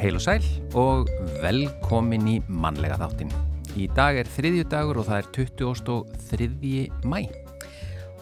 Heil 0.00 0.16
og 0.16 0.22
sæl 0.24 0.44
og 0.80 1.10
velkomin 1.42 2.22
í 2.24 2.38
mannlega 2.48 2.96
þáttin. 3.02 3.28
Í 3.76 3.84
dag 3.92 4.16
er 4.16 4.30
þriðju 4.32 4.64
dagur 4.72 5.00
og 5.02 5.10
það 5.10 5.18
er 5.18 5.26
23. 5.36 6.86
mæ. 7.04 7.18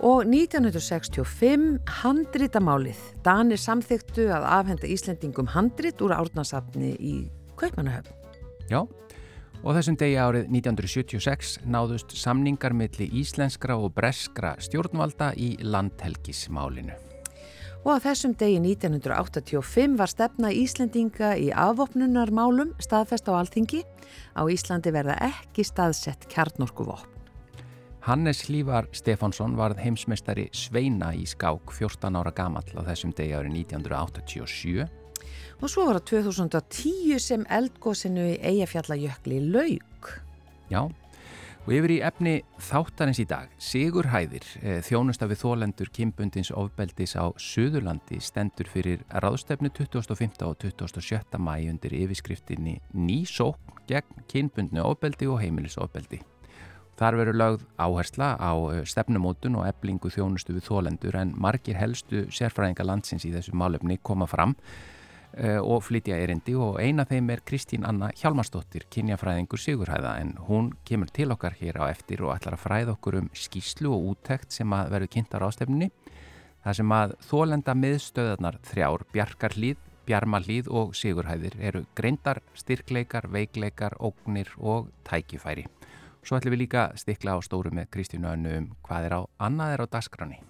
Og 0.02 0.26
1965 0.26 1.78
handritamálið. 2.00 2.98
Danir 3.22 3.62
samþyktu 3.62 4.26
að 4.26 4.50
afhenda 4.58 4.90
Íslendingum 4.90 5.54
handrit 5.54 6.02
úr 6.02 6.16
árnarsafni 6.18 6.96
í 6.98 7.16
Kaupmannahöfn. 7.62 8.10
Já, 8.66 8.82
og 9.62 9.78
þessum 9.78 10.02
degi 10.02 10.18
árið 10.18 10.50
1976 10.50 11.60
náðust 11.62 12.18
samningar 12.18 12.74
milli 12.74 13.06
íslenskra 13.22 13.78
og 13.78 13.94
breskra 13.94 14.56
stjórnvalda 14.58 15.30
í 15.38 15.54
landhelgismálinu. 15.62 16.98
Og 17.86 17.94
á 17.94 17.98
þessum 18.02 18.34
degi 18.38 18.58
1985 18.58 19.94
var 20.00 20.10
stefna 20.10 20.50
Íslendinga 20.50 21.34
í 21.38 21.52
afvopnunarmálum 21.54 22.74
staðfest 22.82 23.30
á 23.30 23.38
alþingi. 23.38 23.84
Á 24.34 24.42
Íslandi 24.50 24.90
verða 24.94 25.14
ekki 25.28 25.62
staðsett 25.66 26.26
kjarnorkuvopn. 26.32 27.14
Hannes 28.08 28.46
Lívar 28.48 28.86
Stefánsson 28.96 29.56
varð 29.58 29.82
heimsmeistari 29.84 30.46
Sveina 30.56 31.10
í 31.14 31.26
skák 31.28 31.74
14 31.76 32.16
ára 32.16 32.32
gamall 32.32 32.70
á 32.72 32.82
þessum 32.88 33.12
degi 33.12 33.34
árið 33.36 33.58
1987. 33.68 34.86
Og 35.58 35.70
svo 35.70 35.84
var 35.88 35.98
það 35.98 36.06
2010 36.30 37.20
sem 37.22 37.44
eldgóðsinu 37.52 38.24
í 38.32 38.38
Eyjafjallajökli 38.48 39.42
laug. 39.52 40.10
Já, 40.72 40.86
og 41.68 41.74
yfir 41.76 41.92
í 41.92 41.96
efni 42.00 42.30
þáttarins 42.64 43.18
í 43.20 43.26
dag. 43.28 43.50
Sigur 43.60 44.06
Hæðir, 44.08 44.46
eh, 44.62 44.78
þjónusta 44.80 45.26
við 45.28 45.42
þólendur 45.42 45.90
Kimbundins 45.92 46.48
ofbeldis 46.48 47.12
á 47.12 47.28
Suðurlandi 47.36 48.22
stendur 48.24 48.70
fyrir 48.72 49.04
ráðstefnu 49.12 49.68
25. 49.76 50.48
og 50.48 50.56
27. 50.56 51.36
mæ 51.36 51.68
undir 51.68 51.92
yfirskriftinni 51.92 52.80
Nýsókn 52.96 53.84
gegn 53.86 54.24
Kimbundinu 54.26 54.80
ofbeldi 54.80 55.28
og 55.28 55.42
heimilisofbeldi. 55.42 56.22
Þar 56.96 57.16
veru 57.20 57.32
lögð 57.36 57.66
áhersla 57.76 58.40
á 58.40 58.52
eh, 58.72 58.84
stefnumótun 58.88 59.60
og 59.60 59.68
eblingu 59.68 60.08
þjónustu 60.08 60.56
við 60.56 60.70
þólendur 60.72 61.20
en 61.20 61.34
margir 61.36 61.76
helstu 61.76 62.30
sérfræðinga 62.32 62.86
landsins 62.86 63.28
í 63.28 63.34
þessu 63.36 63.52
málefni 63.52 64.00
koma 64.02 64.24
fram 64.24 64.56
og 65.36 65.82
flytja 65.84 66.16
erindi 66.18 66.54
og 66.56 66.78
eina 66.82 67.04
þeim 67.06 67.28
er 67.30 67.42
Kristín 67.46 67.84
Anna 67.86 68.08
Hjalmarsdóttir, 68.16 68.86
kynjafræðingur 68.90 69.60
Sigurhæða 69.60 70.14
en 70.22 70.32
hún 70.48 70.70
kemur 70.88 71.10
til 71.14 71.30
okkar 71.34 71.54
hér 71.60 71.78
á 71.78 71.84
eftir 71.90 72.24
og 72.24 72.32
ætlar 72.34 72.56
að 72.56 72.64
fræða 72.64 72.94
okkur 72.96 73.18
um 73.20 73.28
skýslu 73.36 73.92
og 73.92 74.06
úttekt 74.14 74.56
sem 74.56 74.72
að 74.72 74.94
verður 74.94 75.12
kynntar 75.14 75.44
ástefninni. 75.46 75.90
Það 76.64 76.78
sem 76.80 76.94
að 76.96 77.14
þólenda 77.28 77.74
miðstöðarnar 77.78 78.58
þrjár, 78.66 79.04
Bjarkarlíð, 79.12 79.84
Bjarmalíð 80.08 80.70
og 80.72 80.94
Sigurhæðir 80.96 81.58
eru 81.60 81.84
greindar, 81.94 82.40
styrkleikar, 82.56 83.28
veikleikar, 83.28 83.98
ógnir 84.00 84.50
og 84.56 84.88
tækifæri. 85.04 85.66
Svo 86.24 86.38
ætlum 86.38 86.56
við 86.56 86.64
líka 86.64 86.88
stikla 86.96 87.36
á 87.36 87.38
stóru 87.44 87.70
með 87.72 87.90
Kristínu 87.94 88.32
Önnu 88.32 88.56
um 88.58 88.70
hvað 88.84 89.06
er 89.06 89.14
á 89.16 89.20
annað 89.48 89.74
er 89.74 89.84
á 89.84 89.86
dasgráni. 89.92 90.40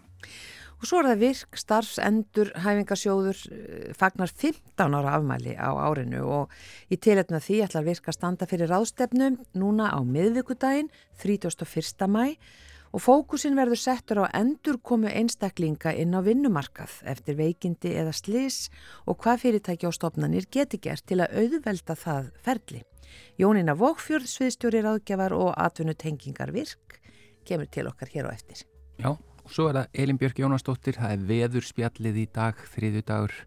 Og 0.79 0.87
svo 0.87 1.01
er 1.01 1.09
það 1.11 1.23
virk 1.25 1.59
starfsendur 1.59 2.53
hæfingarsjóður 2.62 3.43
eh, 3.51 3.91
fagnar 3.98 4.31
15 4.31 4.95
ára 4.95 5.17
afmæli 5.19 5.57
á 5.59 5.75
árinu 5.75 6.23
og 6.23 6.55
í 6.87 6.98
tiletna 7.03 7.41
því 7.43 7.65
ætlar 7.67 7.87
virk 7.89 8.07
að 8.07 8.19
standa 8.20 8.47
fyrir 8.47 8.70
ráðstefnu 8.70 9.33
núna 9.58 9.91
á 9.91 9.98
miðvíkudaginn 10.07 10.92
31. 11.19 12.07
mæ 12.07 12.36
og 12.92 13.02
fókusin 13.05 13.58
verður 13.58 13.80
settur 13.83 14.23
á 14.25 14.33
endur 14.39 14.79
komu 14.80 15.11
einstaklinga 15.11 15.92
inn 15.98 16.14
á 16.17 16.23
vinnumarkað 16.25 17.01
eftir 17.11 17.36
veikindi 17.41 17.92
eða 18.01 18.14
slis 18.17 18.69
og 19.05 19.19
hvað 19.23 19.42
fyrirtæki 19.45 19.91
á 19.91 19.92
stopnarnir 19.92 20.47
geti 20.47 20.81
gert 20.81 21.05
til 21.07 21.20
að 21.20 21.35
auðvelda 21.42 21.98
það 21.98 22.31
ferli. 22.45 22.85
Jónina 23.41 23.75
Vókfjörð, 23.79 24.29
sviðstjóri 24.31 24.85
ráðgjafar 24.85 25.35
og 25.36 25.52
atvinnutengingar 25.57 26.52
virk 26.55 27.01
kemur 27.48 27.69
til 27.73 27.89
okkar 27.89 28.13
hér 28.13 28.29
á 28.29 28.36
eftir. 28.36 28.64
Já, 28.98 29.17
og 29.48 29.55
svo 29.57 29.70
er 29.70 29.79
það 29.81 30.03
Elin 30.05 30.19
Björk 30.20 30.42
Jónasdóttir, 30.45 30.98
það 31.01 31.14
er 31.17 31.25
veðurspjallið 31.33 32.20
í 32.20 32.27
dag, 32.36 32.61
þriðu 32.75 33.03
dagur. 33.09 33.39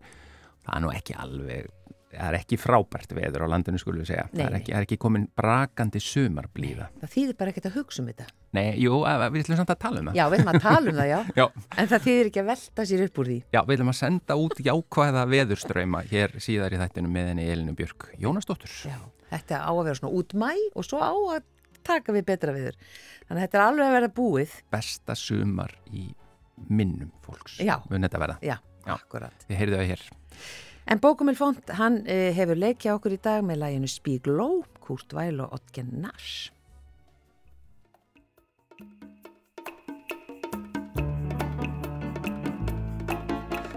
Það 0.65 0.73
er 0.77 0.81
nú 0.83 0.89
ekki 0.93 1.15
alveg, 1.21 1.69
það 2.11 2.27
er 2.27 2.35
ekki 2.41 2.57
frábært 2.59 3.13
veður 3.15 3.45
á 3.45 3.51
landinu 3.53 3.79
skulum 3.81 4.01
við 4.03 4.09
segja. 4.11 4.25
Nei, 4.33 4.41
það 4.41 4.49
er 4.51 4.57
ekki, 4.59 4.73
er 4.77 4.85
ekki 4.87 4.97
komin 5.01 5.27
brakandi 5.37 6.01
sumarblíða. 6.03 6.89
Það 7.03 7.13
þýðir 7.15 7.37
bara 7.39 7.53
ekkert 7.53 7.69
að 7.71 7.77
hugsa 7.79 8.01
um 8.03 8.09
þetta. 8.11 8.27
Nei, 8.57 8.65
jú, 8.83 8.97
við 9.05 9.39
ætlum 9.45 9.61
samt 9.61 9.71
að 9.71 9.79
tala 9.85 10.01
um 10.01 10.09
það. 10.11 10.17
Já, 10.19 10.25
við 10.33 10.37
erum 10.41 10.51
að 10.51 10.59
tala 10.65 10.91
um 10.91 10.97
það, 10.99 11.07
já. 11.13 11.19
Já, 11.39 11.45
En 11.77 11.87
það 11.93 12.05
þýðir 12.09 12.29
ekki 12.31 12.41
að 12.43 12.49
velta 12.51 12.85
sér 12.89 13.05
upp 13.05 13.21
úr 13.23 13.29
því. 13.31 13.37
já, 13.55 13.61
við 13.69 13.77
ætlum 13.77 13.93
að 13.93 13.99
senda 14.01 14.37
út 14.41 14.61
jákvæða 14.67 15.23
veðurströyma 15.31 16.03
hér 16.11 16.35
síðar 16.43 16.75
í 16.75 16.81
þættinu 16.81 17.13
með 17.15 17.31
henni 17.31 17.47
Elinu 17.53 17.77
Björk 17.79 18.09
Jónasdóttur. 18.19 18.73
Já, 18.91 18.99
þetta 19.31 19.61
á 19.63 19.71
að 19.71 19.83
vera 19.87 19.99
svona 20.01 20.13
út 20.19 20.35
mæ 20.35 20.51
og 20.75 20.83
svo 20.89 20.99
á 20.99 21.13
að 21.37 21.47
taka 21.87 22.15
við 22.15 22.25
betra 22.31 22.55
viður. 22.55 22.79
Þannig 23.27 23.37
að 23.37 23.45
þetta 23.45 23.59
er 23.59 23.65
alveg 23.67 23.87
að 23.87 23.95
vera 23.97 24.11
búið. 24.21 24.57
Besta 24.73 25.15
sumar 25.17 25.75
í 25.91 26.07
minnum 26.69 27.11
fólks. 27.25 27.59
Já. 27.63 27.77
Mun 27.89 28.05
þetta 28.05 28.21
verða. 28.21 28.37
Já, 28.45 28.57
Já. 28.85 28.93
akkurat. 28.97 29.47
Þið 29.47 29.61
heyrðu 29.61 29.79
það 29.79 29.91
hér. 29.93 30.05
En 30.91 30.99
Bókumil 30.99 31.37
Font, 31.37 31.69
hann 31.77 32.01
uh, 32.03 32.31
hefur 32.35 32.57
leikja 32.57 32.95
okkur 32.97 33.15
í 33.15 33.21
dag 33.21 33.45
með 33.45 33.61
læginu 33.61 33.91
Spígló, 33.91 34.49
Kurt 34.81 35.13
Væl 35.13 35.43
og 35.43 35.53
Otgen 35.59 35.93
Nash. 36.01 36.49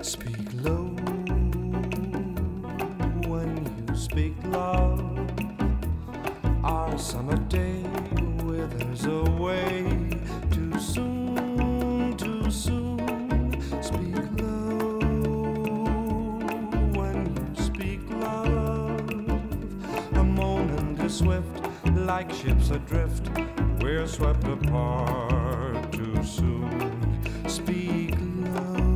Speak 0.04 0.53
low 0.62 0.92
when 3.31 3.86
you 3.88 3.97
speak 3.97 4.34
loud. 4.44 4.94
Summer 6.97 7.37
day 7.49 7.82
withers 8.44 9.05
away 9.05 10.09
too 10.50 10.78
soon, 10.78 12.16
too 12.16 12.50
soon. 12.50 13.60
Speak 13.82 14.16
low 14.41 14.99
when 16.94 17.37
you 17.37 17.62
speak 17.62 18.00
love. 18.10 19.10
A 20.15 20.25
moment 20.25 21.00
is 21.00 21.16
swift, 21.16 21.47
like 21.94 22.31
ships 22.33 22.71
adrift. 22.71 23.28
We're 23.81 24.06
swept 24.06 24.44
apart 24.44 25.93
too 25.93 26.22
soon. 26.25 27.21
Speak 27.49 28.15
low 28.54 28.94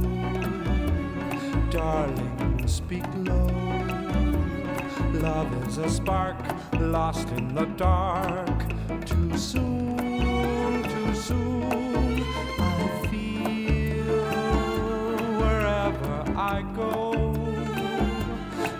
darling, 1.70 2.66
speak 2.66 3.04
low. 3.14 3.46
Love 5.12 5.68
is 5.68 5.78
a 5.78 5.88
spark 5.90 6.37
lost 6.80 7.28
in 7.30 7.54
the 7.54 7.66
dark. 7.76 8.64
Too 9.04 9.36
soon, 9.36 10.82
too 10.82 11.14
soon. 11.14 12.24
I 12.58 13.06
feel 13.08 14.22
wherever 15.40 16.24
I 16.36 16.62
go. 16.74 17.12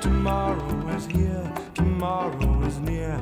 Tomorrow 0.00 0.88
is 0.96 1.06
here, 1.06 1.52
tomorrow 1.74 2.62
is 2.62 2.78
near, 2.80 3.20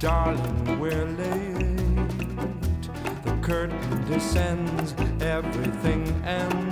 darling, 0.00 0.80
we're 0.80 1.04
late. 1.04 1.76
The 3.22 3.38
curtain 3.42 4.04
descends, 4.10 4.94
everything 5.20 6.08
ends 6.24 6.69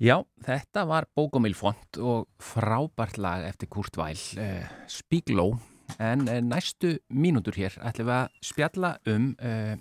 Já, 0.00 0.14
þetta 0.40 0.86
var 0.88 1.04
Bókomil 1.12 1.52
Font 1.52 1.98
og 2.00 2.30
frábært 2.40 3.18
lag 3.20 3.42
eftir 3.44 3.68
Kurt 3.68 3.98
Weil, 4.00 4.16
uh, 4.40 4.64
Speak 4.88 5.28
Low, 5.28 5.58
en 6.00 6.22
uh, 6.24 6.38
næstu 6.40 6.94
mínútur 7.12 7.58
hér 7.60 7.76
ætlum 7.84 8.08
við 8.08 8.14
að 8.14 8.38
spjalla 8.48 8.90
um 9.12 9.26
uh, 9.44 9.74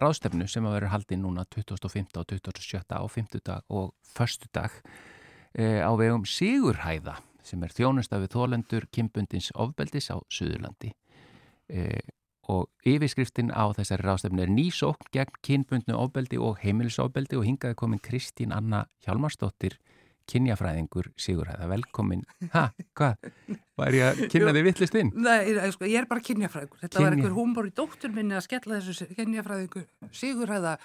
ráðstefnu 0.00 0.46
sem 0.48 0.64
að 0.64 0.78
vera 0.78 0.92
haldið 0.94 1.20
núna 1.26 1.44
2005. 1.52 2.08
og 2.22 2.30
2007. 2.32 2.88
á 2.88 3.04
50 3.04 3.44
dag 3.44 3.68
og 3.68 3.92
förstu 4.16 4.48
dag 4.48 4.72
á 5.52 5.90
vegum 5.98 6.24
Sigurhæða 6.24 7.18
sem 7.44 7.60
er 7.66 7.74
þjónustafið 7.74 8.32
þólendur 8.32 8.86
Kimbundins 8.94 9.50
ofbeldis 9.58 10.08
á 10.14 10.16
Suðurlandi 10.30 10.94
og 12.48 12.68
yfirskriftin 12.86 13.52
á 13.52 13.68
þessari 13.76 14.06
ráðstefnu 14.06 14.44
er 14.44 14.52
nýsókn 14.52 15.10
gegn 15.14 15.36
kynbundnu 15.44 15.96
ofbeldi 15.98 16.40
og 16.40 16.58
heimilisofbeldi 16.62 17.38
og 17.38 17.46
hingaði 17.46 17.76
komin 17.78 18.02
Kristín 18.02 18.54
Anna 18.56 18.86
Hjalmarsdóttir 19.04 19.76
kynjafræðingur 20.30 21.10
Sigurhæða, 21.20 21.66
velkomin 21.70 22.24
ha, 22.54 22.68
hvað, 22.98 23.30
var 23.78 23.96
ég 23.96 24.06
að 24.06 24.24
kynna 24.32 24.54
þið 24.54 24.66
vittlist 24.68 24.98
inn? 25.00 25.12
Nei, 25.16 25.54
sko, 25.74 25.88
ég 25.90 26.02
er 26.02 26.10
bara 26.10 26.24
kynjafræðingur 26.24 26.82
þetta 26.84 26.96
Kynja. 26.96 27.06
var 27.06 27.16
einhver 27.16 27.36
húmbor 27.36 27.70
í 27.70 27.74
dóttur 27.74 28.14
minni 28.14 28.38
að 28.38 28.46
skella 28.46 28.78
þessu 28.80 29.08
kynjafræðingur 29.18 29.88
Sigurhæða 30.14 30.76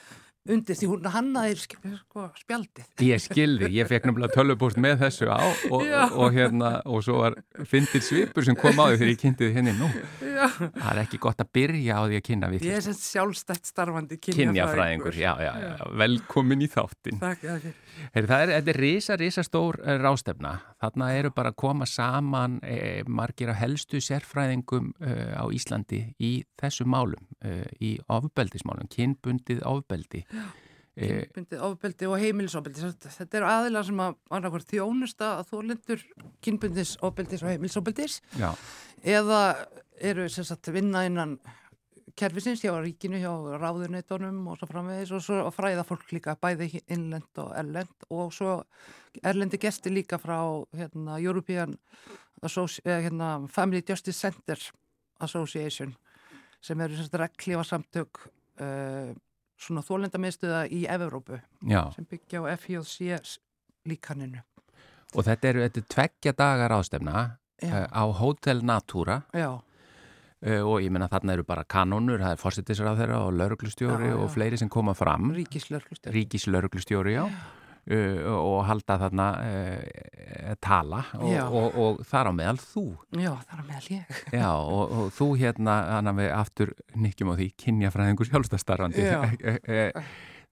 undir 0.46 0.78
því 0.78 0.90
hún 0.92 1.08
hannaði 1.10 1.56
sko, 1.64 2.26
spjaldið. 2.42 2.90
Ég 3.06 3.24
skilði, 3.24 3.70
ég 3.76 3.90
fekk 3.90 4.10
náttúrulega 4.10 4.36
tölvupúst 4.36 4.80
með 4.82 5.00
þessu 5.06 5.30
á 5.32 5.40
og, 5.42 5.72
og, 5.74 6.18
og 6.22 6.36
hérna 6.36 6.72
og 6.86 7.06
svo 7.06 7.22
var 7.24 7.38
fyndir 7.70 8.04
svipur 8.06 8.46
sem 8.46 8.58
kom 8.60 8.78
á 8.78 8.86
því 8.92 9.00
þegar 9.00 9.14
ég 9.14 9.22
kynntiði 9.24 9.56
henni 9.58 9.76
nú. 9.80 9.90
Já. 10.22 10.46
Það 10.52 10.92
er 10.92 11.02
ekki 11.06 11.22
gott 11.26 11.42
að 11.42 11.52
byrja 11.58 11.98
á 11.98 12.02
því 12.06 12.20
að 12.20 12.26
kynna 12.30 12.52
við. 12.54 12.68
Ég 12.70 12.80
er 12.80 12.86
sem 12.86 12.98
sjálfstætt 13.00 13.72
starfandi 13.72 14.20
kynjafræðingur. 14.22 15.18
Já, 15.18 15.34
já, 15.42 15.52
já, 15.64 15.74
velkomin 16.04 16.66
í 16.66 16.70
þáttin. 16.72 17.22
Takk. 17.24 17.74
Heyr, 18.14 18.28
það 18.28 18.42
er, 18.44 18.52
þetta 18.58 18.72
er 18.74 18.80
risa, 18.82 19.16
risa 19.20 19.44
stór 19.46 19.78
eh, 19.82 19.98
rástefna. 20.02 20.54
Þarna 20.84 21.10
eru 21.16 21.32
bara 21.36 21.52
að 21.54 21.60
koma 21.62 21.88
saman 21.90 22.58
e, 22.66 23.04
margir 23.08 23.52
af 23.54 23.60
helstu 23.62 24.02
sérfræðingum 24.04 24.92
e, 25.00 25.14
á 25.32 25.46
Íslandi 25.56 26.02
í 26.20 26.32
þessu 26.60 26.88
málum, 26.92 27.24
e, 27.40 27.62
í 27.80 27.94
ofbeldismálum, 28.12 28.90
kynbundið 28.92 29.64
ofbeldi. 29.68 30.26
Kynbundið 30.96 31.64
ofbeldi 31.68 32.08
og 32.08 32.22
heimilisofbeldi. 32.22 32.94
Þetta 33.18 33.40
eru 33.42 33.48
aðilar 33.52 33.88
sem 33.88 34.00
að 34.00 34.14
annarkvært 34.32 34.70
þjónusta 34.72 35.32
að 35.42 35.50
þó 35.50 35.58
lendur 35.72 36.06
kynbundis 36.46 36.94
ofbeldis 37.04 37.44
og 37.44 37.52
heimilisofbeldis 37.52 38.22
Já. 38.40 38.54
eða 39.04 39.42
eru 40.00 40.30
sagt, 40.32 40.72
vinna 40.72 41.04
innan 41.08 41.36
kerfisins 42.16 42.64
hjá 42.64 42.72
ríkinu, 42.80 43.20
hjá 43.20 43.32
ráðuneytunum 43.60 44.46
og 44.48 44.60
svo 44.60 44.70
framvegis 44.70 45.12
og 45.16 45.24
svo 45.24 45.52
fræða 45.52 45.84
fólk 45.88 46.14
líka 46.16 46.38
bæði 46.40 46.80
innlend 46.88 47.44
og 47.44 47.52
erlend 47.60 48.08
og 48.08 48.32
svo 48.36 48.62
erlendi 49.24 49.60
gesti 49.60 49.92
líka 49.92 50.20
frá 50.22 50.40
hérna, 50.76 51.20
European 51.20 51.76
Associ 52.44 52.84
hérna, 52.86 53.48
Family 53.52 53.84
Justice 53.84 54.20
Center 54.20 54.60
Association 55.20 55.96
sem 56.64 56.82
eru 56.82 57.08
reglífa 57.20 57.64
samtök 57.68 58.24
uh, 58.62 59.12
svona 59.60 59.84
þólendamiðstöða 59.86 60.66
í 60.74 60.84
Evrópu 60.92 61.40
sem 61.96 62.08
byggja 62.10 62.44
á 62.44 62.46
FJC 62.56 63.22
líkaninu. 63.90 64.44
Og 65.16 65.24
þetta 65.28 65.52
eru, 65.52 65.64
þetta 65.68 65.82
er 65.82 65.88
tveggja 65.96 66.34
dagar 66.36 66.76
ástefna 66.76 67.16
uh, 67.64 67.86
á 67.88 68.04
Hotel 68.20 68.66
Natura 68.66 69.22
Já. 69.34 69.54
Uh, 70.46 70.62
og 70.68 70.82
ég 70.84 70.92
menna 70.94 71.08
þarna 71.10 71.38
eru 71.38 71.46
bara 71.48 71.64
kanonur, 71.64 72.20
það 72.22 72.36
er 72.36 72.42
fórsettisrað 72.42 73.00
þeirra 73.00 73.22
og 73.26 73.38
lauruglustjóri 73.40 74.12
og 74.14 74.28
fleiri 74.34 74.60
sem 74.62 74.70
koma 74.70 74.94
fram. 74.94 75.32
Ríkislauruglustjóri. 75.34 76.14
Ríkislauruglustjóri, 76.20 77.16
já. 77.16 77.24
Uh, 77.86 78.18
og 78.34 78.64
halda 78.66 78.96
þarna 78.98 79.26
uh, 79.46 80.54
tala 80.58 81.04
og, 81.20 81.34
og, 81.54 81.76
og 81.78 82.00
þar 82.10 82.30
á 82.30 82.34
meðal 82.34 82.58
þú. 82.58 82.86
Já, 83.14 83.30
þar 83.46 83.62
á 83.62 83.66
meðal 83.68 83.90
ég. 83.94 84.16
Já, 84.42 84.48
og, 84.58 84.96
og 84.96 85.12
þú 85.14 85.28
hérna, 85.38 85.76
hann 85.92 86.10
að 86.10 86.22
við 86.24 86.32
aftur 86.34 86.72
nikkjum 87.04 87.30
á 87.30 87.36
því, 87.38 87.48
kynjafræðingur 87.62 88.32
sjálfstastarfandi 88.32 89.06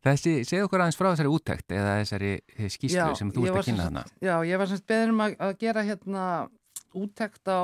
Þessi, 0.04 0.36
segð 0.44 0.68
okkur 0.68 0.84
aðeins 0.84 1.00
frá 1.00 1.08
þessari 1.08 1.32
úttækt 1.32 1.74
eða 1.74 1.98
þessari 2.02 2.32
skýslu 2.76 3.10
sem 3.18 3.30
þú 3.34 3.48
ert 3.48 3.60
að 3.62 3.68
kynna 3.70 3.86
þarna. 3.88 4.06
Já, 4.20 4.34
ég 4.52 4.60
var 4.60 4.70
semst 4.70 4.88
beður 4.92 5.14
um 5.16 5.22
að, 5.24 5.36
að 5.48 5.54
gera 5.64 5.88
hérna 5.88 6.24
úttækt 7.00 7.50
á 7.50 7.62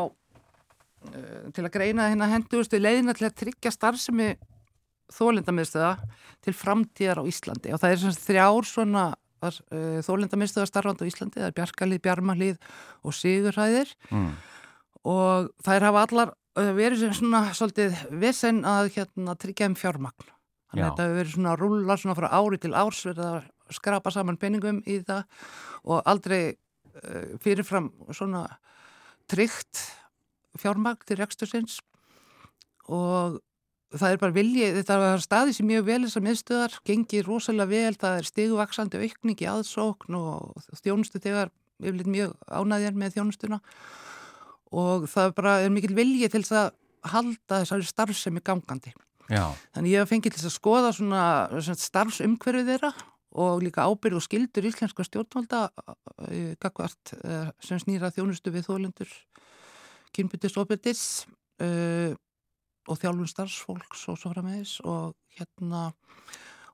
til 1.53 1.65
að 1.67 1.73
greina 1.75 2.09
hérna 2.09 2.31
hendugustu 2.31 2.79
leiðina 2.79 3.13
til 3.13 3.27
að 3.27 3.37
tryggja 3.43 3.75
starfsemi 3.75 4.31
þólindamiðstöða 5.13 5.93
til 6.45 6.55
framtíðar 6.57 7.21
á 7.21 7.29
Íslandi. 7.29 7.73
Og 7.75 7.81
það 7.81 7.93
er 7.93 8.01
semst 8.07 8.25
þrjár 8.25 8.69
svona 8.69 9.09
uh, 9.43 9.59
eh, 9.75 9.99
þólendamistuðar 10.05 10.69
starfand 10.69 11.03
á 11.03 11.09
Íslandi, 11.09 11.39
það 11.39 11.49
er 11.49 11.55
Bjarkalið, 11.57 12.01
Bjarmalið 12.05 12.57
og 13.03 13.15
Sigurhæðir. 13.15 13.93
Mm. 14.11 14.31
og 15.09 15.49
þær 15.63 15.85
hafa 15.87 16.01
allar 16.07 16.33
uh, 16.59 16.71
verið 16.75 17.05
svona 17.15 17.45
svolítið 17.55 17.95
vesen 18.19 18.65
að 18.67 18.91
hérna, 18.97 19.37
tryggja 19.39 19.69
um 19.71 19.77
fjármagn. 19.79 20.33
Þannig 20.69 20.85
að 20.85 20.89
þetta 20.89 21.05
hefur 21.05 21.19
verið 21.19 21.33
svona 21.33 21.53
að 21.53 21.61
rúla 21.63 21.97
svona 21.97 22.17
frá 22.19 22.27
ári 22.29 22.59
til 22.61 22.73
árs 22.77 23.05
verið 23.07 23.25
að 23.25 23.37
skrapa 23.73 24.11
saman 24.13 24.37
peningum 24.41 24.81
í 24.85 24.99
það 25.05 25.23
og 25.85 26.09
aldrei 26.09 26.41
uh, 26.51 27.37
fyrirfram 27.41 27.91
svona 28.13 28.45
tryggt 29.29 29.85
fjármagn 30.59 31.05
til 31.07 31.19
rekstusins 31.19 31.79
og 32.89 33.39
það 33.95 34.13
er 34.13 34.19
bara 34.21 34.35
viljið, 34.35 34.75
þetta 34.79 34.97
er 35.07 35.23
staði 35.23 35.55
sem 35.57 35.67
mjög 35.69 35.85
vel 35.87 35.99
þessar 36.05 36.25
miðstöðar, 36.25 36.75
gengir 36.85 37.25
rosalega 37.25 37.71
vel, 37.71 37.95
það 37.97 38.19
er 38.19 38.29
stigvaksandi 38.29 39.01
aukning 39.05 39.41
í 39.41 39.49
aðsókn 39.49 40.17
og 40.19 40.69
þjónustu 40.83 41.21
þegar 41.23 41.53
erum 41.79 42.11
mjög 42.13 42.35
ánæðjar 42.45 42.97
með 42.99 43.15
þjónustuna 43.17 43.59
og 44.79 45.07
það 45.09 45.35
bara 45.39 45.53
er 45.63 45.71
mikil 45.73 45.95
viljið 45.97 46.35
til 46.35 46.43
að 46.59 46.73
halda 47.09 47.61
þessari 47.63 47.87
starfsemi 47.87 48.43
gangandi. 48.45 48.91
Já. 49.29 49.45
Þannig 49.73 49.93
ég 49.93 50.03
hef 50.03 50.11
fengið 50.11 50.35
til 50.35 50.49
að 50.49 50.55
skoða 50.55 50.91
svona, 50.93 51.23
svona 51.55 51.81
starfsumhverfið 51.81 52.71
þeirra 52.73 52.91
og 53.39 53.63
líka 53.63 53.85
ábyrð 53.85 54.19
og 54.19 54.25
skildur 54.25 54.65
íslenska 54.65 55.05
stjórnvalda 55.05 55.67
eh, 56.27 56.55
gagvart 56.61 57.13
eh, 57.21 57.51
sem 57.63 57.81
snýra 57.81 58.09
þjónustu 58.13 58.53
við 58.53 58.65
þólendur 58.67 59.11
kynbyttis 60.17 60.57
og 62.87 63.01
þjálfum 63.01 63.29
starfsfólks 63.29 64.05
og 64.11 64.19
svo 64.19 64.31
frammeðis 64.33 64.77
og 64.85 65.15
hérna 65.37 65.89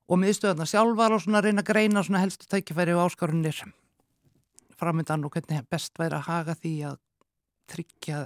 og 0.06 0.22
miðstöðarna 0.22 0.68
sjálfar 0.70 1.16
og 1.16 1.24
svona 1.24 1.42
reyna 1.42 1.64
að 1.64 1.72
greina 1.72 2.06
svona 2.06 2.22
helstu 2.22 2.48
tækifæri 2.50 2.94
og 2.96 3.08
áskarunir 3.08 3.64
framöndan 4.80 5.26
og 5.26 5.34
hvernig 5.34 5.66
best 5.72 5.96
væri 5.98 6.20
að 6.20 6.28
haga 6.30 6.56
því 6.60 6.74
að 6.92 6.98
tryggja 7.72 8.26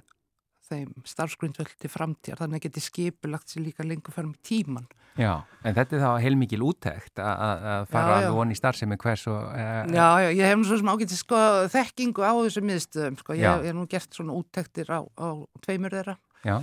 þeim 0.69 0.89
starfsgrundvöldi 1.07 1.89
framtíðar. 1.89 2.43
Þannig 2.43 2.59
að 2.59 2.65
geti 2.67 2.83
skipilagt 2.83 3.49
sér 3.49 3.63
líka 3.65 3.85
lengur 3.85 4.13
í 4.19 4.33
tíman. 4.45 4.85
Já, 5.17 5.41
en 5.65 5.73
þetta 5.73 5.95
er 5.97 6.03
þá 6.03 6.11
heilmikil 6.21 6.61
úttækt 6.67 7.21
að 7.23 7.87
fara 7.89 8.19
að 8.19 8.35
voni 8.37 8.57
starfsemi 8.57 8.99
hvers 9.01 9.25
og... 9.31 9.39
Uh, 9.49 9.89
já, 9.89 10.05
já, 10.23 10.29
ég 10.29 10.45
hef 10.45 10.59
nú 10.59 10.67
svo 10.69 10.77
sem 10.79 10.91
ágætti 10.93 11.17
sko 11.17 11.41
þekkingu 11.73 12.23
á 12.23 12.33
þessu 12.37 12.63
miðstöðum 12.69 13.17
sko, 13.23 13.39
ég 13.39 13.65
hef 13.65 13.75
nú 13.75 13.87
gert 13.89 14.15
svona 14.15 14.37
úttæktir 14.37 14.93
á, 14.93 15.01
á 15.01 15.27
tveimur 15.65 15.97
þeirra. 15.97 16.15
Já 16.45 16.61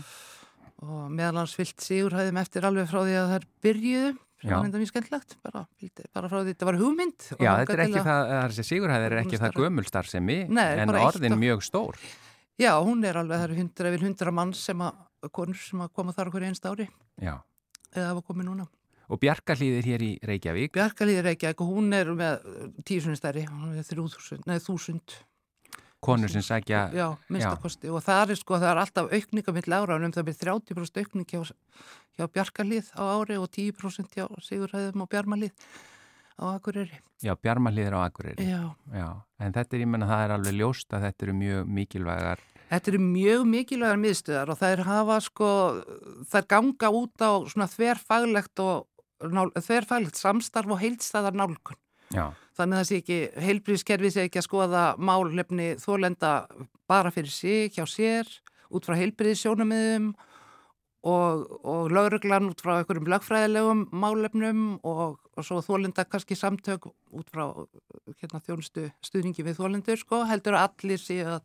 og 0.84 1.08
meðalans 1.12 1.56
vilt 1.56 1.82
sigurhæðum 1.84 2.38
eftir 2.42 2.66
alveg 2.68 2.88
frá 2.90 3.00
því 3.00 3.16
að 3.16 3.28
það 3.30 3.36
er 3.38 3.46
byrjuðu. 3.66 4.14
Sem 4.36 4.52
var 4.52 4.66
enda 4.68 4.80
mjög 4.82 4.90
skemmtlegt 4.90 5.30
bara, 5.40 5.62
bara 6.12 6.28
frá 6.28 6.36
því 6.42 6.52
þetta 6.52 6.66
var 6.68 6.76
hugmynd 6.76 7.22
Já, 7.40 7.50
þetta 7.56 7.72
er 7.72 7.82
ekki 7.86 8.02
það, 8.04 8.32
er 8.36 8.54
sigurhæðir 8.68 9.14
er 9.14 9.20
ekki 9.22 9.38
það 9.40 9.60
gömulstarfsemi 9.62 10.36
en 10.52 10.92
orðin 10.92 11.36
mjög 11.40 11.64
stór. 11.64 12.00
Já, 12.60 12.74
hún 12.84 13.00
er 13.08 13.16
alveg, 13.16 13.40
það 13.40 13.46
eru 13.46 13.56
hundra 13.62 13.92
yfir 13.92 14.04
hundra 14.04 14.34
mann 14.36 14.52
sem 14.56 14.82
að, 14.84 15.00
konur 15.32 15.56
sem 15.60 15.80
að 15.84 15.94
koma 15.96 16.12
þar 16.16 16.30
okkur 16.30 16.46
einst 16.50 16.68
ári. 16.68 16.86
Já. 17.16 17.34
Eða 17.94 18.10
hafa 18.12 18.26
komið 18.28 18.48
núna. 18.50 18.68
Og 19.08 19.20
Bjarkarlíðir 19.22 19.88
hér 19.88 20.04
í 20.04 20.10
Reykjavík. 20.28 20.74
Bjarkarlíðir 20.76 21.28
Reykjavík 21.30 21.64
og 21.64 21.72
hún 21.72 21.96
er 21.96 22.12
með 22.16 22.46
tísunni 22.88 23.16
stærri, 23.16 23.46
hún 23.48 23.76
er 23.76 23.88
þrjúðsund, 23.88 24.44
neð 24.48 24.64
þúsund 24.66 25.16
konur 26.06 26.32
sem 26.32 26.44
sækja 26.44 26.86
Já, 26.94 27.06
minnstakosti 27.32 27.90
og 27.90 28.04
það 28.06 28.32
er 28.34 28.40
sko, 28.40 28.60
það 28.62 28.70
er 28.70 28.80
alltaf 28.84 29.12
aukninga 29.12 29.54
mitt 29.56 29.68
lára 29.70 29.98
um 29.98 30.14
það 30.14 30.28
byrð 30.30 30.40
30% 30.44 31.02
aukning 31.02 31.28
hjá, 31.32 31.42
hjá 32.16 32.30
Bjarkalíð 32.32 32.90
á 32.94 33.02
ári 33.16 33.38
og 33.40 33.50
10% 33.50 34.16
hjá 34.16 34.26
Sigurhæðum 34.46 35.04
og 35.04 35.10
Bjarmalíð 35.12 35.54
á 36.36 36.44
Akureyri. 36.54 37.00
Já, 37.24 37.32
Bjarmalíð 37.36 37.88
er 37.88 37.96
á 37.96 38.00
Akureyri. 38.04 38.44
Já. 38.44 38.62
Já, 38.92 39.08
en 39.40 39.56
þetta 39.56 39.76
er, 39.76 39.84
ég 39.84 39.90
menna, 39.92 40.10
það 40.10 40.24
er 40.24 40.34
alveg 40.36 40.58
ljóst 40.60 40.92
að 40.92 41.06
þetta 41.08 41.26
eru 41.26 41.36
mjög 41.40 41.72
mikilvægar. 41.78 42.44
Þetta 42.66 42.92
eru 42.92 43.00
mjög 43.00 43.46
mikilvægar 43.52 44.02
miðstöðar 44.02 44.52
og 44.52 44.60
það 44.60 44.74
er 44.74 44.84
hafa 44.88 45.16
sko, 45.24 45.48
það 46.26 46.38
er 46.40 46.48
ganga 46.52 46.92
út 47.00 47.24
á 47.24 47.32
svona 47.46 47.68
þverfaglegt 47.72 48.64
og 48.64 48.86
þverfaglegt 49.64 50.20
samstarf 50.20 50.74
og 50.74 50.82
heilstæðar 50.82 51.38
nálgun. 51.38 51.78
Já. 52.14 52.30
Þannig 52.56 52.76
að 52.76 52.80
það 52.80 52.88
sé 52.88 53.00
ekki, 53.02 53.18
heilbríðskerfið 53.46 54.14
sé 54.14 54.24
ekki 54.26 54.40
að 54.40 54.46
skoða 54.46 54.84
málefni 54.96 55.68
þólenda 55.82 56.32
bara 56.88 57.12
fyrir 57.12 57.32
sig, 57.34 57.74
hjá 57.74 57.84
sér, 57.90 58.30
út 58.72 58.86
frá 58.86 58.96
heilbríðssjónamiðum 58.96 60.12
og, 61.06 61.44
og 61.66 61.92
lauruglan 61.92 62.48
út 62.50 62.62
frá 62.64 62.78
einhverjum 62.78 63.10
lögfræðilegum 63.12 63.84
málefnum 63.94 64.64
og, 64.86 65.20
og 65.36 65.46
svo 65.46 65.60
þólenda 65.64 66.06
kannski 66.08 66.38
samtök 66.38 66.88
út 66.88 67.30
frá 67.30 67.44
hérna, 68.22 68.42
þjónustu 68.42 68.88
stuðningi 69.04 69.46
við 69.46 69.60
þólendur 69.60 70.00
sko, 70.00 70.24
heldur 70.30 70.58
að 70.58 70.68
allir 70.70 71.02
sé 71.02 71.20
að 71.26 71.40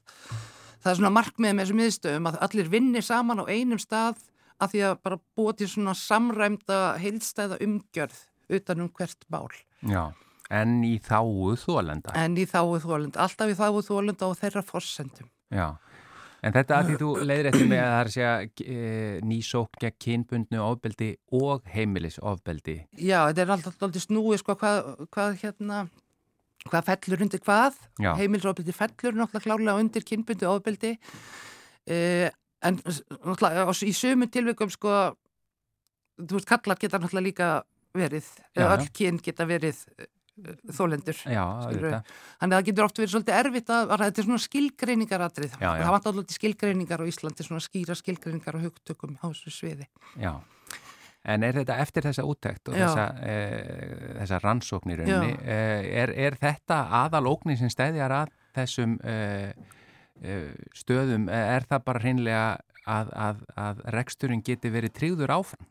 það 0.82 0.92
er 0.94 1.00
svona 1.02 1.14
markmið 1.20 1.54
með 1.54 1.64
þessum 1.66 1.82
miðstöðum 1.84 2.32
að 2.32 2.42
allir 2.48 2.74
vinni 2.74 3.06
saman 3.06 3.44
á 3.44 3.46
einum 3.52 3.82
stað 3.82 4.24
að 4.62 4.74
því 4.74 4.84
að 4.88 4.98
bara 5.06 5.22
búa 5.38 5.54
til 5.58 5.70
svona 5.70 5.94
samræmda 5.98 6.82
heilstæða 7.02 7.62
umgjörð 7.66 8.20
utan 8.52 8.84
um 8.86 8.92
hvert 8.98 9.26
mál. 9.32 9.50
Já. 9.82 10.12
En 10.52 10.82
í 10.84 10.98
þáu 11.00 11.54
þólenda. 11.60 12.12
En 12.20 12.36
í 12.36 12.44
þáu 12.50 12.76
þólenda, 12.84 13.22
alltaf 13.24 13.54
í 13.54 13.56
þáu 13.56 13.80
þólenda 13.88 14.28
og 14.28 14.36
þeirra 14.42 14.64
fossendum. 14.68 15.30
Já, 15.52 15.68
en 16.44 16.56
þetta 16.58 16.78
að 16.78 16.90
því 16.90 16.98
þú 17.00 17.12
leiðir 17.30 17.50
eftir 17.52 17.70
með 17.72 17.82
að 17.84 17.92
það 17.92 18.02
er 18.02 18.10
að 18.10 18.16
segja 18.16 18.34
e, 18.76 18.82
nýsók 19.30 19.80
gegn 19.82 19.98
kynbundnu 20.06 20.62
ofbeldi 20.66 21.10
og 21.40 21.72
heimilisofbeldi. 21.72 22.78
Já, 23.00 23.18
þetta 23.30 23.46
er 23.46 23.56
alltaf 23.56 23.80
alltaf 23.88 24.06
snúið 24.08 24.44
sko 24.44 24.58
hvað, 24.60 24.92
hvað 25.16 25.40
hérna, 25.46 25.82
hvað 26.68 26.88
fellur 26.92 27.26
undir 27.28 27.44
hvað. 27.48 27.82
Já. 28.04 28.12
Heimilisofbeldi 28.20 28.76
fellur 28.76 29.20
náttúrulega 29.22 29.48
klárlega 29.48 29.80
undir 29.88 30.08
kynbundu 30.12 30.52
ofbeldi. 30.52 30.96
E, 31.88 31.98
en 32.60 32.84
náttúrulega 32.84 33.70
í 33.88 33.96
sömu 33.96 34.28
tilvikum 34.32 34.72
sko, 34.74 35.02
þú 36.20 36.42
veist, 36.42 36.52
kallar 36.52 36.80
geta 36.80 37.00
náttúrulega 37.00 37.30
líka 37.30 37.54
verið, 37.96 38.28
öll 38.56 38.90
kyn 38.96 39.18
geta 39.24 39.48
verið 39.48 39.80
þólendur. 40.78 41.20
Þannig 41.26 42.46
að 42.46 42.56
það 42.56 42.66
getur 42.70 42.88
oft 42.88 43.02
verið 43.02 43.14
svolítið 43.16 43.38
erfitt 43.42 43.74
að, 43.74 43.94
þetta 44.02 44.22
er 44.22 44.28
svona 44.28 44.46
skilgreiningaratrið. 44.46 45.58
Já, 45.58 45.68
já. 45.68 45.84
Það 45.84 45.94
vant 45.96 46.10
alltaf 46.12 46.38
skilgreiningar 46.38 47.04
á 47.04 47.06
Íslandi, 47.12 47.48
svona 47.48 47.64
skýra 47.66 47.98
skilgreiningar 48.00 48.58
á 48.58 48.60
hugtökum 48.66 49.18
á 49.22 49.26
þessu 49.30 49.54
sviði. 49.56 49.88
Já. 50.22 50.34
En 51.22 51.46
er 51.46 51.60
þetta 51.60 51.78
eftir 51.84 52.08
þessa 52.08 52.24
úttekt 52.26 52.72
og 52.72 52.78
þessa, 52.80 53.04
e, 53.22 53.36
þessa 54.24 54.40
rannsóknirunni, 54.42 55.36
e, 55.46 55.60
er, 56.02 56.14
er 56.18 56.38
þetta 56.42 56.80
aðalóknin 57.04 57.60
sem 57.60 57.70
stæðjar 57.70 58.16
að 58.24 58.32
þessum 58.58 58.96
e, 59.06 59.20
stöðum, 60.78 61.28
er 61.30 61.68
það 61.70 61.86
bara 61.86 62.02
hreinlega 62.02 62.42
að, 62.90 63.14
að, 63.14 63.46
að 63.62 63.86
reksturinn 63.98 64.42
geti 64.46 64.74
verið 64.74 64.96
tryggður 64.98 65.36
áfram? 65.38 65.70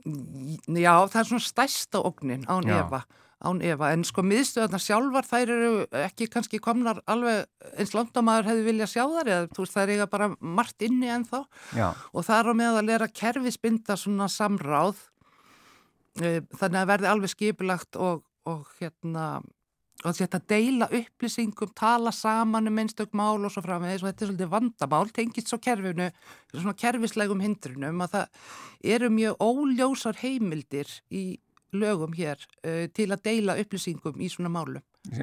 Já, 0.00 0.94
það 1.12 1.18
er 1.20 1.28
svona 1.28 1.46
stærsta 1.46 2.02
ógnin 2.02 2.46
án 2.48 2.68
efa, 2.74 3.04
án 3.40 3.60
efa, 3.64 3.92
en 3.94 4.02
sko 4.04 4.24
miðstöðarnar 4.26 4.82
sjálfar 4.84 5.28
þær 5.28 5.52
eru 5.54 5.70
ekki 6.02 6.28
kannski 6.32 6.60
komnar 6.62 7.00
alveg 7.08 7.46
eins 7.80 7.94
langt 7.96 8.16
að 8.16 8.26
maður 8.26 8.50
hefði 8.50 8.66
viljað 8.66 8.92
sjá 8.92 9.04
þar 9.04 9.30
eða 9.34 9.46
þú 9.54 9.64
veist 9.64 9.76
þær 9.78 9.92
eiga 9.94 10.08
bara 10.12 10.28
margt 10.40 10.84
inni 10.84 11.08
en 11.12 11.24
þá 11.28 11.38
og 11.40 12.26
það 12.26 12.34
er 12.36 12.50
á 12.52 12.54
meðal 12.60 12.84
er 12.96 13.06
að 13.06 13.14
kerfisbinda 13.22 13.96
svona 14.00 14.28
samráð 14.32 15.00
uh, 16.20 16.42
þannig 16.60 16.82
að 16.82 16.92
verði 16.92 17.10
alveg 17.14 17.34
skipulagt 17.34 17.96
og, 18.00 18.26
og 18.50 18.68
hérna 18.80 19.40
og 20.00 20.16
þetta 20.16 20.40
deila 20.48 20.88
upplýsingum, 20.96 21.72
tala 21.76 22.12
saman 22.14 22.70
um 22.70 22.78
einstök 22.80 23.12
mál 23.16 23.44
og 23.44 23.52
svo 23.52 23.62
framvegis. 23.64 24.00
Og 24.00 24.08
þetta 24.08 24.24
er 24.24 24.30
svolítið 24.30 24.52
vandamál, 24.54 25.10
tengist 25.12 25.50
svo 25.52 25.58
kerfinu, 25.60 26.08
svona 26.54 26.76
kerfislegum 26.80 27.42
hindrunum 27.44 28.00
að 28.06 28.14
það 28.14 28.94
eru 28.96 29.10
mjög 29.12 29.44
óljósar 29.44 30.20
heimildir 30.22 30.94
í 31.12 31.24
lögum 31.76 32.14
hér 32.16 32.40
uh, 32.64 32.86
til 32.94 33.10
að 33.10 33.24
deila 33.28 33.56
upplýsingum 33.60 34.20
í 34.20 34.30
svona 34.32 34.52
málum. 34.52 34.82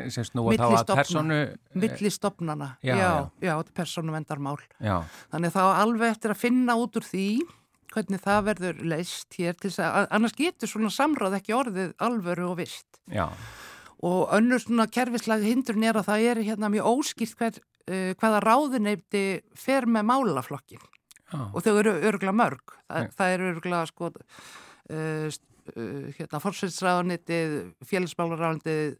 sem, 0.10 0.25
snúa 0.25 0.56
þá 0.58 0.66
að 0.80 0.96
personu... 0.96 1.38
Milli 1.77 2.10
stopnana, 2.10 2.74
já, 2.82 2.96
já, 2.98 3.12
já. 3.42 3.54
þetta 3.60 3.72
er 3.72 3.77
persónuvendarmál. 3.77 4.58
Já, 4.82 4.98
Þannig 5.34 5.54
þá 5.54 5.63
alveg 5.68 6.16
eftir 6.16 6.34
að 6.34 6.42
finna 6.42 6.77
út 6.82 6.98
úr 6.98 7.06
því 7.06 7.30
hvernig 7.94 8.22
það 8.24 8.44
verður 8.51 8.84
leist 8.94 9.38
hér 9.39 9.56
til 9.58 9.72
þess 9.72 9.84
að 9.86 10.12
annars 10.18 10.36
getur 10.38 10.72
svona 10.72 10.92
samráð 10.94 11.39
ekki 11.39 11.56
orðið 11.58 11.96
alvöru 12.04 12.51
og 12.51 12.60
vist. 12.62 13.01
já, 13.12 13.30
Og 14.06 14.30
önnur 14.30 14.62
svona 14.62 14.86
kerfislega 14.94 15.42
hindrun 15.42 15.84
er 15.84 15.98
að 15.98 16.10
það 16.12 16.25
er 16.30 16.42
hérna 16.46 16.70
mjög 16.70 16.89
óskýrt 16.92 17.39
hver, 17.39 17.56
uh, 17.89 18.13
hvaða 18.20 18.44
ráðuneyti 18.46 19.24
fer 19.58 19.88
með 19.89 20.06
málaflokkin 20.12 20.84
já, 21.34 21.39
og 21.50 21.63
þau 21.66 21.74
eru 21.80 21.96
örgla 22.12 22.34
mörg. 22.36 22.75
Nei. 22.88 23.10
það 23.18 23.34
eru 23.34 23.48
örgla 23.56 23.86
sko 23.89 24.12
uh, 24.13 25.32
hérna 26.18 26.40
forsvitsráðunitið, 26.44 27.56
félagsmálaráðunitið, 27.90 28.98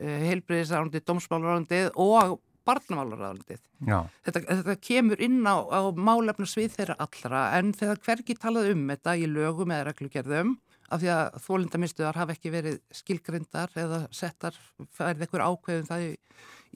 uh, 0.00 0.18
heilbriðisráðunitið, 0.28 1.04
dómsmálaráðunitið 1.10 1.90
og 1.96 2.38
barnamálaráðunitið. 2.68 3.60
já, 3.88 3.98
Þetta, 4.26 4.40
þetta 4.48 4.74
kemur 4.84 5.20
inn 5.24 5.38
á, 5.48 5.56
á 5.72 5.80
málefna 5.96 6.44
svið 6.48 6.74
þeirra 6.76 6.96
allra 7.00 7.42
en 7.58 7.72
þegar 7.72 8.00
hvergi 8.04 8.36
talað 8.36 8.72
um 8.74 8.82
þetta 8.92 9.14
í 9.16 9.28
lögum 9.30 9.72
eða 9.72 9.86
reglugerðum 9.88 10.56
af 10.88 11.00
því 11.02 11.08
að 11.12 11.38
þólindamistuðar 11.46 12.16
hafa 12.20 12.34
ekki 12.36 12.52
verið 12.52 12.76
skilgrindar 12.96 13.72
eða 13.76 14.02
settar 14.12 14.56
færið 14.96 15.24
eitthvað 15.26 15.46
ákveðum 15.48 15.88
það 15.88 16.04
í, 16.06 16.12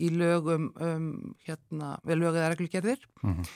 í 0.05 0.09
lögum 0.17 0.67
um, 0.81 1.07
hérna, 1.47 1.95
við 2.05 2.21
lög 2.25 2.37
eða 2.41 2.51
reglugerðir 2.55 3.07
Mhm. 3.23 3.47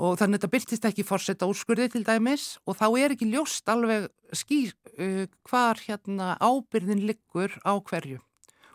Og 0.00 0.16
þannig 0.16 0.38
að 0.38 0.40
þetta 0.40 0.52
byrtist 0.54 0.88
ekki 0.88 1.04
fórsetta 1.04 1.48
úrskurði 1.50 1.90
til 1.92 2.02
dæmis 2.06 2.54
og 2.64 2.78
þá 2.80 2.86
er 3.02 3.14
ekki 3.14 3.28
ljóst 3.28 3.68
alveg 3.68 4.08
skýr 4.36 4.72
uh, 4.96 5.26
hvar 5.48 5.80
hérna 5.84 6.34
ábyrðin 6.40 7.04
liggur 7.08 7.54
á 7.66 7.76
hverju 7.76 8.20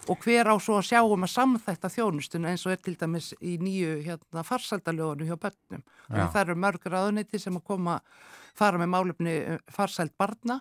og 0.05 0.21
hver 0.21 0.51
á 0.53 0.55
svo 0.61 0.77
að 0.77 0.89
sjá 0.91 0.99
um 1.01 1.25
að 1.25 1.33
samþætta 1.33 1.89
þjónustuna 1.89 2.51
eins 2.51 2.65
og 2.67 2.75
er 2.75 2.81
til 2.85 2.93
dæmis 2.99 3.31
í 3.41 3.55
nýju 3.57 3.95
hérna, 4.05 4.43
farsældalögunum 4.45 5.31
hjá 5.31 5.39
börnum. 5.41 5.81
Já. 6.11 6.27
Það 6.29 6.41
eru 6.43 6.55
mörg 6.61 6.85
ráðuniti 6.93 7.41
sem 7.41 7.57
að 7.57 7.65
koma 7.71 7.95
fara 8.53 8.77
með 8.81 8.91
málefni 8.93 9.35
uh, 9.41 9.57
farsæld 9.73 10.13
barna 10.19 10.59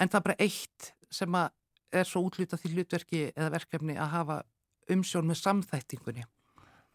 en 0.00 0.08
það 0.08 0.20
er 0.22 0.26
bara 0.30 0.40
eitt 0.46 0.92
sem 1.12 1.36
að 1.36 1.52
er 2.00 2.08
svo 2.08 2.22
útlutað 2.24 2.62
því 2.62 2.72
hlutverki 2.74 3.22
eða 3.34 3.52
verkefni 3.58 3.98
að 3.98 4.12
hafa 4.14 4.42
umsjón 4.90 5.28
með 5.28 5.42
samþættingunni. 5.42 6.24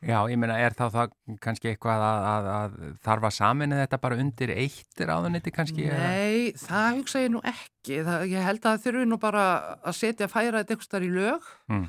Já, 0.06 0.18
ég 0.32 0.38
meina, 0.42 0.56
er 0.62 0.76
þá 0.78 0.86
það 0.94 1.16
kannski 1.42 1.72
eitthvað 1.74 2.06
að, 2.06 2.30
að, 2.32 2.48
að 2.56 2.78
þarf 3.08 3.28
að 3.30 3.36
samina 3.40 3.82
þetta 3.84 4.02
bara 4.06 4.20
undir 4.22 4.54
eitt 4.56 5.04
ráðuniti 5.10 5.54
kannski? 5.56 5.90
eða? 5.90 6.08
Nei, 6.14 6.54
það 6.62 7.02
hugsa 7.02 7.26
ég 7.26 7.34
nú 7.36 7.42
ekki. 7.50 8.00
Það, 8.06 8.26
ég 8.32 8.48
held 8.50 8.62
að 8.64 8.72
það 8.72 8.88
þurfi 8.88 9.06
nú 9.12 9.20
bara 9.22 9.46
að 9.84 10.00
setja 10.00 10.28
að 10.30 10.34
færa 10.38 10.64
þetta 10.64 10.78
eitthvað 10.80 11.08
í 11.10 11.14
lög 11.20 11.54
Mm. 11.70 11.86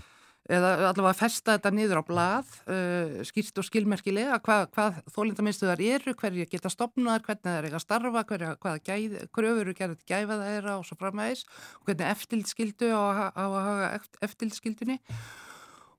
eða 0.46 0.68
allavega 0.92 1.10
að 1.10 1.18
festa 1.18 1.54
þetta 1.56 1.70
niður 1.74 1.98
á 1.98 2.02
blað, 2.06 2.50
uh, 2.70 3.14
skýrt 3.26 3.56
og 3.58 3.64
skilmerkilega 3.66 4.36
hvað, 4.46 4.68
hvað 4.76 5.00
þólindamistuðar 5.16 5.80
eru, 5.82 6.14
hverju 6.20 6.46
geta 6.52 6.70
stopnaðar, 6.70 7.24
hvernig 7.26 7.42
það 7.48 7.56
er 7.58 7.66
eitthvað 7.66 7.80
að 7.80 7.84
starfa, 7.86 8.22
hverju, 8.30 8.52
hvaða 8.62 8.82
gæð, 8.86 9.16
kröfur 9.34 9.64
eru 9.64 9.74
gerðið 9.80 10.04
gæfa 10.06 10.38
það 10.38 10.52
er 10.60 10.68
og 10.76 10.84
svo 10.86 10.98
framæðis 11.00 11.42
hvernig 11.82 12.12
eftirlitskildu 12.12 12.92
á, 12.94 13.00
að 13.02 13.18
ha- 13.18 13.32
á 13.34 13.44
að 13.50 13.58
hafa 13.66 13.88
eft- 13.98 14.20
eftirlitskildunni 14.28 15.00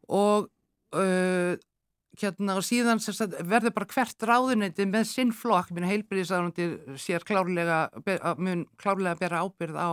og 0.08 0.48
uh, 0.96 1.58
hérna 2.22 2.58
og 2.58 2.66
síðan 2.66 3.02
sagt, 3.04 3.36
verður 3.48 3.74
bara 3.76 3.90
hvert 3.94 4.26
ráðuneyti 4.30 4.88
með 4.90 5.10
sinn 5.12 5.34
flokk, 5.36 5.74
minn 5.76 5.88
heilbyrðisáðundi 5.88 6.70
sér 7.02 7.26
klárlega, 7.28 7.88
mun 8.38 8.66
klárlega 8.82 9.20
bera 9.20 9.44
ábyrð 9.46 9.78
á, 9.78 9.90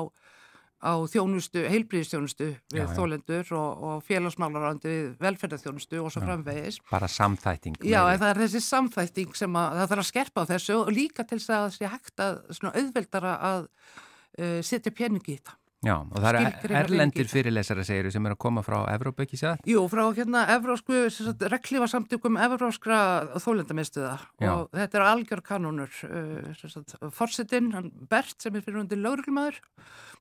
á 0.85 0.93
þjónustu, 1.09 1.65
heilbyrðistjónustu 1.73 2.49
við 2.53 2.81
Já, 2.81 2.85
já. 2.85 2.95
þólendur 2.97 3.53
og, 3.57 3.85
og 3.89 4.07
félagsmálaráðundi 4.09 4.93
við 4.93 5.11
velferðarþjónustu 5.25 6.01
og 6.03 6.13
svo 6.13 6.23
Já. 6.23 6.27
framvegis. 6.29 6.81
Bara 6.91 7.09
samþætting? 7.09 7.79
Já, 7.85 8.01
það 8.05 8.29
er 8.31 8.43
þessi 8.45 8.65
samþætting 8.69 9.37
sem 9.39 9.61
að 9.61 9.81
það 9.81 9.93
þarf 9.93 10.05
að 10.05 10.11
skerpa 10.13 10.45
á 10.45 10.51
þessu 10.53 10.79
og 10.81 10.93
líka 10.93 11.25
til 11.29 11.41
þess 11.41 11.53
að 11.53 11.67
það 11.67 11.77
sé 11.79 11.93
hægt 11.97 12.25
að 12.25 12.41
svona 12.61 12.75
auðveldara 12.81 13.37
að 13.51 13.69
uh, 13.69 14.59
setja 14.65 14.93
peningi 14.93 15.37
í 15.37 15.39
þetta. 15.39 15.59
Já, 15.85 15.95
og 16.01 16.17
það 16.17 16.39
eru 16.39 16.77
erlendir 16.81 17.29
fyrirlesara 17.29 17.85
segiru 17.87 18.13
sem 18.15 18.25
eru 18.25 18.37
að 18.37 18.43
koma 18.45 18.63
frá 18.65 18.79
Evrópu 18.95 19.25
ekki 19.25 19.39
sér? 19.41 19.61
Jú, 19.69 19.83
frá 19.93 20.03
hérna 20.17 20.45
evrósku, 20.55 21.05
reglífa 21.53 21.89
samtökum 21.93 22.39
evróskra 22.41 22.99
þólendamistuða 23.45 24.17
og 24.51 24.73
þetta 24.73 25.01
er 25.01 25.07
algjör 25.11 25.45
kanónur. 25.45 25.93
Uh, 26.09 27.11
Forsetin, 27.15 27.71
hann 27.77 27.93
Bert 28.11 28.37
sem 28.41 28.57
er 28.57 28.65
fyrir 28.65 28.81
hundi 28.81 28.99
lögreglumæður, 28.99 29.61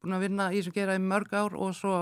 búin 0.03 0.17
að 0.20 0.27
vinna 0.27 0.51
í 0.51 0.62
sem 0.65 0.75
gera 0.75 1.00
í 1.00 1.03
mörg 1.03 1.34
ár 1.34 1.55
og 1.55 1.74
svo, 1.77 1.98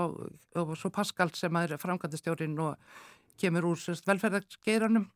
og 0.58 0.76
svo 0.78 0.92
Pascal 0.94 1.30
sem 1.38 1.62
er 1.62 1.78
framkvæmdastjórin 1.80 2.58
og 2.66 3.00
kemur 3.40 3.72
úr 3.72 3.90
velferðargeiranum 4.06 5.08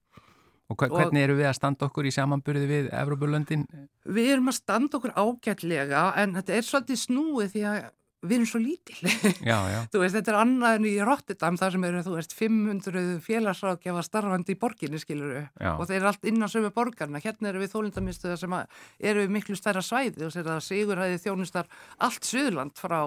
Og 0.66 0.80
hvernig 0.80 1.22
eru 1.22 1.36
við 1.38 1.46
að 1.46 1.58
standa 1.60 1.86
okkur 1.86 2.08
í 2.08 2.12
samanburði 2.14 2.66
við 2.66 2.86
Evrópulöndin? 2.90 3.62
Við 4.02 4.32
erum 4.34 4.50
að 4.50 4.56
standa 4.58 4.98
okkur 4.98 5.12
ágætlega 5.14 6.08
en 6.18 6.34
þetta 6.40 6.56
er 6.56 6.66
svolítið 6.66 6.98
snúið 7.04 7.52
því 7.52 7.62
að 7.70 7.78
við 8.24 8.36
erum 8.38 8.48
svo 8.48 8.60
lítil. 8.62 8.96
Já, 9.50 9.58
já. 9.70 9.80
þú 9.92 10.00
veist, 10.02 10.16
þetta 10.16 10.32
er 10.32 10.38
annað 10.40 10.78
en 10.78 10.86
í 10.88 10.92
Rotterdam 11.04 11.58
þar 11.60 11.74
sem 11.74 11.84
eru, 11.88 12.02
þú 12.06 12.14
veist, 12.16 12.36
500 12.38 13.02
félagsrákjafa 13.26 14.04
starfandi 14.06 14.56
í 14.56 14.60
borginni, 14.60 15.00
skiluru. 15.02 15.42
Já. 15.60 15.72
Og 15.74 15.84
þeir 15.88 15.98
eru 15.98 16.10
allt 16.10 16.30
innan 16.30 16.52
sömu 16.52 16.72
borgarna. 16.74 17.22
Hérna 17.22 17.52
eru 17.52 17.62
við 17.62 17.74
þólindamistuða 17.74 18.38
sem 18.40 18.56
að 18.56 18.80
eru 19.12 19.26
við 19.26 19.36
miklu 19.36 19.58
stærra 19.58 19.84
svæði 19.84 20.26
og 20.26 20.34
sér 20.34 20.50
að 20.54 20.64
Sigurhæði 20.66 21.20
þjónustar 21.26 21.70
allt 22.08 22.26
Suðurland 22.26 22.80
frá 22.80 22.98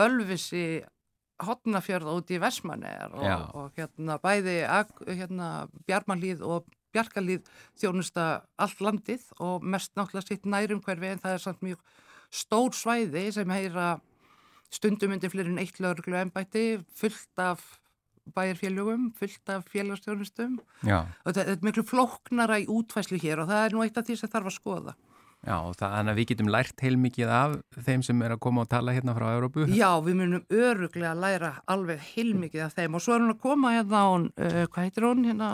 Ölfisi, 0.00 0.64
Hotnafjörð 1.40 2.10
út 2.12 2.30
í 2.34 2.40
Vesmanegar 2.40 3.14
og, 3.16 3.56
og 3.56 3.78
hérna 3.78 4.18
bæði 4.20 4.58
hérna, 5.08 5.48
Bjarmalíð 5.88 6.44
og 6.44 6.68
Bjarkalíð 6.94 7.46
þjónusta 7.78 8.26
allt 8.60 8.80
landið 8.82 9.26
og 9.42 9.64
mest 9.64 9.94
náttúrulega 9.96 10.26
sitt 10.26 10.46
nærum 10.48 10.82
hverfi 10.84 11.12
en 11.12 11.22
það 11.22 11.36
er 11.36 11.42
samt 11.44 11.64
mjög 11.64 11.82
stór 12.34 12.74
svæði 12.76 13.28
sem 13.34 13.52
heyra 13.54 13.92
stundum 14.70 15.14
undir 15.16 15.32
fleiri 15.32 15.52
en 15.52 15.60
eitt 15.62 15.80
lögreglu 15.82 16.18
ennbætti, 16.20 16.64
fullt 16.96 17.42
af 17.42 17.62
bæjarfélögum, 18.36 19.10
fullt 19.18 19.48
af 19.50 19.64
félagsstjónustum 19.72 20.58
Já, 20.86 21.04
og 21.24 21.32
þetta 21.34 21.46
er 21.56 21.64
miklu 21.66 21.84
flóknara 21.86 22.60
í 22.62 22.68
útfæslu 22.70 23.18
hér 23.18 23.42
og 23.42 23.50
það 23.50 23.64
er 23.64 23.74
nú 23.74 23.84
eitt 23.84 23.98
af 23.98 24.06
því 24.06 24.18
sem 24.20 24.30
þarf 24.30 24.50
að 24.50 24.56
skoða. 24.58 24.94
já, 25.40 25.56
þannig 25.80 26.12
að 26.12 26.18
við 26.18 26.26
getum 26.30 26.50
lært 26.52 26.82
heilmikið 26.84 27.30
af 27.32 27.54
þeim 27.86 28.02
sem 28.04 28.22
er 28.22 28.34
að 28.34 28.42
koma 28.44 28.66
og 28.66 28.68
tala 28.68 28.92
hérna 28.92 29.14
frá 29.16 29.26
Evrópu. 29.32 29.64
Já, 29.72 29.88
við 30.04 30.18
munum 30.20 30.42
öruglega 30.52 31.14
að 31.14 31.22
læra 31.24 31.52
alveg 31.66 32.02
heilmikið 32.12 32.66
af 32.66 32.74
þeim 32.76 32.94
og 32.98 33.02
svo 33.04 33.14
er 33.16 33.24
hún 33.24 33.34
að 33.34 33.40
koma 33.40 33.72
hérna, 33.72 34.02
hún, 34.12 34.28
uh, 34.36 34.66
hvað 34.68 34.86
heitir 34.86 35.08
hún, 35.08 35.24
hérna, 35.24 35.50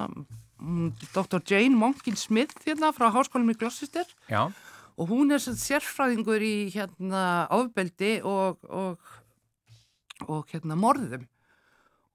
Dr. 1.14 1.40
Jane 1.46 1.76
Monkin 1.76 2.16
Smith 2.16 2.66
hérna 2.66 2.90
frá 2.96 3.12
Háskólum 3.14 3.52
í 3.52 3.56
Gloucester 3.60 4.08
Já, 4.26 4.48
og 4.96 5.10
hún 5.12 5.32
er 5.34 5.42
sem 5.42 5.56
sérfræðingur 5.60 6.42
í 6.42 6.56
hérna 6.72 7.46
ofbeldi 7.52 8.18
og, 8.24 8.62
og, 8.64 9.00
og 10.26 10.52
hérna 10.52 10.78
morðum 10.78 11.26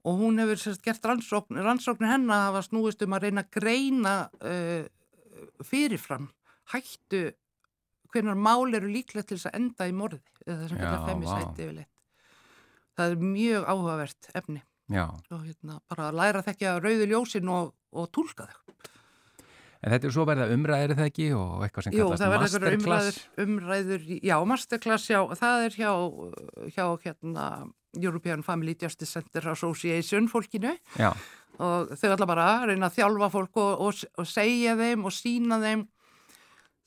og 0.01 0.17
hún 0.17 0.41
hefur 0.41 0.57
sérst 0.57 0.81
gert 0.85 1.05
rannsókn, 1.05 1.59
rannsóknir 1.61 2.09
hennar 2.09 2.39
að 2.39 2.47
hafa 2.49 2.63
snúist 2.65 3.03
um 3.05 3.13
að 3.13 3.27
reyna 3.27 3.43
að 3.45 3.51
greina 3.59 4.15
uh, 4.41 4.87
fyrirfram 5.65 6.31
hættu 6.73 7.29
hvernar 8.11 8.35
mál 8.35 8.73
eru 8.75 8.89
líklegt 8.91 9.29
til 9.29 9.37
þess 9.37 9.51
að 9.51 9.57
enda 9.59 9.87
í 9.87 9.95
morði 9.95 10.21
eða 10.45 10.65
Já, 10.65 10.71
þetta 10.73 10.91
vá. 10.91 11.05
femmisæti 11.07 11.65
yfirleitt. 11.65 11.91
Það 12.97 13.13
er 13.13 13.23
mjög 13.23 13.69
áhugavert 13.71 14.29
efni 14.35 14.61
já. 14.91 15.05
og 15.07 15.45
hérna 15.45 15.77
bara 15.89 16.09
að 16.09 16.17
læra 16.19 16.41
að 16.41 16.49
þekkja 16.49 16.73
rauðu 16.81 17.07
ljósin 17.13 17.51
og, 17.53 17.71
og 17.93 18.09
túlka 18.11 18.49
þau. 18.49 18.70
En 19.81 19.89
þetta 19.95 20.07
er 20.07 20.13
svo 20.13 20.23
verða 20.29 20.45
umræðir 20.53 20.91
það 20.93 21.07
ekki 21.09 21.27
og 21.33 21.63
eitthvað 21.65 21.85
sem 21.87 21.93
Jú, 21.97 22.03
kallast 22.05 22.21
það 22.21 22.31
verður 22.35 22.65
einhverjar 22.69 22.75
masterclass. 22.77 23.19
umræður, 23.41 23.95
umræður, 23.97 24.03
já, 24.29 24.35
masterclass, 24.51 25.05
já, 25.09 25.19
það 25.39 25.63
er 25.65 25.77
hjá, 25.79 25.91
hjá 26.75 26.83
hérna, 27.05 27.45
European 27.97 28.43
Family 28.45 28.75
Justice 28.77 29.09
Center 29.17 29.47
Association 29.51 30.29
fólkinu 30.31 30.75
Já, 30.99 31.09
og 31.57 31.89
þau 31.97 32.11
ætla 32.13 32.27
bara 32.29 32.45
að 32.59 32.67
reyna 32.69 32.87
að 32.91 32.99
þjálfa 32.99 33.29
fólk 33.33 33.57
og, 33.63 33.81
og, 33.87 34.03
og 34.21 34.29
segja 34.29 34.77
þeim 34.79 35.03
og 35.09 35.15
sína 35.17 35.57
þeim, 35.65 35.87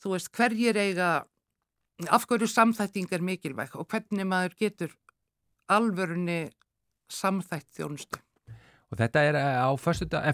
þú 0.01 0.15
veist, 0.15 0.31
hverjir 0.39 0.79
eiga, 0.79 1.09
af 2.09 2.25
hverju 2.31 2.47
samþætting 2.49 3.11
er 3.13 3.27
mikilvæg 3.27 3.75
og 3.75 3.89
hvernig 3.91 4.25
maður 4.31 4.55
getur 4.63 4.95
alvörunni 5.71 6.45
samþætt 7.11 7.69
þjónustu. 7.77 8.23
Og 8.91 8.99
þetta 8.99 9.23
er 9.27 9.37
eh, 9.39 9.57
á 9.65 9.69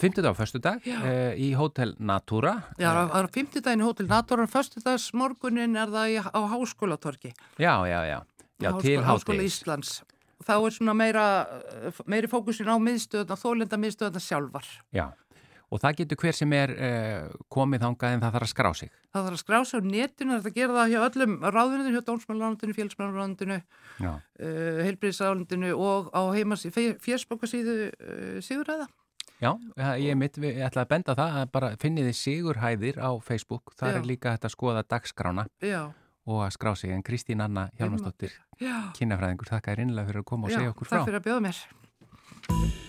fymtudag 0.01 0.35
á 0.35 0.35
föstudag 0.35 0.85
Já. 0.85 0.97
uh, 0.99 1.31
í 1.39 1.51
Hotel 1.57 1.95
Natura. 1.99 2.57
Já, 2.81 2.91
á 2.91 3.19
fimmtudaginn 3.31 3.83
í 3.83 3.87
Hótel 3.87 4.09
Natur 4.11 4.43
og 4.43 4.51
föstudags 4.51 5.11
morgunin 5.17 5.77
er 5.79 5.91
það 5.93 6.13
í, 6.13 6.17
á 6.19 6.41
Háskólatorki. 6.51 7.33
Já, 7.57 7.73
já, 7.87 7.99
já. 8.09 8.19
Já, 8.61 8.69
Háskóla, 8.69 8.81
til 8.83 9.05
Háskóla. 9.07 9.47
Íslands. 9.47 9.93
Þá 10.41 10.53
er 10.57 10.73
svona 10.75 10.93
meira, 10.97 11.25
eh, 11.85 12.03
meiri 12.09 12.29
fókusin 12.29 12.69
á 12.69 12.77
miðstöðuna, 12.81 13.37
þólenda 13.37 13.77
miðstöðuna 13.77 14.21
sjálfar. 14.21 14.67
Já, 14.93 15.11
og 15.71 15.79
það 15.79 15.97
getur 16.01 16.19
hver 16.19 16.35
sem 16.35 16.53
er 16.57 16.71
uh, 16.75 17.27
komið 17.51 17.83
þangað 17.85 18.15
en 18.17 18.23
það 18.25 18.33
þarf 18.35 18.47
að 18.47 18.51
skrá 18.51 18.69
sig. 18.75 18.89
Það 19.11 19.27
þarf 19.27 19.37
að 19.37 19.41
skrá 19.43 19.59
sig 19.69 19.79
á 19.79 19.81
netinu, 19.87 20.37
þetta 20.39 20.55
gerir 20.57 20.75
það 20.77 20.91
hjá 20.91 21.01
öllum 21.07 21.35
ráðuninu, 21.55 21.93
hjá 21.95 22.01
Dómsmálaráðundinu, 22.09 22.75
Félagsmálaráðundinu, 22.79 23.59
Já, 24.01 24.11
uh, 24.11 24.81
Heilbríðsráðundinu 24.87 25.71
og 25.79 26.09
á 26.11 26.21
heimas 26.35 26.65
fjersbókasíðu 26.75 27.77
uh, 27.87 28.41
Siguræða. 28.43 28.89
já 29.41 29.55
eh, 29.77 29.95
ég 30.05 30.17
mitt, 30.19 30.35
við 30.37 30.59
ég 30.59 30.67
ætla 30.67 30.83
að 30.83 30.91
benda 30.91 31.15
það 31.17 31.37
að 31.39 31.47
bara 31.55 31.69
finnið 31.81 32.11
þið 32.11 32.17
sigurhæðir 32.19 32.99
á 33.01 33.09
Facebook, 33.25 33.71
þar 33.73 33.95
Já. 33.95 33.97
er 33.97 34.05
líka 34.05 34.35
hægt 34.35 34.45
að 34.45 34.53
skoða 34.53 34.83
dagskrána 34.85 35.47
Já, 35.65 35.79
og 36.29 36.43
að 36.45 36.53
skrá 36.59 36.75
sig, 36.77 36.93
en 36.93 37.01
Kristín 37.01 37.41
Anna 37.41 37.71
Hjálmarsdóttir, 37.79 38.37
já, 38.61 38.93
kynafræðingur, 38.99 39.49
þakka 39.49 39.73
þér 39.73 39.83
innlega 39.87 40.11
fyrir 40.11 40.21
að 40.21 40.29
koma 40.29 40.45
og 40.45 40.53
já, 40.53 40.59
segja 40.61 40.75
okkur 40.75 40.91
frá. 40.91 40.97
takk 40.99 41.09
fyrir 41.09 41.21
að 41.23 41.27
bjóða 41.31 41.43
mér. 41.49 42.87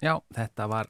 Já, 0.00 0.14
þetta 0.32 0.66
var 0.70 0.88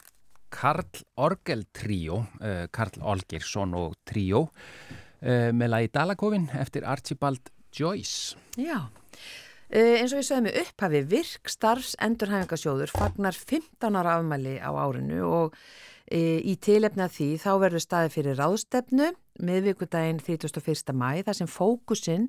Karl 0.55 1.03
Orgel 1.19 1.65
Tríó, 1.75 2.23
uh, 2.39 2.67
Karl 2.71 3.03
Olgersson 3.03 3.75
og 3.79 3.97
Tríó 4.07 4.45
uh, 4.47 5.51
með 5.51 5.73
lagi 5.73 5.91
Dalakofin 5.95 6.47
eftir 6.59 6.87
Archibald 6.87 7.51
Joyce. 7.75 8.39
Já, 8.59 8.87
uh, 8.87 9.95
eins 9.99 10.15
og 10.15 10.21
við 10.21 10.29
sögum 10.29 10.47
við 10.47 10.61
upphafi 10.63 11.03
virk 11.11 11.51
starfs 11.51 11.97
endurhæfingasjóður 12.07 12.95
fagnar 12.95 13.35
15 13.35 13.99
ára 13.99 14.19
afmæli 14.21 14.59
á 14.63 14.71
árinu 14.71 15.23
og 15.27 15.63
í 16.11 16.57
tilefna 16.59 17.05
því 17.07 17.37
þá 17.39 17.51
verður 17.63 17.83
staði 17.85 18.09
fyrir 18.11 18.35
ráðstefnu 18.41 19.13
miðvíkudaginn 19.47 20.19
31. 20.19 20.91
mæ 20.91 21.21
þar 21.23 21.37
sem 21.39 21.47
fókusinn 21.47 22.25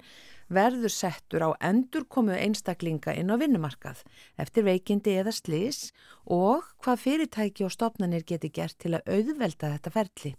verður 0.53 0.93
settur 0.93 1.45
á 1.47 1.49
endurkomu 1.63 2.35
einstaklinga 2.35 3.15
inn 3.17 3.31
á 3.31 3.35
vinnumarkað 3.41 4.03
eftir 4.41 4.67
veikindi 4.67 5.17
eða 5.21 5.33
slis 5.35 5.91
og 6.25 6.67
hvað 6.83 7.03
fyrirtæki 7.05 7.67
og 7.67 7.73
stopnarnir 7.73 8.27
geti 8.27 8.51
gert 8.53 8.77
til 8.79 8.95
að 8.97 9.07
auðvelda 9.17 9.75
þetta 9.75 9.95
ferli. 9.97 10.33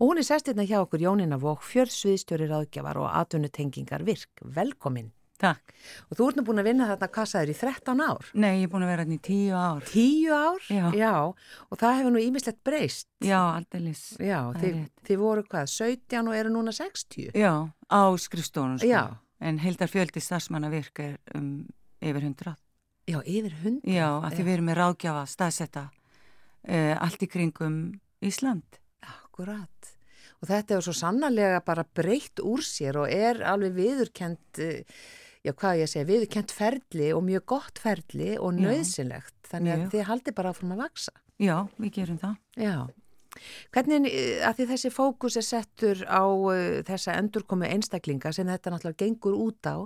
Og 0.00 0.12
hún 0.12 0.20
er 0.22 0.28
sestirna 0.30 0.64
hjá 0.64 0.78
okkur 0.80 1.02
Jónina 1.04 1.36
Vók, 1.40 1.64
fjörðsviðstjóri 1.68 2.48
ráðgjafar 2.48 3.02
og 3.02 3.10
atvinnutengingar 3.12 4.06
virk. 4.06 4.32
Velkomin. 4.40 5.10
Takk. 5.40 5.72
Og 6.10 6.18
þú 6.18 6.26
ert 6.28 6.38
nú 6.38 6.44
búin 6.44 6.60
að 6.60 6.68
vinna 6.68 6.88
þarna 6.90 7.08
kassaður 7.14 7.52
í 7.52 7.56
13 7.56 8.02
ár. 8.04 8.26
Nei, 8.36 8.50
ég 8.60 8.66
er 8.66 8.72
búin 8.72 8.84
að 8.84 8.90
vera 8.92 9.04
hérna 9.06 9.16
í 9.16 9.22
10 9.24 9.54
ár. 9.56 9.86
10 9.88 10.34
ár? 10.36 10.66
Já. 10.68 10.84
Já, 11.00 11.14
og 11.68 11.80
það 11.80 11.96
hefur 12.00 12.14
nú 12.14 12.24
ímislegt 12.24 12.60
breyst. 12.66 13.08
Já, 13.24 13.40
alldeles. 13.40 14.02
Já, 14.20 14.38
þið, 14.60 14.82
þið 15.08 15.22
voru 15.22 15.46
hvað, 15.48 15.72
17 15.72 16.28
og 16.28 16.36
eru 16.36 16.52
núna 16.52 16.76
60? 16.76 17.32
Já, 17.32 17.52
á 17.88 18.02
skrifstónum 18.20 18.80
sko. 18.82 18.90
Já. 18.90 19.02
En 19.40 19.60
heldar 19.62 19.88
fjöldi 19.88 20.20
starfsmanna 20.20 20.70
virka 20.72 21.12
er 21.12 21.38
um 21.38 21.64
yfir 22.00 22.26
100. 22.26 22.56
Já, 23.10 23.18
yfir 23.24 23.54
100? 23.54 23.80
Já, 23.88 24.08
að 24.20 24.36
því 24.36 24.44
við 24.46 24.54
erum 24.54 24.68
með 24.70 24.78
ráðgjafa, 24.80 25.22
staðsetta, 25.32 25.86
uh, 26.68 26.94
allt 27.00 27.24
í 27.24 27.30
kringum 27.30 27.78
Ísland. 28.20 28.78
Akkurat. 29.00 29.94
Og 30.40 30.48
þetta 30.48 30.76
er 30.76 30.84
svo 30.84 30.94
sannarlega 30.96 31.64
bara 31.64 31.84
breytt 31.84 32.42
úr 32.44 32.62
sér 32.64 33.00
og 33.02 33.10
er 33.12 33.42
alveg 33.48 33.76
viðurkend... 33.80 34.44
Uh, 34.60 35.02
já 35.40 35.54
hvað 35.56 35.80
ég 35.80 35.88
segja, 35.88 36.08
viðkent 36.08 36.52
ferli 36.52 37.10
og 37.16 37.22
mjög 37.24 37.44
gott 37.54 37.80
ferli 37.80 38.34
og 38.36 38.58
nöðsynlegt 38.58 39.48
þannig 39.48 39.72
að 39.72 39.84
já. 39.84 39.90
þið 39.94 40.08
haldi 40.10 40.34
bara 40.36 40.52
áfram 40.52 40.74
að 40.74 40.82
vaksa. 40.84 41.14
Já, 41.40 41.54
við 41.80 41.94
gerum 41.96 42.18
það. 42.20 42.34
Já. 42.60 42.74
Hvernig 43.74 44.08
eh, 44.10 44.40
að 44.46 44.60
því 44.60 44.66
þessi 44.72 44.90
fókus 44.94 45.38
er 45.38 45.46
settur 45.46 46.02
á 46.06 46.24
uh, 46.26 46.80
þessa 46.86 47.14
endurkomu 47.20 47.68
einstaklinga 47.68 48.32
sem 48.34 48.48
þetta 48.50 48.72
náttúrulega 48.74 49.04
gengur 49.04 49.38
út 49.38 49.70
á 49.70 49.76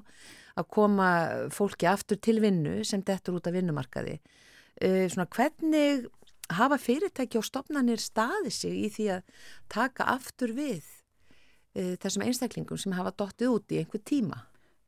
að 0.55 0.69
koma 0.71 1.09
fólki 1.53 1.89
aftur 1.91 2.21
til 2.23 2.39
vinnu 2.41 2.83
sem 2.87 3.03
dettur 3.03 3.41
út 3.41 3.49
af 3.51 3.57
vinnumarkaði. 3.57 4.21
Uh, 4.81 5.05
svona 5.13 5.29
hvernig 5.29 6.09
hafa 6.55 6.79
fyrirtæki 6.81 7.41
og 7.41 7.47
stopnarnir 7.47 8.01
staði 8.03 8.53
sig 8.53 8.81
í 8.87 8.89
því 8.93 9.11
að 9.17 9.39
taka 9.73 10.09
aftur 10.13 10.53
við 10.57 10.85
þessum 11.75 12.23
einstaklingum 12.23 12.79
sem 12.79 12.93
hafa 12.95 13.11
dottið 13.19 13.51
út 13.51 13.73
í 13.75 13.81
einhver 13.81 14.03
tíma? 14.07 14.37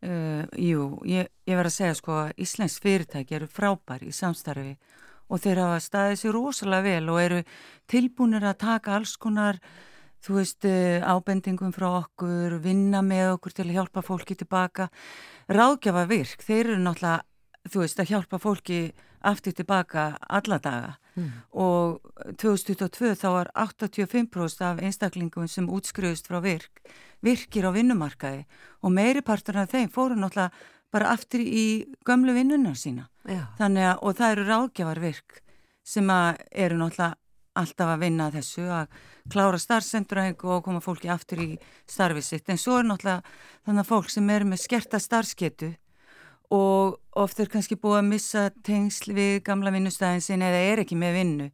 Uh, 0.04 0.44
jú, 0.60 0.82
ég, 1.08 1.30
ég 1.48 1.56
verð 1.58 1.72
að 1.72 1.74
segja 1.78 1.94
sko 1.98 2.12
að 2.20 2.42
Íslensk 2.44 2.84
fyrirtæki 2.84 3.38
eru 3.38 3.48
frábæri 3.50 4.12
í 4.12 4.14
samstarfi 4.14 4.76
og 5.28 5.42
þeir 5.42 5.62
hafa 5.64 5.82
staðið 5.82 6.20
sér 6.20 6.36
rosalega 6.36 6.86
vel 6.86 7.12
og 7.12 7.20
eru 7.22 7.40
tilbúinir 7.90 8.46
að 8.46 8.60
taka 8.62 8.96
alls 8.96 9.16
konar, 9.20 9.60
þú 10.24 10.38
veist, 10.40 10.66
uh, 10.68 11.02
ábendingum 11.02 11.74
frá 11.74 11.88
okkur, 12.02 12.58
vinna 12.62 13.02
með 13.02 13.36
okkur 13.36 13.56
til 13.56 13.68
að 13.68 13.74
hjálpa 13.78 14.04
fólki 14.06 14.38
tilbaka. 14.38 14.90
Ráðgjafa 15.48 16.06
virk, 16.10 16.46
þeir 16.46 16.72
eru 16.72 16.78
náttúrulega, 16.82 17.26
þú 17.66 17.82
veist, 17.82 18.00
að 18.00 18.14
hjálpa 18.14 18.42
fólki 18.42 18.80
aftur 19.26 19.54
tilbaka 19.56 20.16
alla 20.28 20.58
daga 20.62 20.92
mm. 21.16 21.30
og 21.58 22.00
2022 22.38 23.16
þá 23.18 23.26
var 23.32 23.50
85% 23.56 24.64
af 24.66 24.82
einstaklingum 24.82 25.48
sem 25.50 25.68
útskriðust 25.68 26.30
frá 26.30 26.40
virk 26.44 26.82
virkir 27.24 27.66
á 27.66 27.70
vinnumarkaði 27.74 28.44
og 28.84 28.94
meiri 28.94 29.24
partur 29.26 29.58
af 29.62 29.72
þeim 29.72 29.90
fóru 29.92 30.18
náttúrulega 30.18 30.52
bara 30.94 31.12
aftur 31.12 31.42
í 31.42 31.86
gömlu 32.06 32.34
vinnunar 32.36 32.76
sína. 32.78 33.08
Að, 33.26 33.78
og 34.00 34.16
það 34.16 34.32
eru 34.32 34.48
ráðgjafar 34.48 35.02
virk 35.02 35.40
sem 35.86 36.10
að 36.10 36.42
eru 36.50 36.78
náttúrulega 36.80 37.14
alltaf 37.56 37.88
að 37.88 38.02
vinna 38.04 38.26
þessu 38.34 38.66
að 38.68 38.96
klára 39.32 39.58
starfsendurhengu 39.60 40.50
og 40.52 40.64
koma 40.66 40.82
fólki 40.84 41.08
aftur 41.08 41.40
í 41.40 41.48
starfið 41.88 42.26
sitt. 42.26 42.50
En 42.52 42.60
svo 42.60 42.78
er 42.80 42.88
náttúrulega 42.88 43.22
þannig 43.64 43.82
að 43.82 43.90
fólk 43.90 44.12
sem 44.12 44.30
eru 44.34 44.48
með 44.50 44.62
skerta 44.66 45.00
starfsketu 45.00 45.72
og 46.54 47.00
oft 47.18 47.40
er 47.42 47.50
kannski 47.50 47.78
búið 47.80 48.00
að 48.02 48.10
missa 48.10 48.44
tengsl 48.66 49.14
við 49.16 49.40
gamla 49.46 49.72
vinnustæðin 49.74 50.22
sin 50.22 50.44
eða 50.46 50.62
er 50.68 50.84
ekki 50.84 50.98
með 50.98 51.18
vinnu 51.18 51.48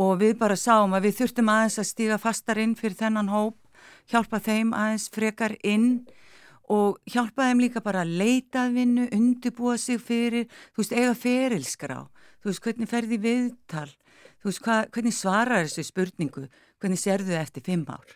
og 0.00 0.18
við 0.20 0.36
bara 0.40 0.58
sáum 0.60 0.92
að 0.96 1.08
við 1.08 1.16
þurftum 1.20 1.52
aðeins 1.52 1.78
að 1.80 1.88
stíga 1.88 2.18
fastar 2.20 2.60
inn 2.60 2.74
fyrir 2.76 2.98
þennan 2.98 3.32
hóp 3.32 3.56
hjálpa 4.12 4.40
þeim 4.44 4.74
aðeins 4.76 5.08
frekar 5.12 5.56
inn 5.64 6.04
og 6.70 7.00
hjálpa 7.10 7.48
þeim 7.48 7.62
líka 7.64 7.82
bara 7.82 8.04
að 8.04 8.14
leita 8.20 8.66
að 8.66 8.76
vinnu, 8.78 9.06
undibúa 9.16 9.76
sig 9.80 9.98
fyrir, 10.02 10.46
þú 10.70 10.84
veist, 10.84 10.94
eiga 10.94 11.14
ferilskrá, 11.18 11.98
þú 12.40 12.50
veist, 12.50 12.62
hvernig 12.64 12.90
ferði 12.90 13.18
viðtal, 13.24 13.88
þú 14.40 14.50
veist, 14.50 14.62
hva, 14.66 14.76
hvernig 14.94 15.16
svarar 15.16 15.66
þessu 15.66 15.86
spurningu, 15.88 16.46
hvernig 16.80 17.02
serðu 17.02 17.32
þið 17.32 17.40
eftir 17.40 17.66
fimm 17.66 17.84
ár. 17.90 18.14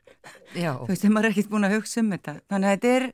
Já. 0.55 0.73
Þú 0.79 0.93
veist, 0.93 1.05
þeim 1.05 1.21
er 1.21 1.31
ekkert 1.33 1.51
búin 1.51 1.69
að 1.69 1.77
hugsa 1.79 2.01
um 2.01 2.14
þetta. 2.14 2.37
Þannig 2.53 2.71
að 2.71 2.77
þetta 2.77 2.95
er, 2.95 3.09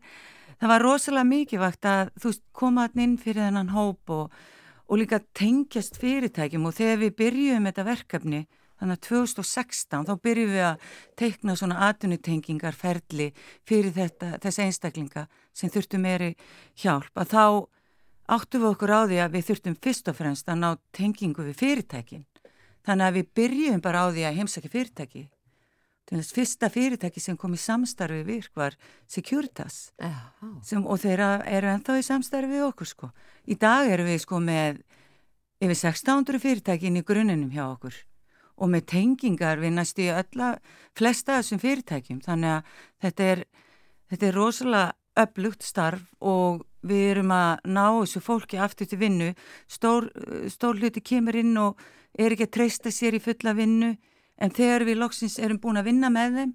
það 0.61 0.73
var 0.75 0.87
rosalega 0.87 1.31
mikið 1.33 1.65
vakt 1.65 1.91
að, 1.91 2.15
þú 2.21 2.33
veist, 2.33 2.47
koma 2.61 2.87
alltaf 2.87 3.05
inn 3.07 3.19
fyrir 3.25 3.47
þennan 3.47 3.75
hóp 3.75 4.15
og, 4.15 4.41
og 4.91 5.01
líka 5.01 5.23
tengjast 5.39 6.01
fyrirtækjum 6.03 6.69
og 6.69 6.77
þegar 6.77 7.05
við 7.07 7.17
byrjum 7.23 7.71
þetta 7.71 7.87
verkefni, 7.89 8.45
Þannig 8.81 8.97
að 8.97 9.03
2016 9.11 10.07
þá 10.09 10.13
byrjum 10.25 10.53
við 10.55 10.63
að 10.65 10.85
teikna 11.21 11.57
svona 11.59 11.83
atvinnutengingar 11.91 12.77
ferli 12.77 13.27
fyrir 13.69 13.93
þetta, 13.93 14.39
þessi 14.41 14.65
einstaklinga 14.65 15.27
sem 15.53 15.73
þurftum 15.73 16.07
meiri 16.07 16.31
hjálp. 16.81 17.13
Að 17.13 17.35
þá 17.35 17.45
áttum 18.37 18.65
við 18.65 18.71
okkur 18.71 18.95
á 18.97 19.01
því 19.05 19.21
að 19.21 19.37
við 19.37 19.47
þurftum 19.51 19.77
fyrst 19.85 20.09
og 20.09 20.17
fremst 20.17 20.49
að 20.49 20.63
ná 20.63 20.71
tengingu 20.97 21.45
við 21.51 21.61
fyrirtækin. 21.61 22.25
Þannig 22.89 23.07
að 23.07 23.19
við 23.19 23.31
byrjum 23.37 23.85
bara 23.85 24.07
á 24.07 24.07
því 24.09 24.25
að 24.25 24.41
heimsækja 24.41 24.73
fyrirtæki. 24.73 25.25
Þannig 26.09 26.25
að 26.25 26.35
fyrsta 26.41 26.71
fyrirtæki 26.73 27.21
sem 27.23 27.37
kom 27.39 27.53
í 27.55 27.61
samstarfi 27.61 28.23
virk 28.27 28.57
var 28.57 28.75
Securitas 29.07 29.91
sem, 30.65 30.81
og 30.83 30.99
þeirra 31.05 31.45
eru 31.47 31.69
ennþá 31.71 32.01
í 32.01 32.07
samstarfi 32.07 32.51
við 32.51 32.65
okkur 32.71 32.89
sko. 32.89 33.11
Í 33.45 33.61
dag 33.61 33.93
eru 33.93 34.09
við 34.09 34.25
sko 34.25 34.41
með 34.43 34.81
yfir 35.61 35.79
600 35.85 36.41
fyrirtækin 36.41 36.97
í 36.97 37.05
gruninum 37.05 37.53
hjá 37.53 37.67
okkur 37.69 38.01
og 38.61 38.71
með 38.73 38.87
tengingar 38.93 39.61
við 39.61 39.75
næstu 39.77 40.05
í 40.05 40.11
ölla 40.13 40.55
flesta 40.97 41.39
þessum 41.39 41.63
fyrirtækjum. 41.63 42.21
Þannig 42.25 42.57
að 42.59 42.75
þetta 43.05 43.29
er, 43.35 43.45
þetta 44.13 44.29
er 44.29 44.37
rosalega 44.37 45.25
öflugt 45.25 45.65
starf 45.67 46.05
og 46.21 46.63
við 46.87 47.07
erum 47.15 47.33
að 47.35 47.65
ná 47.69 47.85
þessu 47.99 48.23
fólki 48.25 48.61
aftur 48.61 48.89
til 48.89 49.01
vinnu. 49.01 49.33
Stór, 49.69 50.09
stór 50.53 50.79
hluti 50.81 51.03
kemur 51.05 51.37
inn 51.41 51.57
og 51.61 51.81
er 52.19 52.35
ekki 52.35 52.49
að 52.49 52.55
treysta 52.57 52.93
sér 52.93 53.17
í 53.17 53.23
fulla 53.23 53.55
vinnu 53.57 53.95
en 54.41 54.55
þegar 54.57 54.87
við 54.89 55.01
loksins 55.01 55.39
erum 55.39 55.61
búin 55.61 55.81
að 55.81 55.91
vinna 55.91 56.11
með 56.13 56.39
þeim 56.39 56.55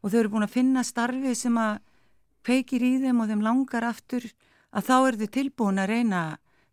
og 0.00 0.12
þau 0.12 0.18
eru 0.20 0.32
búin 0.32 0.46
að 0.46 0.56
finna 0.56 0.84
starfi 0.86 1.34
sem 1.36 1.56
að 1.60 1.78
kveikir 2.46 2.84
í 2.84 2.92
þeim 3.02 3.20
og 3.22 3.30
þeim 3.30 3.44
langar 3.44 3.86
aftur 3.86 4.26
að 4.76 4.88
þá 4.88 4.96
eru 4.96 5.20
þau 5.20 5.32
tilbúin 5.36 5.82
að 5.82 5.90
reyna 5.92 6.22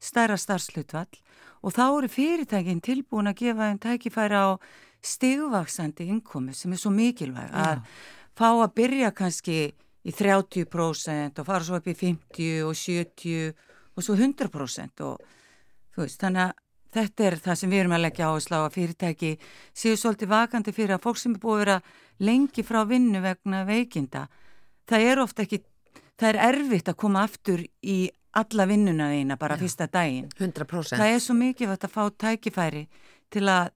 stærra 0.04 0.38
starfslutvall 0.40 1.12
og 1.64 1.76
þá 1.76 1.84
eru 1.88 2.10
fyrirtækinn 2.12 2.84
tilbúin 2.84 3.32
að 3.32 3.40
gefa 3.44 3.70
þeim 3.70 3.80
tækifæra 3.84 4.42
á 4.44 4.50
stigvaksandi 5.04 6.08
innkomi 6.12 6.56
sem 6.56 6.74
er 6.74 6.82
svo 6.82 6.92
mikilvæg 6.94 7.52
að 7.52 7.80
Já. 7.80 7.86
fá 8.36 8.50
að 8.52 8.74
byrja 8.80 9.12
kannski 9.16 9.60
í 10.04 10.12
30% 10.12 11.40
og 11.40 11.48
fara 11.48 11.64
svo 11.64 11.80
upp 11.80 11.88
í 11.88 11.96
50 11.96 12.68
og 12.68 12.76
70 12.76 13.54
og 13.96 14.04
svo 14.04 14.16
100% 14.18 15.04
og 15.08 15.22
þú 15.94 16.04
veist 16.04 16.24
þannig 16.24 16.50
að 16.50 16.60
þetta 16.94 17.28
er 17.28 17.38
það 17.42 17.60
sem 17.60 17.74
við 17.74 17.84
erum 17.84 17.96
að 17.98 18.04
leggja 18.06 18.30
áherslu 18.30 18.60
á 18.60 18.64
að 18.64 18.76
fyrirtæki 18.78 19.32
séu 19.74 19.98
svolítið 19.98 20.34
vakandi 20.34 20.74
fyrir 20.76 20.98
að 20.98 21.06
fólk 21.08 21.22
sem 21.22 21.36
er 21.36 21.42
búið 21.42 21.56
að 21.56 21.64
vera 21.64 21.78
lengi 22.28 22.66
frá 22.66 22.82
vinnu 22.90 23.22
vegna 23.24 23.64
veikinda 23.68 24.28
það 24.90 25.08
er 25.10 25.24
ofta 25.24 25.46
ekki, 25.46 25.64
það 26.20 26.30
er 26.30 26.42
erfitt 26.50 26.92
að 26.92 27.00
koma 27.06 27.24
aftur 27.26 27.64
í 27.82 27.98
alla 28.40 28.66
vinnuna 28.70 29.10
þína 29.12 29.38
bara 29.40 29.58
Já, 29.58 29.64
fyrsta 29.64 29.88
daginn. 29.92 30.30
100% 30.40 30.98
það 30.98 31.14
er 31.14 31.22
svo 31.22 31.36
mikilvægt 31.38 31.88
að 31.88 31.94
fá 31.94 32.04
tækifæri 32.24 32.84
til 33.34 33.46
að 33.50 33.72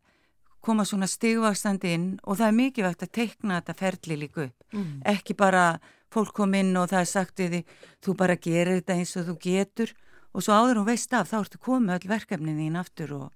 koma 0.67 0.85
svona 0.87 1.07
stigvakstandi 1.07 1.93
inn 1.95 2.07
og 2.25 2.39
það 2.39 2.47
er 2.47 2.57
mikilvægt 2.57 3.05
að 3.05 3.13
teikna 3.19 3.59
þetta 3.59 3.77
ferli 3.77 4.17
líku 4.23 4.47
upp. 4.47 4.57
Mm. 4.73 5.01
ekki 5.05 5.37
bara 5.37 5.79
fólk 6.11 6.33
kom 6.35 6.55
inn 6.57 6.75
og 6.75 6.89
það 6.91 7.03
er 7.03 7.11
sagt 7.11 7.39
við 7.39 7.53
því 7.53 7.61
þú 8.03 8.15
bara 8.19 8.35
gerir 8.35 8.79
þetta 8.79 8.97
eins 8.97 9.15
og 9.19 9.29
þú 9.29 9.37
getur. 9.43 9.93
Og 10.33 10.43
svo 10.43 10.57
áður 10.57 10.81
og 10.81 10.89
veist 10.89 11.13
af 11.13 11.29
þá 11.31 11.37
ertu 11.39 11.61
komið 11.61 11.95
öll 11.97 12.09
verkefnin 12.11 12.59
þín 12.59 12.79
aftur 12.81 13.13
og 13.15 13.29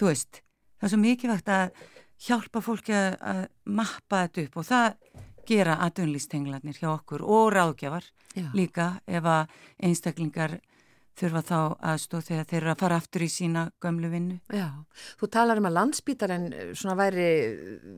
þú 0.00 0.08
veist 0.08 0.40
það 0.78 0.88
er 0.88 0.94
svo 0.94 1.02
mikilvægt 1.02 1.52
að 1.52 1.74
hjálpa 2.22 2.62
fólki 2.62 2.94
að 2.94 3.44
mappa 3.66 4.24
þetta 4.24 4.46
upp 4.46 4.58
og 4.62 4.66
það 4.66 4.88
gera 5.48 5.78
atvinnlýstenglarnir 5.86 6.78
hjá 6.78 6.90
okkur 6.92 7.24
og 7.24 7.52
ráðgjafar 7.54 8.04
Já. 8.34 8.48
líka 8.54 8.92
ef 9.06 9.24
að 9.24 9.56
einstaklingar 9.82 10.60
þurfa 11.18 11.42
þá 11.44 11.56
aðstóð 11.92 12.28
þegar 12.28 12.46
þeir 12.48 12.58
eru 12.58 12.70
að 12.72 12.82
fara 12.82 12.98
aftur 13.00 13.24
í 13.24 13.28
sína 13.30 13.64
gömlu 13.82 14.08
vinnu. 14.12 14.38
Já, 14.52 14.68
þú 15.20 15.28
talar 15.34 15.60
um 15.60 15.68
að 15.68 15.76
landsbítarinn 15.76 16.46
svona 16.78 16.96
væri, 16.98 17.26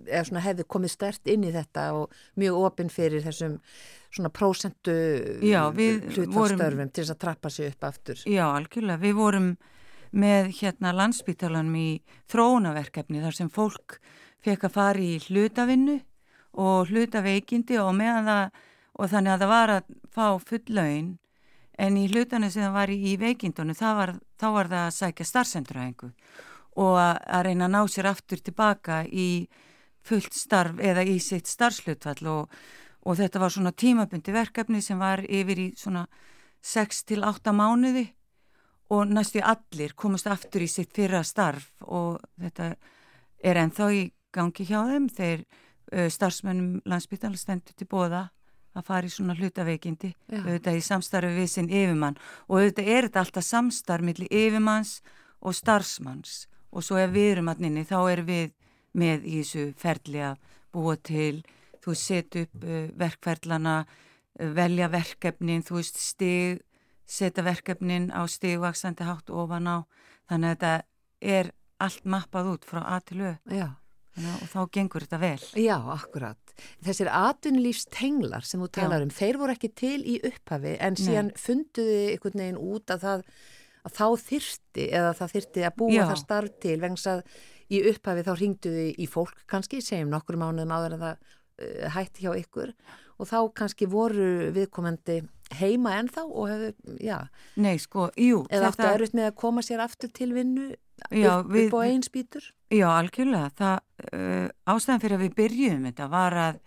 eða 0.08 0.24
svona 0.28 0.42
hefði 0.44 0.66
komið 0.74 0.94
stert 0.94 1.30
inn 1.30 1.44
í 1.46 1.52
þetta 1.54 1.84
og 2.00 2.16
mjög 2.40 2.58
opinn 2.64 2.90
fyrir 2.92 3.22
þessum 3.24 3.60
svona 4.14 4.32
prósentu 4.34 4.96
hlutfallstörfum 5.42 6.90
til 6.90 7.04
þess 7.04 7.14
að 7.14 7.22
trappa 7.22 7.52
sig 7.54 7.70
upp 7.70 7.86
aftur. 7.90 8.24
Já, 8.26 8.44
algjörlega. 8.48 9.02
Við 9.02 9.16
vorum 9.18 9.48
með 10.14 10.50
hérna 10.60 10.94
landsbítalanum 10.94 11.78
í 11.78 11.88
þróunaverkefni 12.30 13.22
þar 13.22 13.38
sem 13.38 13.50
fólk 13.50 13.98
fekk 14.44 14.68
að 14.68 14.76
fara 14.76 15.02
í 15.02 15.16
hlutavinnu 15.22 16.00
og 16.60 16.90
hlutaveikindi 16.90 17.78
og 17.82 17.92
meðan 17.98 18.30
það, 18.30 18.64
og 18.94 19.10
þannig 19.10 19.34
að 19.34 19.44
það 19.44 19.52
var 19.52 19.74
að 19.74 19.92
fá 20.14 20.26
fullaun 20.50 21.12
en 21.78 21.96
í 21.98 22.06
hlutanu 22.10 22.50
sem 22.50 22.62
það 22.62 22.76
var 22.76 22.92
í 22.94 23.14
veikindunum 23.18 23.78
var, 23.98 24.14
þá 24.38 24.48
var 24.54 24.70
það 24.70 24.84
að 24.84 24.96
sækja 24.98 25.28
starfsendurhæfingu 25.30 26.10
og 26.84 26.98
að, 26.98 27.16
að 27.26 27.44
reyna 27.48 27.68
að 27.68 27.74
ná 27.74 27.80
sér 27.90 28.10
aftur 28.10 28.42
tilbaka 28.42 29.02
í 29.06 29.28
fullt 30.04 30.36
starf 30.36 30.80
eða 30.82 31.04
í 31.06 31.18
sitt 31.22 31.48
starfslutfall 31.50 32.30
og, 32.30 32.58
og 33.06 33.18
þetta 33.18 33.42
var 33.42 33.54
svona 33.54 33.72
tímabundi 33.72 34.34
verkefni 34.34 34.82
sem 34.82 35.00
var 35.00 35.24
yfir 35.24 35.62
í 35.64 35.68
svona 35.78 36.06
6-8 36.64 37.52
mánuði 37.54 38.06
og 38.94 39.10
næstu 39.10 39.42
allir 39.42 39.94
komast 39.96 40.28
aftur 40.30 40.64
í 40.64 40.68
sitt 40.70 40.92
fyrra 40.94 41.22
starf 41.24 41.70
og 41.82 42.20
þetta 42.40 42.74
er 43.44 43.60
ennþá 43.60 43.90
í 43.92 44.02
gangi 44.34 44.66
hjá 44.68 44.80
þeim. 44.88 45.08
Þeir 45.08 45.44
starfsmönnum 46.10 46.80
landsbytala 46.88 47.38
stendur 47.38 47.76
til 47.78 47.88
bóða 47.90 48.28
að 48.74 48.86
fara 48.88 49.06
í 49.06 49.12
svona 49.14 49.36
hlutaveikindi 49.38 50.10
auðvitað 50.32 50.80
í 50.80 50.82
samstarfi 50.82 51.36
við 51.36 51.50
sinn 51.52 51.70
yfirmann 51.70 52.18
og 52.48 52.58
auðvitað 52.58 52.90
er 52.96 53.06
þetta 53.06 53.22
alltaf 53.22 53.46
samstarf 53.46 54.06
millir 54.06 54.32
yfirmanns 54.34 54.96
og 55.44 55.54
starfsmanns 55.54 56.44
og 56.74 56.82
svo 56.82 56.98
ef 56.98 57.12
við 57.14 57.36
erum 57.36 57.50
allinni 57.52 57.84
þá 57.86 57.98
erum 58.10 58.28
við 58.28 58.50
með 58.98 59.26
í 59.26 59.40
þessu 59.42 59.66
ferli 59.78 60.22
að 60.22 60.40
búa 60.74 60.96
til, 60.98 61.42
þú 61.82 61.96
setja 61.98 62.44
upp 62.46 62.66
uh, 62.66 62.86
verkferlana, 62.98 63.76
uh, 63.84 64.48
velja 64.56 64.88
verkefnin, 64.90 65.62
þú 65.66 65.78
veist, 65.80 66.00
stig, 66.02 66.62
setja 67.06 67.44
verkefnin 67.46 68.10
á 68.14 68.26
stigvaksandi 68.30 69.06
hátt 69.06 69.30
ofan 69.30 69.70
á, 69.70 69.76
þannig 70.30 70.50
að 70.50 70.54
þetta 70.54 70.74
er 71.38 71.52
allt 71.84 72.06
mappað 72.08 72.54
út 72.54 72.68
frá 72.68 72.82
A 72.86 73.00
til 73.04 73.22
Ö. 73.22 73.34
Já. 73.50 73.68
Já, 74.14 74.30
og 74.30 74.46
þá 74.46 74.60
gengur 74.76 75.02
þetta 75.02 75.18
vel. 75.22 75.46
Já, 75.58 75.74
akkurat. 75.94 76.54
Þessir 76.86 77.10
atvinnulífstenglar 77.10 78.46
sem 78.46 78.62
þú 78.62 78.68
talar 78.76 79.02
Já. 79.02 79.08
um, 79.08 79.14
þeir 79.14 79.38
voru 79.40 79.56
ekki 79.56 79.70
til 79.74 79.98
í 80.06 80.18
upphafi 80.30 80.76
en 80.78 80.98
síðan 81.00 81.32
Nei. 81.32 81.40
funduði 81.42 82.00
einhvern 82.12 82.44
veginn 82.44 82.60
út 82.62 82.94
að, 82.94 83.06
það, 83.08 83.24
að 83.82 83.96
þá 83.98 84.06
þyrti 84.28 84.86
eða 85.00 85.14
það 85.18 85.34
þyrti 85.34 85.66
að 85.66 85.76
búa 85.82 85.96
Já. 85.96 86.04
það 86.12 86.20
starf 86.22 86.58
til 86.62 86.76
vegna 86.84 87.16
að 87.16 87.24
í 87.74 87.80
upphafi 87.90 88.26
þá 88.26 88.32
ringduði 88.38 88.88
í 89.00 89.08
fólk 89.10 89.40
kannski, 89.50 89.80
segjum 89.82 90.12
nokkur 90.12 90.38
mánuðum 90.38 90.76
áður 90.76 90.96
en 90.98 91.04
það 91.08 91.16
uh, 91.24 91.88
hætti 91.96 92.26
hjá 92.26 92.32
ykkur 92.38 92.74
og 93.18 93.30
þá 93.30 93.38
kannski 93.56 93.88
voru 93.90 94.50
viðkomandi 94.54 95.22
heima 95.54 95.98
ennþá 96.00 96.24
og 96.26 96.48
hefðu, 96.50 96.70
já. 97.04 97.18
Nei, 97.60 97.76
sko, 97.82 98.08
jú. 98.18 98.42
Eða 98.48 98.70
þetta... 98.70 98.72
aftur 98.72 98.96
eruð 98.96 99.16
með 99.18 99.28
að 99.28 99.36
koma 99.42 99.64
sér 99.64 99.82
aftur 99.84 100.10
til 100.14 100.30
vinnu 100.34 100.70
já, 101.10 101.30
upp, 101.36 101.52
við, 101.52 101.68
upp 101.68 101.76
á 101.78 101.80
einn 101.84 102.04
spýtur? 102.06 102.48
Já, 102.74 102.88
algjörlega. 102.90 103.50
Það, 103.58 103.76
uh, 104.10 104.48
ástæðan 104.74 105.02
fyrir 105.02 105.16
að 105.18 105.24
við 105.24 105.36
byrjuðum 105.38 105.88
þetta 105.90 106.08
var 106.10 106.38
að 106.44 106.60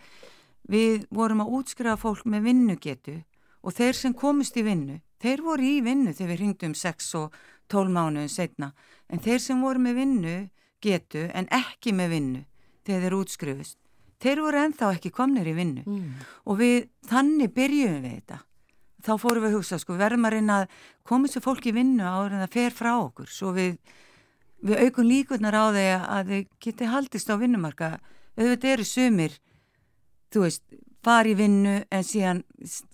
við 0.68 1.08
vorum 1.14 1.44
að 1.44 1.54
útskrifa 1.60 1.98
fólk 2.00 2.28
með 2.28 2.48
vinnugetu 2.50 3.18
og 3.64 3.76
þeir 3.76 3.98
sem 3.98 4.16
komist 4.16 4.58
í 4.60 4.64
vinnu, 4.68 5.00
þeir 5.20 5.44
voru 5.44 5.66
í 5.68 5.80
vinnu 5.84 6.14
þegar 6.16 6.32
við 6.34 6.42
ringdum 6.44 6.76
6 6.78 7.10
og 7.20 7.38
12 7.72 7.94
mánuðin 7.96 8.32
setna, 8.32 8.72
en 9.12 9.24
þeir 9.24 9.44
sem 9.44 9.64
voru 9.64 9.84
með 9.84 10.00
vinnu 10.02 10.36
getu 10.84 11.26
en 11.36 11.50
ekki 11.52 11.94
með 11.96 12.14
vinnu 12.16 12.44
þegar 12.88 13.04
þeir 13.04 13.18
útskrifust, 13.18 13.78
þeir 14.24 14.44
voru 14.46 14.62
enþá 14.64 14.92
ekki 14.96 15.12
komnir 15.16 15.50
í 15.50 15.56
vinnu 15.58 15.84
mm. 15.84 16.28
og 16.48 16.60
við 16.62 16.78
þannig 17.10 17.56
byrjuðum 17.56 18.04
við 18.06 18.20
þetta. 18.20 18.44
Þá 19.08 19.14
fórum 19.22 19.44
við 19.44 19.52
að 19.52 19.58
hugsa, 19.60 19.78
sko, 19.80 19.96
verðum 19.96 20.26
að 20.28 20.34
reyna 20.36 20.56
að 20.62 20.78
þessu 21.08 21.42
fólk 21.44 21.68
í 21.70 21.74
vinnu 21.76 22.04
áður 22.04 22.34
en 22.36 22.44
það 22.44 22.56
fer 22.56 22.76
frá 22.76 22.92
okkur, 22.98 23.30
svo 23.32 23.54
við 23.56 23.78
við 24.66 24.86
aukun 24.86 25.10
líkunar 25.10 25.58
á 25.58 25.66
því 25.70 25.88
að 25.98 26.32
þið 26.32 26.46
geti 26.64 26.90
haldist 26.92 27.30
á 27.30 27.36
vinnumarka. 27.38 27.92
Auðvitað 28.38 28.74
eru 28.74 28.86
sumir 28.86 29.38
þú 30.34 30.44
veist, 30.46 30.64
fari 31.04 31.34
í 31.34 31.40
vinnu 31.40 31.76
en 31.94 32.06
síðan 32.06 32.44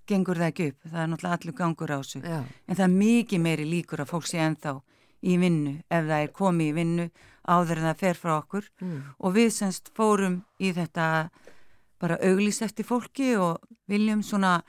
gengur 0.10 0.39
það 0.39 0.52
ekki 0.52 0.67
upp. 0.71 0.89
Það 0.89 1.04
er 1.04 1.12
náttúrulega 1.12 1.38
allur 1.39 1.58
gangur 1.58 1.93
á 1.93 1.97
þessu. 2.02 2.23
En 2.23 2.76
það 2.76 2.86
er 2.86 2.97
mikið 2.97 3.43
meiri 3.43 3.69
líkur 3.69 4.04
að 4.04 4.12
fólk 4.12 4.28
sé 4.30 4.41
ennþá 4.43 4.76
í 5.23 5.38
vinnu 5.39 5.78
ef 5.88 6.10
það 6.10 6.19
er 6.19 6.34
komið 6.36 6.69
í 6.69 6.76
vinnu 6.78 7.08
áður 7.43 7.80
en 7.82 7.89
það 7.89 8.02
fer 8.04 8.19
frá 8.19 8.34
okkur. 8.38 8.69
Mm. 8.84 8.99
og 9.19 9.36
við 9.36 9.49
semst 9.56 9.89
fórum 9.95 10.43
í 10.60 10.71
þetta 10.76 11.08
bara 11.99 12.19
auglís 12.19 12.62
eftir 12.62 12.86
fólki 12.86 13.34
og 13.39 13.63
viljum 13.88 14.23
svona 14.23 14.62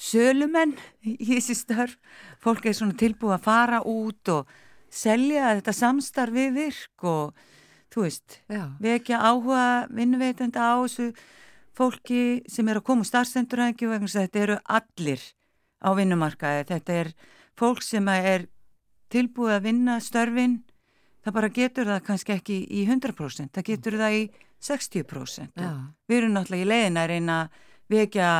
sölumenn 0.00 0.74
í 1.04 1.16
þessi 1.28 1.56
störf. 1.58 1.98
Fólk 2.40 2.66
er 2.66 2.76
svona 2.76 2.96
tilbúið 2.96 3.36
að 3.36 3.44
fara 3.44 3.82
út 3.84 4.32
og 4.32 4.48
selja 4.90 5.54
þetta 5.56 5.74
samstarfi 5.76 6.46
virk 6.54 7.04
og 7.06 7.34
þú 7.90 8.06
veist, 8.06 8.40
Já. 8.50 8.70
vekja 8.82 9.20
áhuga 9.22 9.86
vinnuveitenda 9.90 10.62
á 10.62 10.74
þessu 10.82 11.10
fólki 11.76 12.42
sem 12.50 12.68
er 12.68 12.80
að 12.80 12.86
koma 12.86 13.04
úr 13.04 13.10
starfsendurækju 13.10 13.92
og 13.94 14.08
þetta 14.10 14.42
eru 14.44 14.58
allir 14.66 15.22
á 15.80 15.88
vinnumarkaði, 15.96 16.66
þetta 16.68 16.98
er 17.02 17.12
fólk 17.58 17.82
sem 17.82 18.06
er 18.12 18.46
tilbúið 19.10 19.56
að 19.56 19.66
vinna 19.66 19.96
störfin, 20.02 20.60
það 21.24 21.36
bara 21.38 21.52
getur 21.56 21.90
það 21.90 22.04
kannski 22.06 22.36
ekki 22.36 22.58
í 22.68 22.86
100% 22.86 23.54
það 23.56 23.68
getur 23.72 23.98
það 24.00 24.18
í 24.18 24.24
60% 24.60 25.56
Já. 25.56 25.70
við 26.06 26.18
erum 26.18 26.34
náttúrulega 26.36 26.66
í 26.66 26.70
leiðin 26.70 27.00
að 27.00 27.12
reyna 27.14 27.36
að 27.40 27.60
vekja 27.90 28.30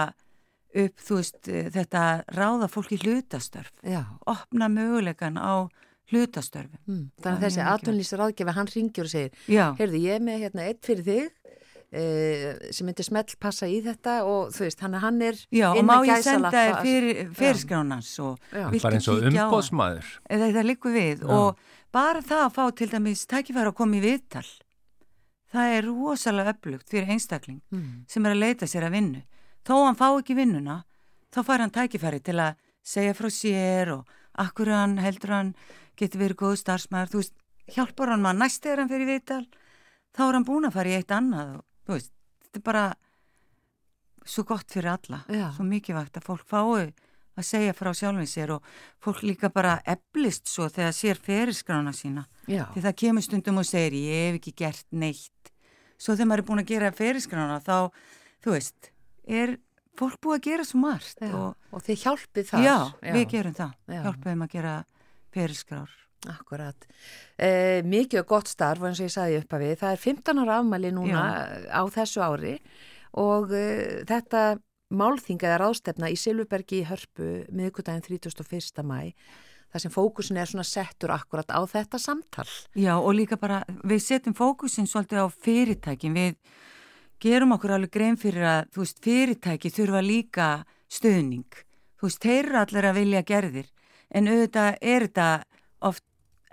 upp 0.80 1.02
þú 1.02 1.16
veist, 1.18 1.38
þetta 1.74 2.02
ráða 2.36 2.68
fólki 2.70 3.00
hlutastörf, 3.00 3.72
opna 4.30 4.68
mögulegan 4.70 5.40
á 5.40 5.66
hlutastörfum. 6.10 6.80
Mm. 6.86 7.02
Þannig 7.22 7.38
að 7.38 7.44
þessi 7.46 7.66
atvinnlýsar 7.74 8.24
aðgefa, 8.26 8.54
hann 8.56 8.70
ringir 8.74 9.06
og 9.06 9.12
segir, 9.12 9.44
heyrðu 9.48 10.02
ég 10.04 10.24
með 10.26 10.42
hérna 10.44 10.66
eitt 10.70 10.82
fyrir 10.86 11.06
þig 11.06 11.28
e, 11.90 12.02
sem 12.74 12.88
myndir 12.88 13.06
smelt 13.06 13.34
passa 13.42 13.68
í 13.70 13.80
þetta 13.84 14.20
og 14.28 14.54
þú 14.54 14.66
veist, 14.66 14.82
hann, 14.84 14.96
hann 15.02 15.20
er 15.26 15.38
Já, 15.54 15.68
og 15.72 15.82
má 15.86 15.96
ég 16.06 16.22
senda 16.24 16.52
þér 16.54 16.74
fyrir, 16.84 17.20
fyrirskránans 17.36 18.12
og 18.24 18.40
bara 18.52 18.96
eins 18.96 19.10
og 19.10 19.26
umbóðsmaður. 19.30 20.10
Eða 20.30 20.50
það 20.58 20.68
likur 20.70 20.96
við 20.96 21.24
Já. 21.24 21.30
og 21.36 21.78
bara 21.94 22.22
það 22.24 22.44
að 22.46 22.54
fá 22.58 22.64
til 22.78 22.90
dæmis 22.92 23.26
tækifæra 23.30 23.72
að 23.72 23.78
koma 23.80 23.98
í 23.98 24.04
viðtal, 24.04 24.46
það 25.50 25.76
er 25.76 25.90
rosalega 25.90 26.54
öflugt 26.54 26.92
fyrir 26.92 27.10
einstakling 27.16 27.60
mm. 27.74 27.90
sem 28.10 28.26
er 28.26 28.36
að 28.36 28.44
leita 28.44 28.70
sér 28.70 28.86
að 28.86 28.96
vinnu. 28.98 29.24
Þó 29.66 29.74
hann 29.82 29.98
fá 29.98 30.08
ekki 30.12 30.38
vinnuna, 30.38 30.82
þá 31.34 31.42
fær 31.46 31.64
hann 31.64 31.74
tækifæri 31.74 32.22
til 32.24 32.38
að 32.38 32.58
segja 32.86 33.16
frá 33.18 33.28
sér 33.34 33.94
og 33.98 34.19
akkur 34.38 34.70
hann 34.72 34.98
heldur 35.02 35.34
hann 35.34 35.52
getur 35.98 36.22
verið 36.22 36.40
góð 36.42 36.56
starfsmæður, 36.62 37.12
þú 37.12 37.22
veist, 37.22 37.36
hjálpar 37.74 38.14
hann 38.14 38.24
maður 38.24 38.40
næst 38.44 38.62
þegar 38.64 38.82
hann 38.82 38.92
fyrir 38.92 39.10
viðtal, 39.10 39.44
þá 40.16 40.22
er 40.26 40.38
hann 40.38 40.48
búin 40.48 40.68
að 40.68 40.76
fara 40.78 40.90
í 40.90 40.96
eitt 40.98 41.14
annað 41.14 41.54
og 41.58 41.64
þú 41.86 41.96
veist, 41.96 42.12
þetta 42.46 42.60
er 42.60 42.66
bara 42.70 42.84
svo 44.30 44.44
gott 44.48 44.72
fyrir 44.72 44.92
alla, 44.94 45.22
Já. 45.28 45.46
svo 45.56 45.66
mikilvægt 45.66 46.18
að 46.20 46.26
fólk 46.28 46.46
fái 46.48 46.92
að 47.40 47.46
segja 47.46 47.74
frá 47.76 47.92
sjálfin 47.96 48.28
sér 48.28 48.54
og 48.56 48.66
fólk 49.02 49.22
líka 49.24 49.50
bara 49.52 49.78
eblist 49.88 50.50
svo 50.50 50.68
þegar 50.68 50.94
sér 50.96 51.20
ferirskrána 51.20 51.92
sína. 51.96 52.26
Já. 52.50 52.66
því 52.74 52.82
það 52.84 52.98
kemur 53.02 53.24
stundum 53.24 53.60
og 53.62 53.68
segir 53.68 53.96
ég 53.96 54.26
hef 54.28 54.40
ekki 54.40 54.54
gert 54.60 54.86
neitt. 54.90 55.52
Svo 56.00 56.16
þegar 56.16 56.30
maður 56.30 56.42
er 56.42 56.48
búin 56.50 56.62
að 56.64 56.70
gera 56.72 56.92
ferirskrána 56.96 57.60
þá, 57.64 57.90
þú 58.44 58.56
veist, 58.56 58.90
er 59.24 59.56
fólk 60.00 60.20
búið 60.24 60.38
að 60.38 60.46
gera 60.48 60.66
svo 60.66 60.80
margt 60.82 61.24
og, 61.28 61.48
og 61.70 61.84
þið 61.86 62.04
hjálpið 62.04 62.48
það 62.50 62.66
Já, 62.66 62.76
Já. 63.04 63.12
við 63.16 63.26
gerum 63.34 63.56
það, 63.58 63.74
hjálpum 63.96 64.46
að 64.46 64.54
gera 64.56 64.76
ferilskrár. 65.34 65.96
Akkurat. 66.28 66.88
Eh, 67.40 67.80
mikið 67.88 68.20
og 68.20 68.26
gott 68.28 68.50
starf 68.50 68.82
eins 68.84 68.98
og 69.00 69.06
ég 69.08 69.12
saði 69.14 69.38
upp 69.40 69.54
að 69.56 69.62
við. 69.64 69.76
Það 69.80 69.94
er 69.94 70.02
15 70.02 70.40
ára 70.42 70.56
afmæli 70.60 70.90
núna 70.92 71.20
Já. 71.22 71.70
á 71.72 71.82
þessu 71.94 72.20
ári 72.20 72.56
og 73.16 73.54
eh, 73.56 74.02
þetta 74.08 74.42
málþing 74.90 75.40
eða 75.46 75.60
ráðstefna 75.62 76.10
í 76.10 76.18
Silvubergi 76.18 76.82
í 76.82 76.88
Hörpu 76.90 77.30
miðgutæðin 77.54 78.04
31. 78.04 78.84
mæ 78.84 79.14
þar 79.70 79.84
sem 79.84 79.92
fókusin 79.94 80.40
er 80.42 80.50
svona 80.50 80.66
settur 80.66 81.12
akkurat 81.14 81.52
á 81.54 81.60
þetta 81.70 82.00
samtal. 82.02 82.48
Já 82.74 82.96
og 82.98 83.14
líka 83.14 83.38
bara 83.40 83.62
við 83.86 84.02
setjum 84.02 84.34
fókusin 84.36 84.90
svolítið 84.90 85.22
á 85.22 85.26
fyrirtækin. 85.30 86.16
Við 86.18 86.34
gerum 87.20 87.54
okkur 87.56 87.76
alveg 87.76 87.92
grein 87.94 88.18
fyrir 88.20 88.46
að 88.46 88.70
þú 88.74 88.84
veist 88.84 89.02
fyrirtæki 89.04 89.72
þurfa 89.74 90.00
líka 90.04 90.48
stöðning. 90.90 91.48
Þú 92.00 92.08
veist 92.08 92.24
þeir 92.24 92.44
eru 92.46 92.60
allir 92.62 92.88
að 92.88 93.00
vilja 93.00 93.22
gerðir 93.28 93.68
en 94.10 94.30
auðvitað 94.30 94.78
er 94.80 95.06
þetta 95.06 95.28
oft 95.90 96.04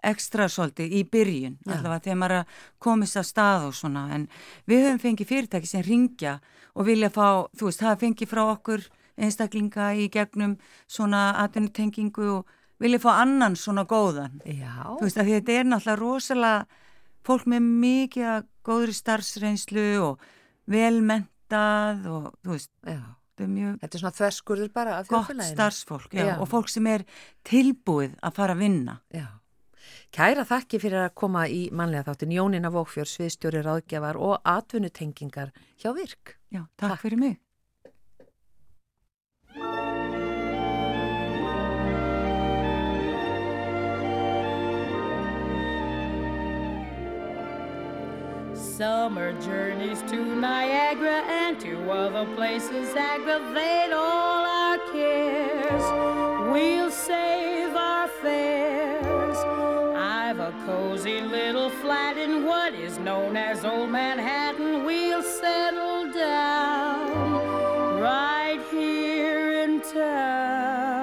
ekstra 0.07 0.47
svolítið 0.51 0.93
í 0.93 1.01
byrjun 1.09 1.55
ja. 1.57 1.77
allavega 1.77 2.03
þegar 2.05 2.19
maður 2.21 2.59
komist 2.83 3.17
á 3.17 3.23
stað 3.25 3.69
og 3.69 3.75
svona 3.77 4.05
en 4.15 4.27
við 4.69 4.85
höfum 4.85 5.01
fengið 5.03 5.31
fyrirtæki 5.31 5.69
sem 5.69 5.85
ringja 5.85 6.37
og 6.77 6.85
vilja 6.87 7.09
fá, 7.09 7.47
þú 7.57 7.69
veist, 7.69 7.81
það 7.81 8.03
fengið 8.03 8.31
frá 8.31 8.43
okkur 8.45 8.85
einstaklinga 9.17 9.89
í 9.97 10.07
gegnum 10.13 10.57
svona 10.85 11.31
atvinnutengingu 11.41 12.27
og 12.35 12.57
vilja 12.81 13.01
fá 13.01 13.23
annan 13.23 13.57
svona 13.57 13.87
góðan. 13.89 14.37
Já. 14.45 14.93
Þú 14.99 15.07
veist 15.07 15.17
að 15.17 15.31
þetta 15.33 15.55
er 15.55 15.69
náttúrulega 15.71 16.01
rosalega 16.03 16.83
fólk 17.25 17.47
með 17.49 17.71
mikið 17.81 18.27
að 18.35 18.45
góðri 18.67 18.93
starfsreynslu 18.95 19.87
og 20.05 20.27
velmentað 20.67 22.05
og 22.11 22.27
þú 22.43 22.53
veist, 22.55 22.71
Já. 22.83 22.99
þetta 23.01 23.43
er 23.45 23.51
mjög 23.53 23.79
Þetta 23.81 23.95
er 23.97 24.03
svona 24.03 24.17
þverskurður 24.19 24.71
bara 24.73 24.95
af 24.99 25.07
gott 25.07 25.27
þjóðfélaginu. 25.27 25.55
starfsfólk 25.55 26.13
já, 26.13 26.25
Já. 26.25 26.35
og 26.41 26.47
fólk 26.51 26.69
sem 26.69 26.87
er 26.87 27.05
tilbúið 27.47 28.15
að 28.21 28.33
fara 28.39 28.53
að 28.57 28.63
vinna. 28.65 28.99
Já. 29.13 29.27
Kæra 30.11 30.43
þakki 30.47 30.79
fyrir 30.79 31.03
að 31.05 31.13
koma 31.15 31.45
í 31.47 31.69
mannlega 31.71 32.07
þáttin 32.11 32.31
Jónina 32.35 32.69
Vókfjörð, 32.71 33.11
sviðstjóri 33.11 33.61
ráðgjafar 33.63 34.15
og 34.19 34.37
atvinnutengingar 34.47 35.51
hjá 35.79 35.91
Virk. 35.95 36.37
Já, 36.51 36.63
takk, 36.77 36.91
Takk. 36.95 37.01
fyrir 37.01 37.17
mig. 37.19 37.37
Summer 48.57 49.33
journeys 49.39 50.01
to 50.03 50.15
Niagara 50.15 51.21
and 51.27 51.59
to 51.59 51.91
other 51.91 52.25
places 52.35 52.95
aggravate 52.95 53.93
all 53.93 54.45
our 54.45 54.79
cares. 54.91 55.83
We'll 56.51 56.89
save 56.89 57.75
our 57.75 58.07
fares. 58.07 59.37
I've 59.95 60.39
a 60.39 60.51
cozy 60.65 61.21
little 61.21 61.69
flat 61.69 62.17
in 62.17 62.45
what 62.45 62.73
is 62.73 62.97
known 62.97 63.37
as 63.37 63.63
Old 63.63 63.91
Manhattan. 63.91 64.85
We'll 64.85 65.21
settle 65.21 66.11
down 66.11 68.01
right 68.01 68.59
here 68.71 69.63
in 69.63 69.81
town. 69.81 70.97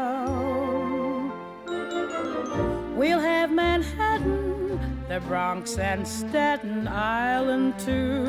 We'll 2.96 3.20
have 3.20 3.52
the 5.14 5.20
Bronx, 5.20 5.78
and 5.78 6.06
Staten 6.06 6.88
Island 6.88 7.78
too. 7.78 8.26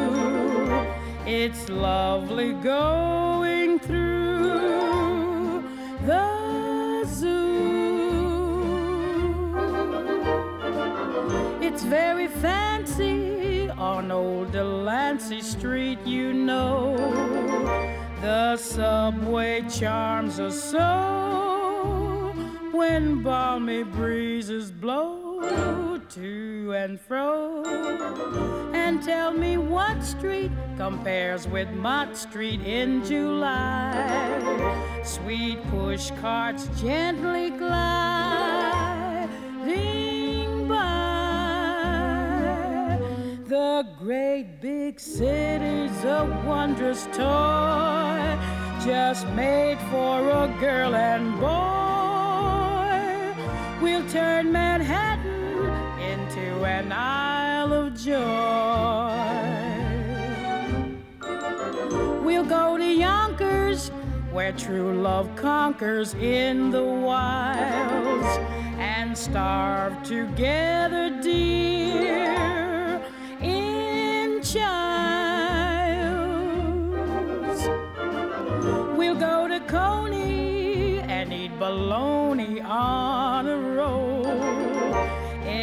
It's 1.25 1.67
lovely 1.67 2.53
going 2.53 3.79
through 3.79 5.63
the 6.05 7.05
zoo. 7.07 7.95
It's 11.59 11.83
very 11.83 12.27
fancy 12.27 13.67
on 13.71 14.11
old 14.11 14.51
Delancey 14.51 15.41
Street, 15.41 16.05
you 16.05 16.33
know. 16.33 16.95
The 18.21 18.57
subway 18.57 19.63
charms 19.69 20.39
us 20.39 20.63
so 20.63 22.31
when 22.71 23.23
balmy 23.23 23.81
breezes 23.81 24.69
blow 24.69 25.94
to 26.09 26.73
and 26.75 26.99
fro. 26.99 27.63
And 28.73 29.01
tell 29.01 29.31
me 29.31 29.57
what 29.57 30.03
street 30.03 30.51
compares 30.77 31.47
with 31.47 31.69
Mott 31.71 32.15
Street 32.15 32.61
in 32.61 33.03
July. 33.03 33.93
Sweet 35.03 35.61
push 35.69 36.11
carts 36.21 36.67
gently 36.79 37.49
gliding 37.51 37.87
by. 40.67 41.85
The 43.47 43.87
great 43.99 44.61
big 44.61 44.99
city's 44.99 46.03
a 46.03 46.25
wondrous 46.45 47.05
toy, 47.13 48.37
just 48.85 49.27
made 49.29 49.79
for 49.91 50.19
a 50.29 50.47
girl 50.59 50.95
and 50.95 51.39
boy. 51.39 51.75
We'll 53.81 54.07
turn 54.09 54.51
Manhattan 54.51 55.24
into 56.55 56.65
an 56.65 56.91
Isle 56.91 57.73
of 57.73 57.95
Joy. 57.95 58.15
We'll 62.23 62.45
go 62.45 62.77
to 62.77 62.85
Yonkers, 62.85 63.89
where 64.31 64.53
true 64.53 65.01
love 65.01 65.35
conquers 65.35 66.13
in 66.13 66.71
the 66.71 66.83
wilds, 66.83 68.39
and 68.77 69.17
starve 69.17 70.03
together, 70.03 71.19
dear, 71.21 73.01
in 73.41 74.41
childs. 74.41 74.65
We'll 78.97 79.15
go 79.15 79.47
to 79.47 79.59
Coney 79.67 80.99
and 80.99 81.33
eat 81.33 81.57
bologna 81.59 82.61
on 82.61 83.47
a 83.47 83.57
roll. 83.57 84.74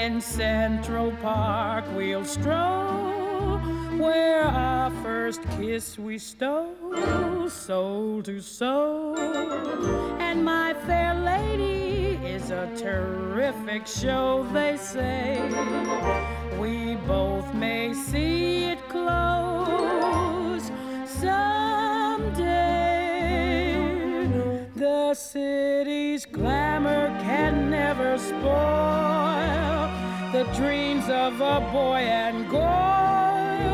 In 0.03 0.21
Central 0.21 1.13
Park, 1.23 1.85
we'll 1.95 2.25
stroll 2.25 3.59
where 4.03 4.43
our 4.43 4.91
first 5.05 5.41
kiss 5.57 5.97
we 5.97 6.19
stole, 6.19 7.49
soul 7.49 8.21
to 8.25 8.41
soul. 8.41 9.17
And 10.19 10.45
my 10.45 10.75
fair 10.75 11.15
lady 11.15 12.19
is 12.27 12.51
a 12.51 12.69
terrific 12.77 13.87
show, 13.87 14.45
they 14.53 14.77
say. 14.77 15.41
We 16.59 16.97
both 17.07 17.55
may 17.55 17.95
see 17.95 18.65
it 18.73 18.81
close 18.89 20.65
someday. 21.07 22.49
The 24.75 25.15
city's 25.15 26.27
glamour 26.27 27.07
can 27.21 27.71
never 27.71 28.19
spoil 28.19 29.72
the 30.45 30.53
dreams 30.57 31.05
of 31.09 31.41
a 31.41 31.61
boy 31.73 31.99
and 31.99 32.49
girl. 32.51 33.71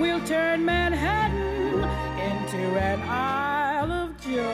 We'll 0.00 0.24
turn 0.26 0.64
Manhattan 0.64 1.84
into 2.28 2.78
an 2.78 3.00
Isle 3.02 3.92
of 3.92 4.10
Joy. 4.24 4.44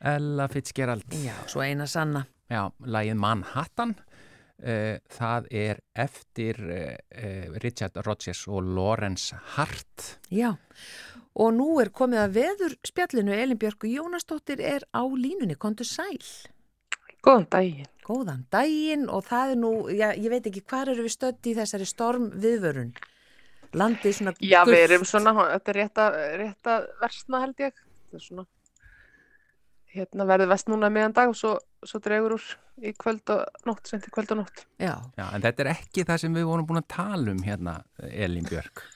Ella 0.00 0.48
Fitzgerald. 0.48 1.04
Já, 1.08 1.34
svo 1.46 1.62
eina 1.62 1.86
sanna. 1.86 2.26
Já, 2.50 2.70
lagið 2.80 3.16
Manhattan. 3.16 3.96
Uh, 4.56 4.96
það 5.12 5.46
er 5.52 5.80
eftir 5.92 6.60
uh, 6.64 6.96
Richard 7.64 7.96
Rodgers 8.04 8.46
og 8.48 8.62
Lawrence 8.76 9.36
Hart. 9.56 10.18
Já, 10.30 10.56
og 11.36 11.52
nú 11.52 11.68
er 11.82 11.92
komið 11.94 12.22
að 12.22 12.36
veður 12.38 12.76
spjallinu 12.86 13.34
Elin 13.36 13.60
Björk 13.60 13.84
og 13.84 13.92
Jónasdóttir 13.92 14.62
er 14.64 14.86
á 14.96 15.02
línunni, 15.04 15.56
kontu 15.60 15.84
sæl. 15.84 16.22
Góðan 17.26 17.48
daginn. 17.50 17.90
Góðan 18.06 18.44
daginn 18.54 19.08
og 19.10 19.24
það 19.26 19.52
er 19.52 19.60
nú, 19.60 19.72
já, 19.90 20.08
ég 20.14 20.30
veit 20.32 20.46
ekki 20.46 20.62
hvað 20.62 20.92
eru 20.94 21.06
við 21.06 21.14
stödd 21.16 21.50
í 21.50 21.54
þessari 21.58 21.88
storm 21.90 22.28
viðvörun. 22.40 22.92
Landið 23.76 24.14
svona 24.14 24.34
Já, 24.40 24.60
við 24.64 24.84
erum 24.86 25.04
svona, 25.08 25.34
þetta 25.50 25.72
er 25.72 25.78
rétt 25.82 26.00
að, 26.00 26.18
rétt 26.40 26.70
að 26.72 26.86
versna 27.02 27.40
held 27.42 27.64
ég. 27.66 27.80
Þetta 28.06 28.20
er 28.20 28.24
svona, 28.28 28.46
hérna 29.96 30.28
verður 30.30 30.52
vest 30.54 30.70
núna 30.70 30.92
meðan 30.94 31.16
dag 31.18 31.32
og 31.32 31.36
svo, 31.36 31.56
svo 31.84 32.00
dregur 32.04 32.38
úr 32.38 32.46
í 32.86 32.92
kvöld 32.96 33.34
og 33.34 33.66
nótt, 33.68 33.90
sent 33.90 34.06
í 34.06 34.14
kvöld 34.14 34.32
og 34.36 34.44
nótt. 34.44 34.64
Já, 34.78 34.94
Já, 35.18 35.26
en 35.26 35.44
þetta 35.44 35.66
er 35.66 35.72
ekki 35.74 36.06
það 36.06 36.22
sem 36.22 36.38
við 36.38 36.48
vorum 36.48 36.68
búin 36.68 36.80
að 36.84 36.90
tala 36.94 37.34
um 37.34 37.42
hérna, 37.44 37.80
Elin 38.12 38.46
Björk. 38.48 38.86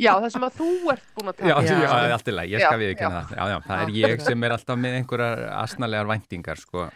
Já, 0.00 0.12
það 0.20 0.28
sem 0.34 0.46
að 0.48 0.56
þú 0.60 0.68
ert 0.94 1.04
búin 1.16 1.28
að 1.32 1.42
Já, 1.44 1.54
tala 1.54 1.64
já, 1.68 1.76
já, 2.08 2.14
allt 2.16 2.28
í 2.28 2.34
lagi, 2.34 2.52
ég 2.54 2.64
skal 2.64 2.78
Já, 2.78 2.80
við 2.84 2.92
ekki 2.94 3.04
já. 3.06 3.10
það. 3.14 3.34
Já, 3.36 3.44
já, 3.52 3.58
það 3.68 3.82
er 3.84 3.92
ég 3.98 4.24
sem 4.28 4.44
er 4.48 4.54
alltaf 4.56 4.78
með 4.84 4.96
einhverjar 5.00 5.42
asnalegar 5.60 6.10
væntingar, 6.10 6.60
sko. 6.62 6.86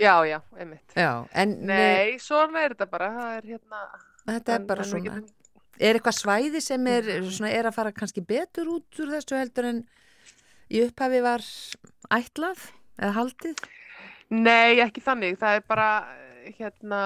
Já, 0.00 0.14
já, 0.28 0.38
einmitt. 0.56 0.94
já, 0.96 1.10
en 1.42 1.50
við, 1.58 1.66
Nei, 1.74 2.18
svona 2.24 2.62
er 2.64 2.74
þetta 2.74 2.86
bara, 2.90 3.08
það 3.18 3.34
er 3.36 3.50
hérna... 3.54 3.82
þetta 4.30 4.54
er 4.54 4.60
en- 4.60 4.66
bara 4.70 4.82
en 4.82 4.88
við 4.88 4.90
svona. 4.94 5.04
getum- 5.20 5.36
Er 5.80 5.96
eitthvað 5.96 6.16
svæði 6.18 6.60
sem 6.60 6.86
er, 6.92 7.06
svona, 7.24 7.50
er 7.56 7.64
að 7.70 7.74
fara 7.74 7.92
kannski 7.96 8.20
betur 8.28 8.68
út 8.68 8.98
úr 9.00 9.12
þessu 9.14 9.36
heldur 9.38 9.64
en 9.70 9.78
í 10.70 10.82
upphafi 10.84 11.20
var 11.24 11.40
ætlað 12.12 12.66
eða 13.00 13.12
haldið? 13.16 13.62
Nei, 14.30 14.76
ekki 14.84 15.00
þannig, 15.02 15.38
það 15.40 15.56
er 15.56 15.64
bara, 15.66 15.86
hérna, 16.58 17.00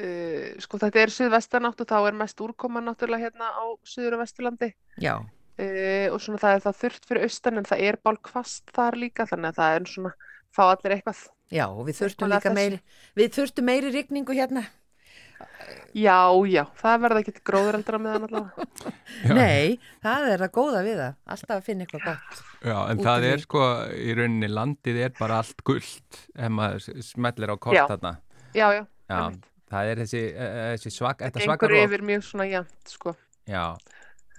uh, 0.00 0.46
sko 0.64 0.80
þetta 0.80 1.02
er 1.04 1.12
suðvestanátt 1.14 1.84
og 1.84 1.90
þá 1.92 1.98
er 2.00 2.16
mest 2.22 2.40
úrkoma 2.40 2.82
náttúrulega 2.84 3.28
hérna 3.28 3.52
á 3.52 3.64
suður 3.84 4.18
og 4.18 4.24
vesturlandi. 4.24 4.72
Já, 5.00 5.18
Uh, 5.60 6.08
og 6.14 6.22
svona 6.24 6.38
það 6.40 6.54
er 6.56 6.62
það 6.64 6.76
þurft 6.80 7.06
fyrir 7.10 7.24
austan 7.26 7.60
en 7.60 7.66
það 7.68 7.80
er 7.84 7.96
bálkvast 8.06 8.70
þar 8.72 8.94
líka 8.96 9.26
þannig 9.28 9.50
að 9.50 9.58
það 9.58 9.74
er 9.74 9.88
svona 9.90 10.12
fá 10.56 10.60
allir 10.70 10.94
eitthvað 10.94 11.18
já, 11.52 11.64
og 11.68 11.82
við 11.84 11.98
þurftum 11.98 12.30
líka 12.32 12.52
meiri, 12.54 12.78
við 13.18 13.34
þurftum 13.34 13.66
meiri 13.68 13.90
rigningu 13.92 14.36
hérna. 14.38 14.62
já, 15.92 16.16
já, 16.48 16.62
það 16.80 16.96
verða 17.04 17.20
ekki 17.24 17.44
gróður 17.50 17.78
eldra 17.80 18.00
með 18.00 18.14
hann 18.16 18.26
allavega. 18.30 18.94
Nei, 19.40 19.76
það 20.06 20.26
er 20.30 20.46
að 20.46 20.52
góða 20.56 20.82
við 20.86 20.98
það, 21.02 21.14
alltaf 21.34 21.54
að 21.58 21.68
finna 21.68 21.86
eitthvað 21.86 22.08
gott. 22.08 22.40
Já, 22.70 22.76
en 22.94 23.04
það 23.04 23.28
er 23.34 23.44
sko, 23.44 23.66
í 24.00 24.16
rauninni 24.16 24.50
landið 24.54 25.02
er 25.08 25.14
bara 25.18 25.42
allt 25.42 25.64
gullt 25.66 26.20
ef 26.32 26.56
maður 26.56 27.04
smellir 27.10 27.52
á 27.52 27.56
kort 27.60 27.76
Já. 27.76 27.84
þarna. 27.90 28.16
já, 28.56 28.66
já, 28.78 28.84
Já. 29.10 29.22
Það 29.70 29.90
er 29.94 30.04
þessi, 30.04 30.22
eh, 30.34 30.60
þessi 30.76 30.94
svak, 30.98 31.24
þetta 31.26 31.46
svakar 31.46 31.76
yfir 31.80 32.06
mjög 32.06 32.26
svona 32.28 32.48
jæmt 32.50 32.94
sko 32.94 33.14
Já, 33.50 33.74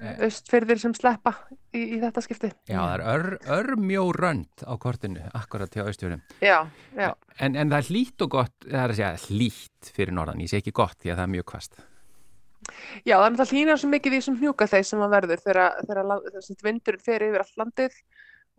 austfyrðir 0.01 0.79
sem 0.81 0.93
sleppa 0.97 1.33
í, 1.75 1.81
í 1.81 1.99
þetta 2.01 2.23
skipti. 2.25 2.49
Já, 2.69 2.79
það 2.79 2.93
er 2.93 3.03
ör, 3.11 3.27
örmjó 3.57 4.05
rönd 4.15 4.65
á 4.65 4.73
kortinu, 4.81 5.23
akkurat 5.37 5.73
hjá 5.75 5.83
austfjörðum. 5.85 6.23
Já, 6.41 6.57
já. 6.97 7.11
En, 7.37 7.55
en 7.55 7.71
það 7.73 7.77
er 7.77 7.89
hlýtt 7.91 8.25
og 8.25 8.33
gott, 8.37 8.55
það 8.65 8.81
er 8.83 8.93
að 8.93 8.99
segja 8.99 9.21
hlýtt 9.27 9.91
fyrir 9.95 10.17
norðan, 10.17 10.43
ég 10.43 10.51
sé 10.51 10.61
ekki 10.61 10.75
gott 10.81 10.97
því 11.01 11.13
að 11.13 11.21
það 11.21 11.27
er 11.27 11.33
mjög 11.35 11.47
kvast. 11.53 11.79
Já, 13.03 13.15
það 13.15 13.27
er 13.27 13.35
náttúrulega 13.35 13.51
hlýnar 13.51 13.81
svo 13.81 13.91
mikið 13.91 14.15
í 14.15 14.19
þessum 14.21 14.41
hnjúka 14.41 14.69
þeir 14.71 14.87
sem 14.87 15.05
að 15.05 15.15
verður 15.15 15.45
þegar, 15.45 16.59
vindurinn 16.65 17.05
fer 17.05 17.25
yfir 17.27 17.43
allt 17.43 17.61
landið 17.61 18.01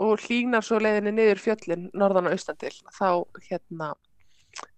og 0.03 0.25
hlýnar 0.27 0.67
svo 0.67 0.81
leiðinni 0.83 1.13
niður 1.15 1.43
fjöllin 1.43 1.91
norðan 1.95 2.31
og 2.31 2.37
austan 2.37 2.59
til. 2.59 2.75
Þá, 2.97 3.23
hérna, 3.49 3.93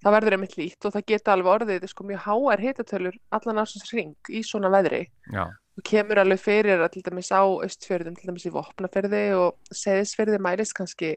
það 0.04 0.14
verður 0.16 0.36
einmitt 0.36 0.56
lít 0.58 0.86
og 0.86 0.94
það 0.94 1.06
geta 1.10 1.34
alveg 1.34 1.52
orðið 1.52 1.86
sko, 1.90 2.06
mjög 2.08 2.24
háar 2.24 2.62
hitatölur 2.62 3.18
allan 3.34 3.60
ásins 3.62 3.92
ring 3.94 4.30
í 4.30 4.42
svona 4.46 4.70
veðri. 4.72 5.04
Já, 5.32 5.44
og 5.74 5.86
kemur 5.88 6.20
alveg 6.22 6.42
fyrir 6.42 6.82
að 6.84 6.92
til 6.94 7.04
dæmis 7.08 7.32
á 7.34 7.42
austfjörðum, 7.42 8.18
til 8.18 8.30
dæmis 8.30 8.46
í 8.46 8.52
Vopnafjörði 8.54 9.24
og 9.38 9.74
Seðisfjörði 9.74 10.38
mælist 10.42 10.76
kannski 10.78 11.16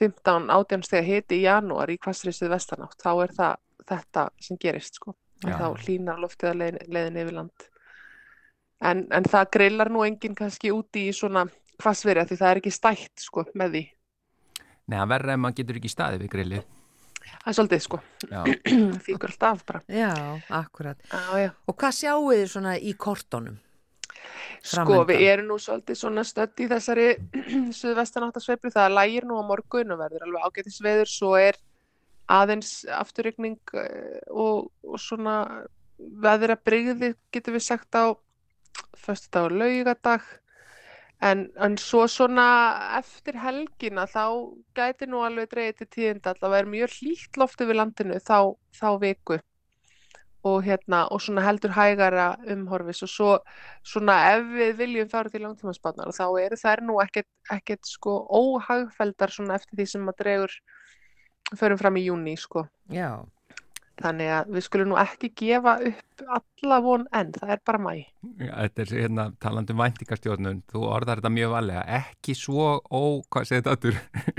15-18 0.00 0.86
steg 0.86 1.04
hiti 1.04 1.42
í 1.42 1.44
janúar 1.44 1.92
í 1.92 1.98
hvassriðsið 2.00 2.54
vestanátt, 2.54 2.96
þá 3.02 3.12
er 3.26 3.34
það 3.36 3.58
þetta 3.92 4.24
sem 4.40 4.60
gerist 4.62 4.96
sko, 4.96 5.12
Já. 5.42 5.52
að 5.52 5.58
þá 5.60 5.84
hlýnar 5.84 6.22
loftið 6.22 6.52
að 6.52 6.60
leiðin, 6.62 6.82
leiðin 6.88 7.20
yfir 7.20 7.36
land 7.36 7.66
en, 8.82 9.02
en 9.12 9.26
það 9.28 9.50
grillar 9.58 9.90
nú 9.92 10.06
enginn 10.06 10.38
kannski 10.38 10.72
úti 10.72 11.08
í 11.10 11.16
svona 11.16 11.44
hvassveri 11.82 12.24
því 12.30 12.38
það 12.40 12.52
er 12.52 12.60
ekki 12.62 12.72
stætt 12.72 13.26
sko 13.26 13.44
með 13.58 13.76
því 13.76 13.82
neða 14.92 15.08
verða 15.14 15.36
ef 15.36 15.42
maður 15.42 15.58
getur 15.60 15.80
ekki 15.80 15.92
staðið 15.92 16.24
við 16.24 16.32
grillið. 16.36 16.70
Það 17.30 17.50
er 17.50 17.58
svolítið 17.58 17.82
sko, 17.86 18.00
Já, 18.28 18.40
fíkur 19.06 19.32
alltaf 19.32 19.60
af 19.60 19.66
bara. 19.68 19.82
Já, 19.88 20.12
akkurat. 20.62 20.98
já, 21.10 21.22
já. 21.42 21.50
Og 21.66 21.76
hvað 21.76 21.98
sjáu 21.98 22.30
þið 22.30 22.46
svona 22.54 22.78
í 22.78 22.94
kortunum? 22.98 23.60
Sko, 24.62 25.00
við 25.08 25.24
erum 25.26 25.48
nú 25.50 25.58
svolítið 25.58 25.98
svona 25.98 26.22
stödd 26.26 26.62
í 26.62 26.68
þessari 26.70 27.06
suðvestanáttasveiflu, 27.80 28.70
það 28.74 28.96
lægir 28.98 29.26
nú 29.26 29.40
á 29.40 29.44
morgun 29.46 29.94
og 29.94 30.02
verður 30.04 30.28
alveg 30.28 30.46
ágætis 30.46 30.78
veður, 30.84 31.10
svo 31.10 31.34
er 31.38 31.58
aðeins 32.32 32.82
afturrykning 32.86 33.58
og, 34.30 34.70
og 34.86 35.00
svona 35.02 35.66
veðra 35.98 36.56
brigði, 36.58 37.12
getum 37.34 37.56
við 37.58 37.66
sagt 37.66 37.98
á 37.98 38.14
föstudag 39.02 39.50
og 39.50 39.58
laugadag, 39.60 40.24
en, 41.22 41.46
en 41.56 41.76
svo 41.78 42.04
svona 42.10 42.48
eftir 42.98 43.38
helgina 43.40 44.08
þá 44.10 44.24
gæti 44.76 45.08
nú 45.10 45.22
alveg 45.26 45.50
dreigið 45.52 45.78
til 45.78 45.88
tíðinda, 45.96 46.34
allavega 46.34 46.64
er 46.64 46.70
mjög 46.74 46.98
hlýtt 46.98 47.40
loft 47.40 47.64
yfir 47.64 47.78
landinu 47.78 48.18
þá, 48.22 48.38
þá 48.78 48.88
viku. 49.02 49.38
Og 50.42 50.64
hérna 50.66 51.04
og 51.14 51.20
svona 51.22 51.44
heldur 51.46 51.70
hægara 51.76 52.32
umhorfis. 52.50 53.04
Og 53.06 53.10
svo 53.12 53.32
svona 53.86 54.16
ef 54.32 54.48
við 54.56 54.72
viljum 54.80 55.10
fara 55.12 55.30
til 55.30 55.44
langtímanspannar 55.44 56.10
þá 56.16 56.24
eru 56.42 56.58
þær 56.58 56.82
nú 56.88 56.96
ekkert, 57.04 57.30
ekkert 57.54 57.86
sko 57.86 58.16
óhagfeldar 58.26 59.30
svona 59.30 59.60
eftir 59.60 59.78
því 59.78 59.86
sem 59.92 60.02
maður 60.02 60.24
dregur 60.24 60.56
förum 61.54 61.78
fram 61.78 62.00
í 62.00 62.08
júni 62.08 62.34
sko. 62.40 62.66
Já, 62.90 63.22
þannig 64.04 64.32
að 64.36 64.50
við 64.56 64.66
skulum 64.66 64.90
nú 64.92 64.98
ekki 65.00 65.32
gefa 65.38 65.76
upp 65.90 66.24
alla 66.38 66.78
von 66.84 67.06
enn, 67.18 67.32
það 67.34 67.54
er 67.54 67.62
bara 67.66 67.80
mæ 67.82 67.92
Já, 67.94 68.52
þetta 68.52 68.84
er 68.84 68.92
hérna 68.96 69.28
talandi 69.42 69.74
um 69.74 69.82
væntingastjórnun, 69.82 70.60
þú 70.70 70.84
orðar 70.88 71.22
þetta 71.22 71.32
mjög 71.38 71.54
valega, 71.56 71.86
ekki 72.02 72.36
svo 72.38 72.68
ó, 72.78 73.02
hvað 73.32 73.48
segir 73.48 73.62
þetta 73.62 73.76
aftur? 73.76 73.98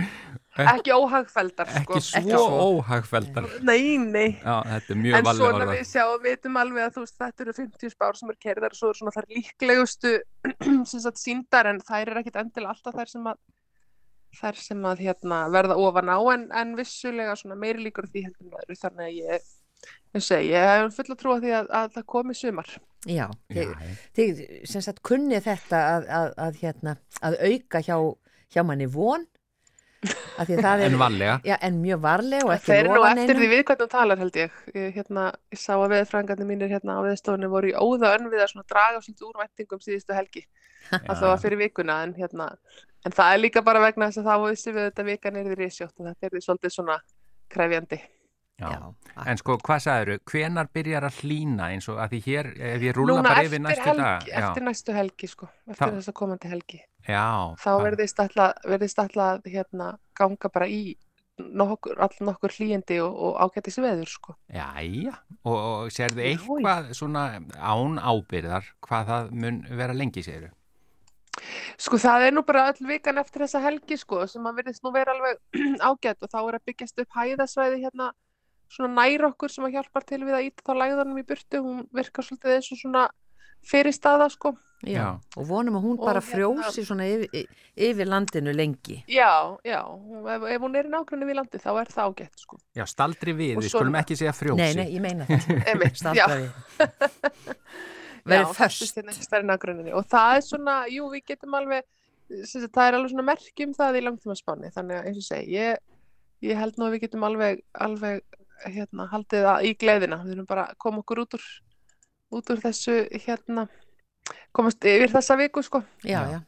ekki 0.73 0.93
óhagfeldar 0.93 1.71
sko 1.71 1.97
ekki 1.97 2.21
svo 2.29 2.59
óhagfeldar. 2.77 3.49
nei, 3.65 3.97
nei. 3.97 4.35
Já, 4.37 4.59
þetta 4.69 4.93
er 4.93 5.01
mjög 5.01 5.17
en 5.17 5.31
svona 5.39 5.69
við 5.71 5.83
sjáum, 5.89 6.21
vitum 6.27 6.59
alveg 6.61 6.87
að 6.87 6.93
þú 6.97 7.05
veist, 7.07 7.17
þetta 7.23 7.45
eru 7.47 7.57
50 7.57 7.95
spár 7.95 8.19
sem 8.19 8.33
er 8.33 8.39
kerðar 8.47 8.75
og 8.75 8.79
svo 8.79 8.91
eru 8.91 9.01
svona 9.01 9.15
þær 9.15 9.29
líklegustu 9.33 10.13
síndar 11.25 11.71
en 11.71 11.81
þær 11.81 12.03
eru 12.05 12.21
ekkit 12.21 12.39
endilega 12.43 12.75
alltaf 12.75 12.99
þær 12.99 13.13
sem 13.15 13.33
að 13.33 13.41
þær 14.37 14.61
sem 14.61 14.87
að 14.89 15.03
hérna, 15.07 15.43
verða 15.53 15.77
ofan 15.81 16.11
á 16.13 16.19
en, 16.33 16.47
en 16.53 16.77
vissulega 16.79 17.35
svona 17.39 17.59
meiri 17.59 17.85
líkur 17.87 18.09
því 18.09 18.25
heldur 18.27 18.47
en 18.49 18.63
öðru 18.63 18.79
þannig 18.79 19.09
að 19.09 19.19
ég 19.19 19.51
ég 20.13 20.23
segi, 20.23 20.51
ég 20.53 20.69
hef 20.69 20.97
fulla 20.97 21.17
trú 21.19 21.35
á 21.35 21.37
því 21.43 21.53
að, 21.57 21.69
að 21.79 21.93
það 21.97 22.09
komi 22.15 22.35
sumar 22.37 22.73
já. 23.09 23.25
Þið, 24.15 24.41
sem 24.69 24.83
sagt 24.85 25.03
kunni 25.05 25.39
þetta 25.43 25.83
að, 25.97 26.09
að, 26.19 26.33
að, 26.45 26.59
hérna, 26.61 26.97
að 27.21 27.39
auka 27.49 27.81
hjá, 27.83 27.97
hjá 28.53 28.63
manni 28.67 28.89
von 28.91 29.25
að 30.03 30.49
því 30.49 30.57
að 30.57 30.65
það 30.67 30.81
er 30.85 30.85
en 30.87 30.99
valega. 31.01 31.35
já, 31.47 31.55
en 31.67 31.81
mjög 31.81 32.01
varlega 32.03 32.57
Það 32.63 32.79
er 32.79 32.89
nú 32.91 33.05
eftir 33.09 33.39
því 33.41 33.49
við 33.53 33.63
hvernig 33.63 33.85
hún 33.85 33.93
talar 33.93 34.21
held 34.23 34.39
ég. 34.39 34.57
Ég, 34.73 34.87
hérna, 34.97 35.27
ég 35.53 35.61
sá 35.61 35.73
að 35.77 35.93
veðfræðingarnir 35.95 36.49
mínir 36.49 36.73
hérna 36.73 36.97
á 36.99 37.05
veðstofunni 37.07 37.51
voru 37.51 37.71
í 37.71 37.75
óða 37.77 38.15
að 38.17 38.47
svona 38.51 38.67
draga 38.69 39.03
svolítið 39.03 39.29
úr 39.29 39.43
væntingum 39.43 39.83
síðustu 39.83 40.17
helgi. 40.17 40.43
Alltaf 41.07 41.39
fyrir 41.43 41.61
vikuna 41.63 42.01
en 42.03 42.15
hérna, 42.17 42.49
en 43.05 43.11
það 43.15 43.33
er 43.35 43.41
líka 43.43 43.61
bara 43.65 43.79
vegna 43.83 44.09
þess 44.09 44.21
að 44.23 44.29
þá 44.31 44.49
vissi 44.49 44.71
við 44.73 44.87
þetta 44.89 45.05
vikan 45.11 45.35
er 45.39 45.47
því 45.49 45.55
risjótt 45.59 45.99
og 45.99 46.09
þetta 46.09 46.27
er 46.29 46.35
því 46.37 46.43
svolítið 46.47 46.75
svona 46.77 46.97
krefjandi. 47.53 48.01
Já. 48.61 48.69
Já, 48.69 48.93
En 49.25 49.37
sko, 49.41 49.55
hvað 49.65 49.79
sagður, 49.81 50.19
hvenar 50.29 50.67
byrjar 50.73 51.07
að 51.07 51.15
hlýna 51.23 51.71
eins 51.73 51.87
og 51.89 51.97
að 51.99 52.11
því 52.13 52.19
hér, 52.27 52.49
ef 52.73 52.83
ég 52.85 52.93
rúla 52.95 53.15
Núna 53.17 53.23
bara 53.33 53.43
yfir 53.47 53.59
næstu 53.63 53.81
helgi, 53.87 54.03
dag. 54.03 54.27
Já, 54.29 54.35
eftir 54.43 54.63
næstu 54.67 54.93
helgi 54.93 55.27
sko, 55.27 55.47
eftir 55.67 55.81
Það- 55.87 55.95
þessa 55.97 56.13
komandi 56.13 56.51
helgi. 56.51 56.79
já. 57.07 57.25
Þá 57.57 57.71
verðist 57.83 58.19
alltaf, 58.19 58.53
alltaf 59.03 59.49
hérna 59.51 59.97
ganga 60.15 60.49
bara 60.53 60.67
í 60.67 60.95
nokkur, 61.39 61.97
all 61.99 62.15
nokkur 62.21 62.53
hlýjandi 62.53 62.99
og, 63.01 63.15
og 63.17 63.39
ágættis 63.41 63.79
veður 63.81 64.07
sko. 64.07 64.35
Jæja, 64.53 65.15
og, 65.43 65.57
og 65.57 65.89
sérðu 65.89 66.21
eitthvað 66.29 66.93
svona 66.93 67.39
án 67.57 67.97
ábyrðar 67.97 68.69
hvað 68.85 69.07
það 69.09 69.31
mun 69.31 69.63
vera 69.69 69.93
lengi, 69.97 70.23
segir 70.23 70.51
Sko 71.81 71.97
það 71.97 72.27
er 72.27 72.35
nú 72.35 72.43
bara 72.45 72.67
öll 72.71 72.87
vikan 72.87 73.17
eftir 73.17 73.41
þessa 73.45 73.61
helgi 73.63 73.97
sko 73.97 74.25
sem 74.29 74.43
að 74.45 74.59
verðist 74.61 74.83
nú 74.85 74.91
vera 74.93 75.15
alveg 75.15 75.39
ágætt 75.89 76.21
og 76.23 76.29
þá 76.33 76.39
er 76.43 76.59
að 76.59 76.65
byggjast 76.69 77.01
upp 77.03 77.17
hæðasvæði 77.17 77.81
hérna 77.85 78.11
svona 78.73 78.93
nær 79.01 79.25
okkur 79.31 79.49
sem 79.53 79.65
að 79.67 79.75
hjálpar 79.79 80.05
til 80.09 80.21
við 80.25 80.33
að 80.37 80.45
íta 80.49 80.63
þá 80.65 80.73
lægðanum 80.81 81.17
í 81.21 81.25
burtu, 81.29 81.59
hún 81.61 81.83
virkar 81.93 82.25
svolítið 82.25 82.55
eins 82.55 82.71
og 82.73 82.79
svona 82.79 83.03
fyrirstaða 83.63 84.25
sko. 84.33 84.53
já. 84.83 84.91
Já. 84.91 85.05
og 85.39 85.45
vonum 85.47 85.77
að 85.79 85.83
hún 85.85 85.97
Og 85.99 86.05
bara 86.05 86.19
hérna- 86.19 86.33
frjósi 86.33 86.83
svona 86.83 87.05
yfir, 87.07 87.45
yfir 87.77 88.05
landinu 88.11 88.51
lengi 88.53 88.97
Já, 89.07 89.55
já, 89.63 89.79
hún- 89.87 90.27
ef, 90.27 90.43
ef 90.43 90.61
hún 90.61 90.75
er 90.75 90.85
í 90.85 90.91
nágrunni 90.91 91.25
við 91.29 91.37
landi 91.39 91.57
þá 91.63 91.69
er 91.79 91.87
það 91.93 92.09
ágætt 92.11 92.39
sko. 92.43 92.57
Já, 92.75 92.83
staldri 92.85 93.31
við, 93.33 93.55
Og 93.57 93.63
við 93.63 93.69
svona- 93.71 93.79
skulum 93.79 93.95
ekki 94.01 94.17
segja 94.19 94.33
frjósi. 94.35 94.57
nei, 94.59 94.73
nei, 94.73 94.89
ég 94.97 95.01
meina 95.01 95.25
það 95.25 95.63
Einmitt, 95.71 96.03
já. 96.17 96.27
Verið 98.23 98.45
Já, 98.45 98.53
föst 98.55 98.95
hérna 98.95 99.57
og 99.97 100.05
það 100.07 100.35
er 100.37 100.45
svona, 100.45 100.75
jú 100.87 101.09
við 101.11 101.25
getum 101.33 101.57
alveg, 101.59 101.83
sagt, 102.47 102.69
það 102.71 102.85
er 102.85 102.97
alveg 102.97 103.11
svona 103.11 103.25
merkjum 103.27 103.73
það 103.75 103.97
í 103.99 104.03
langtímaspáni 104.05 104.71
þannig 104.75 104.99
að 104.99 105.09
eins 105.09 105.19
og 105.19 105.25
segi, 105.27 105.57
ég, 105.57 105.81
ég 106.47 106.61
held 106.61 106.79
nú 106.79 106.87
að 106.87 106.95
við 106.95 107.03
getum 107.03 107.27
alveg, 107.27 107.59
alveg 107.87 108.23
hérna, 108.63 109.09
haldið 109.11 109.47
það 109.49 109.67
í 109.67 109.75
gleðina, 109.83 110.21
við 110.23 110.37
erum 110.37 110.47
bara 110.47 110.69
að 110.71 110.79
koma 110.85 111.03
okkur 111.03 111.23
út 111.25 111.35
úr, 111.35 111.51
út 112.39 112.53
úr 112.53 112.63
þessu 112.63 112.97
hérna, 113.25 113.67
komast 114.55 114.87
yfir 114.87 115.11
þessa 115.11 115.39
viku 115.43 115.65
sko. 115.65 115.83
já, 116.07 116.23
Já. 116.31 116.39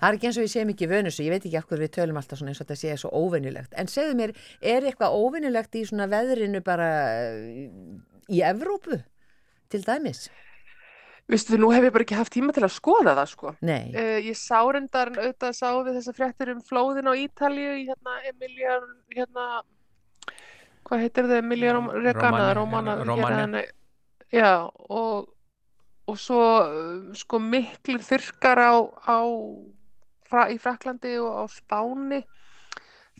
Það 0.00 0.08
er 0.08 0.16
ekki 0.16 0.28
eins 0.28 0.38
og 0.38 0.44
við 0.44 0.52
segjum 0.52 0.72
ekki 0.72 0.88
vönusu, 0.90 1.22
ég 1.24 1.32
veit 1.34 1.44
ekki 1.46 1.58
af 1.60 1.66
hverju 1.68 1.84
við 1.84 1.92
tölum 1.94 2.18
alltaf 2.20 2.40
svona 2.40 2.52
eins 2.52 2.60
og 2.60 2.66
þetta 2.66 2.80
sé 2.80 2.96
svo 3.00 3.10
óvinnilegt. 3.14 3.76
En 3.78 3.88
segðu 3.88 4.16
mér, 4.18 4.32
er 4.60 4.86
eitthvað 4.88 5.16
óvinnilegt 5.16 5.78
í 5.78 5.84
svona 5.88 6.08
veðrinu 6.10 6.60
bara 6.66 6.88
eh, 7.22 7.60
í 8.28 8.42
Evrópu 8.44 8.98
til 9.70 9.82
dæmis? 9.86 10.26
Vistu, 11.30 11.56
nú 11.60 11.68
hef 11.70 11.84
ég 11.86 11.92
bara 11.94 12.02
ekki 12.02 12.16
haft 12.18 12.32
tíma 12.34 12.52
til 12.54 12.64
að 12.66 12.72
skoða 12.74 13.12
það 13.18 13.28
sko. 13.30 13.52
Nei, 13.62 13.92
Uh, 13.94 14.18
ég 14.26 14.36
sá 14.38 14.58
reyndar, 14.66 15.12
auðvitað 15.14 15.52
sá 15.54 15.68
við 15.86 15.98
þessa 16.00 16.14
fréttir 16.16 16.50
um 16.54 16.62
flóðin 16.66 17.10
á 17.10 17.14
Ítalíu 17.14 17.74
í 17.78 17.84
hérna 17.86 18.16
Emilian, 18.30 18.88
hérna, 19.14 19.44
hvað 20.88 21.04
heitir 21.04 21.28
þau, 21.30 21.36
Emilian 21.38 21.90
Regana, 22.02 22.54
Romagna, 22.54 22.54
Romana, 22.58 22.96
Romagna. 23.04 23.36
hérna, 23.36 23.62
já, 24.34 24.50
og, 24.88 25.28
og 26.10 26.18
svo 26.18 26.40
uh, 26.42 27.14
sko 27.14 27.38
miklir 27.38 28.02
þurrkar 28.02 28.58
á, 28.66 28.74
á 29.06 29.18
fra, 30.26 30.48
í 30.50 30.58
Fraklandi 30.62 31.14
og 31.22 31.42
á 31.42 31.44
Spáni, 31.50 32.24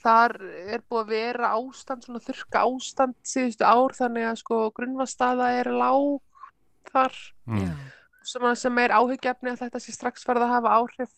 þar 0.01 0.35
er 0.73 0.83
búið 0.89 1.01
að 1.05 1.15
vera 1.15 1.53
ástand, 1.59 2.03
svona 2.07 2.23
þurrka 2.25 2.65
ástand 2.67 3.15
síðustu 3.23 3.67
ár, 3.69 3.95
þannig 3.95 4.27
að 4.31 4.43
sko 4.43 4.61
grunnvastaða 4.75 5.53
er 5.61 5.71
lág 5.77 6.19
þar 6.91 7.15
Mm. 7.51 7.67
já, 7.67 7.73
sem, 8.31 8.47
að- 8.47 8.59
sem 8.63 8.81
er 8.85 8.95
áhyggjefni 8.97 9.53
að 9.55 9.61
þetta 9.65 9.83
sé 9.83 9.95
strax 9.97 10.27
farið 10.27 10.47
að 10.47 10.55
hafa 10.57 10.77
áhrif 10.81 11.13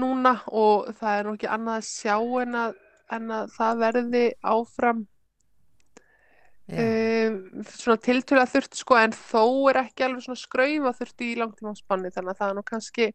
núna 0.00 0.36
og 0.46 0.90
það 1.00 1.16
er 1.18 1.26
nú 1.26 1.36
ekki 1.36 1.48
annað 1.50 1.80
að 1.80 1.88
sjá 1.88 2.16
en 2.44 2.58
að, 2.64 2.76
en 3.16 3.32
að 3.34 3.56
það 3.56 3.80
verði 3.84 4.26
áfram 4.52 5.00
já, 6.70 6.84
um, 6.84 7.40
svona 7.66 7.98
tiltölulega 8.04 8.52
þurft 8.52 8.78
sko 8.78 8.98
en 9.00 9.16
þó 9.16 9.42
er 9.72 9.80
ekki 9.82 10.06
alveg 10.06 10.22
svona 10.28 10.38
skraufa 10.44 10.92
þurft 11.00 11.24
í 11.26 11.32
langtímaspanni 11.40 12.12
þannig 12.14 12.36
að 12.36 12.40
það 12.42 12.52
er 12.52 12.58
nú 12.60 12.64
kannski 12.70 13.08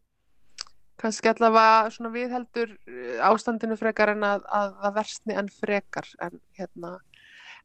kannski 1.00 1.28
allavega 1.32 1.90
svona 1.92 2.12
viðheldur 2.12 2.70
eh, 2.88 3.16
ástandinu 3.24 3.76
frekar 3.80 4.12
en 4.14 4.24
að, 4.28 4.44
að 4.48 4.76
það 4.82 4.94
versni 5.00 5.36
enn 5.40 5.50
frekar 5.52 6.08
en 6.24 6.38
hérna 6.58 6.92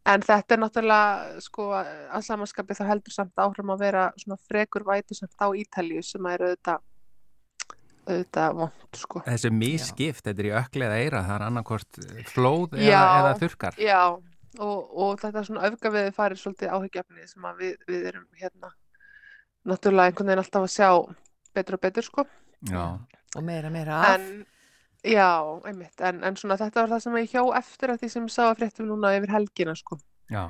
En 0.09 0.23
þetta 0.25 0.55
er 0.55 0.61
náttúrulega, 0.63 1.41
sko, 1.45 1.67
að 1.77 2.23
samanskapi 2.25 2.73
þá 2.77 2.85
heldur 2.89 3.13
samt 3.13 3.41
áhrifum 3.41 3.73
að 3.75 3.83
vera 3.83 4.05
svona 4.17 4.39
frekur 4.49 4.85
vætu 4.87 5.13
samt 5.13 5.35
á 5.37 5.53
Ítalíu 5.53 6.01
sem 6.05 6.25
er 6.31 6.41
auðvitað, 6.47 6.81
auðvitað 8.07 8.55
vond, 8.57 8.87
sko. 8.97 9.21
Þessi 9.27 9.51
misskipt, 9.53 10.23
þetta 10.25 10.41
er 10.41 10.49
í 10.49 10.53
ökli 10.57 10.87
eða 10.87 10.99
eira, 11.03 11.21
það 11.27 11.35
er 11.35 11.45
annarkort 11.47 12.01
flóð 12.31 12.79
eða, 12.79 12.87
Já. 12.87 13.01
eða 13.19 13.35
þurkar. 13.43 13.77
Já, 13.77 14.01
og, 14.57 14.79
og 15.05 15.21
þetta 15.21 15.45
svona 15.51 15.67
öfgaviði 15.69 16.15
farið 16.17 16.41
svolítið 16.41 16.73
áhyggjafni 16.79 17.29
sem 17.29 17.45
að 17.51 17.61
við, 17.61 17.75
við 17.91 18.07
erum 18.13 18.25
hérna 18.41 18.73
náttúrulega 19.69 20.09
einhvern 20.09 20.31
veginn 20.31 20.41
alltaf 20.41 20.65
að 20.65 20.73
sjá 20.79 20.89
betur 21.53 21.77
og 21.77 21.85
betur, 21.85 22.09
sko. 22.09 22.25
Já, 22.71 22.85
og 23.37 23.45
meira, 23.45 23.69
meira 23.69 24.01
af. 24.01 24.17
En, 24.17 24.41
já, 25.03 25.27
einmitt, 25.65 26.01
en, 26.01 26.23
en 26.23 26.35
svona 26.37 26.57
þetta 26.57 26.81
var 26.83 26.89
það 26.95 26.99
sem 27.05 27.15
ég 27.21 27.31
hjó 27.35 27.43
eftir 27.57 27.89
að 27.93 28.01
því 28.03 28.09
sem 28.13 28.25
ég 28.27 28.33
sá 28.35 28.43
að 28.49 28.57
fréttum 28.61 28.87
núna 28.91 29.15
yfir 29.17 29.31
helgina, 29.37 29.75
sko. 29.75 29.97
já, 30.29 30.49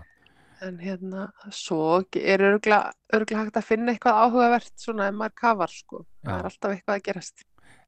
En 0.61 0.75
hérna, 0.77 1.31
svo 1.49 2.03
er 2.13 2.37
örgulega, 2.45 2.91
örgulega 3.17 3.45
hægt 3.47 3.55
að 3.57 3.63
finna 3.65 3.91
eitthvað 3.95 4.19
áhugavert 4.27 4.73
svona 4.77 5.07
ef 5.09 5.15
maður 5.17 5.33
kafar, 5.41 5.71
sko. 5.73 6.01
Það 6.21 6.29
Já. 6.29 6.37
er 6.37 6.49
alltaf 6.51 6.71
eitthvað 6.75 6.99
að 6.99 7.05
gerast. 7.07 7.41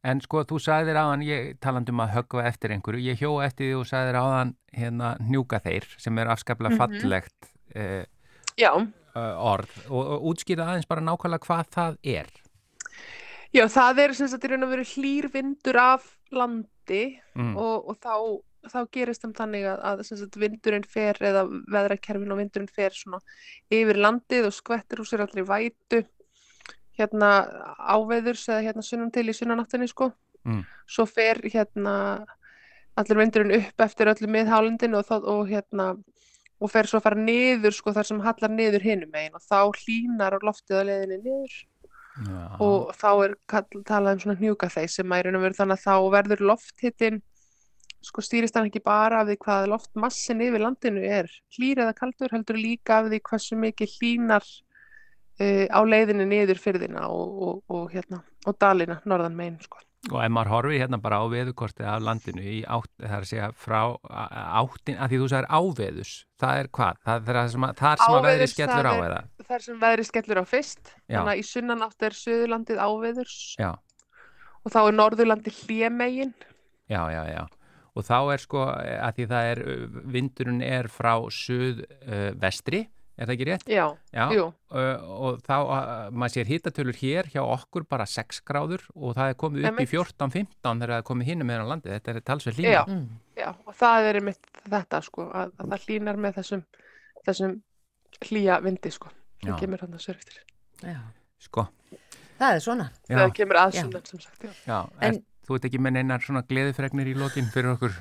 En 0.03 0.21
sko, 0.25 0.41
þú 0.49 0.57
sagðir 0.59 0.97
áðan, 0.97 1.21
ég 1.27 1.51
talandi 1.61 1.93
um 1.93 2.01
að 2.01 2.15
höggva 2.15 2.47
eftir 2.49 2.73
einhverju, 2.73 3.03
ég 3.05 3.21
hjó 3.21 3.29
eftir 3.45 3.69
því 3.69 3.75
og 3.77 3.85
sagðir 3.91 4.17
áðan 4.17 4.55
hérna 4.73 5.11
njúka 5.21 5.59
þeir 5.61 5.85
sem 6.01 6.17
er 6.17 6.31
afskaplega 6.33 6.73
Mhm. 6.73 6.81
fallegt 6.81 7.51
eh, 7.75 8.05
Já, 8.57 8.73
uh, 8.73 9.35
orð 9.53 9.77
og, 9.91 10.07
og 10.17 10.25
útskýra 10.33 10.65
aðeins 10.65 10.87
bara 10.89 11.01
nákvæmlega 11.05 11.45
hvað 11.45 11.69
það 11.77 11.97
er. 12.03 12.27
já, 13.53 13.65
það 13.69 13.99
er 14.01 14.13
sem 14.17 14.27
sagt 14.33 14.43
í 14.43 14.49
raun 14.49 14.63
og 14.65 14.69
veru 14.73 14.83
hlýr 14.95 15.29
vindur 15.31 15.77
af 15.77 16.09
landi 16.37 17.19
Mm. 17.35 17.55
og, 17.57 17.87
og 17.89 17.95
þá, 18.03 18.15
þá 18.69 18.79
gerist 18.93 19.23
þeim 19.23 19.31
þannig 19.33 19.63
að, 19.65 19.79
að 19.89 20.01
sagt, 20.05 20.35
vindurinn 20.37 20.83
fer 20.85 21.17
eða 21.25 21.45
veðrakerfin 21.73 22.31
og 22.35 22.37
vindurinn 22.43 22.69
fer 22.69 22.93
yfir 23.73 23.97
landið 23.97 24.45
og 24.49 24.53
skvettir 24.53 25.01
úr 25.01 25.09
sér 25.09 25.23
allri 25.25 25.41
vætu 25.47 26.03
hérna 26.99 27.29
áveðurs 27.79 28.45
eða 28.51 28.61
hérna 28.67 28.85
sunnum 28.85 29.09
til 29.11 29.25
í 29.29 29.33
sunnanáttinni 29.37 29.89
sko 29.89 30.11
Mm. 30.43 30.65
svo 30.85 31.05
fer 31.07 31.39
hérna 31.47 32.25
allur 32.99 33.17
vindurinn 33.21 33.55
upp 33.55 33.79
eftir 33.85 34.09
öllu 34.11 34.27
miðhálendinu 34.27 34.97
og, 34.99 35.11
og 35.23 35.47
hérna 35.47 35.85
og 36.59 36.69
fer 36.71 36.83
svo 36.83 36.99
að 36.99 37.05
fara 37.07 37.15
niður 37.23 37.71
sko 37.73 37.93
þar 37.95 38.03
sem 38.09 38.19
hallar 38.19 38.51
niður 38.51 38.83
hinum 38.83 39.09
megin 39.13 39.33
og 39.39 39.41
þá 39.41 39.71
hlínar 39.71 40.35
á 40.35 40.39
loftið 40.43 40.77
á 40.77 40.83
leiðinni 40.89 41.17
niður 41.23 41.55
Já, 42.13 42.41
og 42.61 42.91
þá 42.93 43.09
er 43.25 43.31
talað 43.89 44.11
um 44.11 44.19
svona 44.21 44.37
hnjúka 44.37 44.69
þeir 44.69 44.91
sem 44.93 45.15
og 45.15 45.39
veru 45.41 45.57
þannig 45.57 45.79
að 45.79 45.85
þá 45.87 45.95
verður 46.13 46.43
lofthittin 46.51 47.21
sko 48.03 48.21
stýrist 48.21 48.57
hann 48.57 48.67
ekki 48.67 48.83
bara 48.83 49.21
af 49.23 49.29
því 49.29 49.37
hvað 49.45 49.69
loftmassin 49.71 50.43
yfir 50.43 50.61
landinu 50.61 51.03
er 51.07 51.31
hlýr 51.55 51.81
eða 51.85 51.95
kaldur 51.97 52.35
heldur 52.35 52.59
líka 52.59 52.99
af 52.99 53.09
því 53.09 53.21
hversu 53.29 53.57
mikið 53.63 53.95
hlínar 53.95 54.45
uh, 54.45 55.65
á 55.71 55.79
leiðinu 55.87 56.27
niður 56.27 56.61
fyrðina 56.61 57.07
og, 57.07 57.41
og, 57.47 57.63
og 57.71 57.89
hérna 57.95 58.21
og 58.45 58.59
dalina 58.59 58.99
norðan 59.07 59.39
megin 59.39 59.61
sko. 59.63 59.79
Og 60.11 60.17
ef 60.19 60.31
maður 60.35 60.49
horfi 60.51 60.79
hérna 60.81 60.97
bara 60.99 61.21
á 61.23 61.25
veðukortið 61.31 61.87
af 61.87 62.01
landinu 62.03 62.41
í 62.43 62.57
átt, 62.67 62.89
það 62.99 63.13
er 63.15 63.21
að 63.23 63.29
segja 63.29 63.45
frá 63.55 63.77
áttin, 64.03 64.97
að 64.99 65.13
því 65.13 65.19
þú 65.21 65.27
sagðir 65.31 65.47
áveðus, 65.55 66.11
það 66.43 66.59
er 66.59 66.69
hvað? 66.75 66.97
Það 67.05 67.29
er 67.31 67.37
það 67.39 67.47
sem 67.53 67.65
að, 67.67 67.73
þar 67.79 68.01
sem 68.03 68.15
að 68.17 68.27
veðri 68.27 68.47
skellur 68.51 68.89
á 68.89 68.93
það 68.93 69.03
er- 69.05 69.13
eða? 69.13 69.59
sem 69.63 69.79
veðri 69.79 70.05
skellur 70.09 70.41
á 70.43 70.45
fyrst 70.49 70.91
Já. 71.07 71.15
þannig 71.15 71.31
að 71.33 71.39
í 71.39 71.45
sunnanátt 71.47 72.03
er 72.07 72.17
Suðurlandið 72.19 72.81
áveðurs 72.83 73.37
Já, 73.61 73.69
og 74.63 74.73
þá 74.75 74.79
er 74.81 74.97
Norðurlandið 74.99 75.61
hlémegin 75.63 76.33
já, 76.91 77.01
já, 77.13 77.23
já. 77.31 77.43
Og 77.93 78.03
þá 78.07 78.17
er 78.33 78.41
sko, 78.41 78.61
að 78.73 79.15
því 79.19 79.25
það 79.29 79.47
er, 79.53 79.59
vindurinn 80.17 80.61
er 80.65 80.87
frá 80.89 81.13
suð 81.31 81.83
uh, 81.85 82.31
vestri, 82.41 82.87
er 83.17 83.27
það 83.27 83.33
ekki 83.35 83.45
rétt? 83.49 83.65
já, 83.69 83.85
Já, 84.13 84.25
jú, 84.33 84.45
uh, 84.73 85.03
og 85.27 85.41
þá, 85.45 85.53
uh, 85.61 86.11
maður 86.11 86.33
sér 86.35 86.49
hittatölur 86.49 86.97
hér 86.97 87.29
hjá 87.33 87.41
okkur 87.45 87.85
bara 87.89 88.05
6 88.09 88.41
gráður 88.47 88.81
og 88.95 89.13
það 89.17 89.29
er 89.33 89.37
komið 89.43 89.59
upp 89.59 89.65
í 89.65 89.85
Einmitt. 89.85 89.91
14-15 89.93 90.81
þegar 90.81 90.93
það 90.93 90.97
er 90.97 91.07
komið 91.11 91.29
hinum 91.29 91.47
meðan 91.51 91.65
á 91.67 91.71
landi, 91.73 91.89
þetta 91.93 92.15
er 92.15 92.21
talsveg 92.21 92.57
lína. 92.57 92.71
já 92.73 92.83
Mm. 92.87 93.05
Já, 93.37 93.49
og 93.65 93.73
það 93.75 94.07
er 94.09 94.15
einmitt 94.21 94.49
þetta 94.69 95.01
sko, 95.03 95.27
að, 95.33 95.51
að 95.57 95.69
það 95.73 95.85
hlýnar 95.87 96.17
með 96.17 96.33
þessum, 96.39 96.63
þessum 97.25 97.53
hlýja 98.29 98.57
vindi 98.63 98.91
sko, 98.93 99.09
það 99.43 99.59
kemur 99.59 99.81
hann 99.85 99.93
að 99.97 100.03
sér 100.05 100.17
eftir. 100.21 100.41
Já. 100.83 100.99
Sko, 101.39 101.67
Það 102.39 102.55
er 102.55 102.59
svona. 102.65 102.85
já, 103.09 103.15
Það 103.17 103.33
kemur 103.37 103.55
Já. 103.55 103.61
aðsundan 103.67 104.05
sem 104.09 104.19
sagt, 104.19 104.41
já. 104.43 104.51
já, 104.67 104.77
En- 105.01 105.13
er, 105.15 105.21
þú 105.47 105.55
ert 105.55 105.65
ekki 105.69 105.79
með 105.79 105.93
neinar 105.97 106.19
svona 106.25 106.41
gleðifregnir 106.47 107.07
í 107.07 107.13
lokin 107.15 107.45
fyrir 107.53 107.73
okkur? 107.75 107.93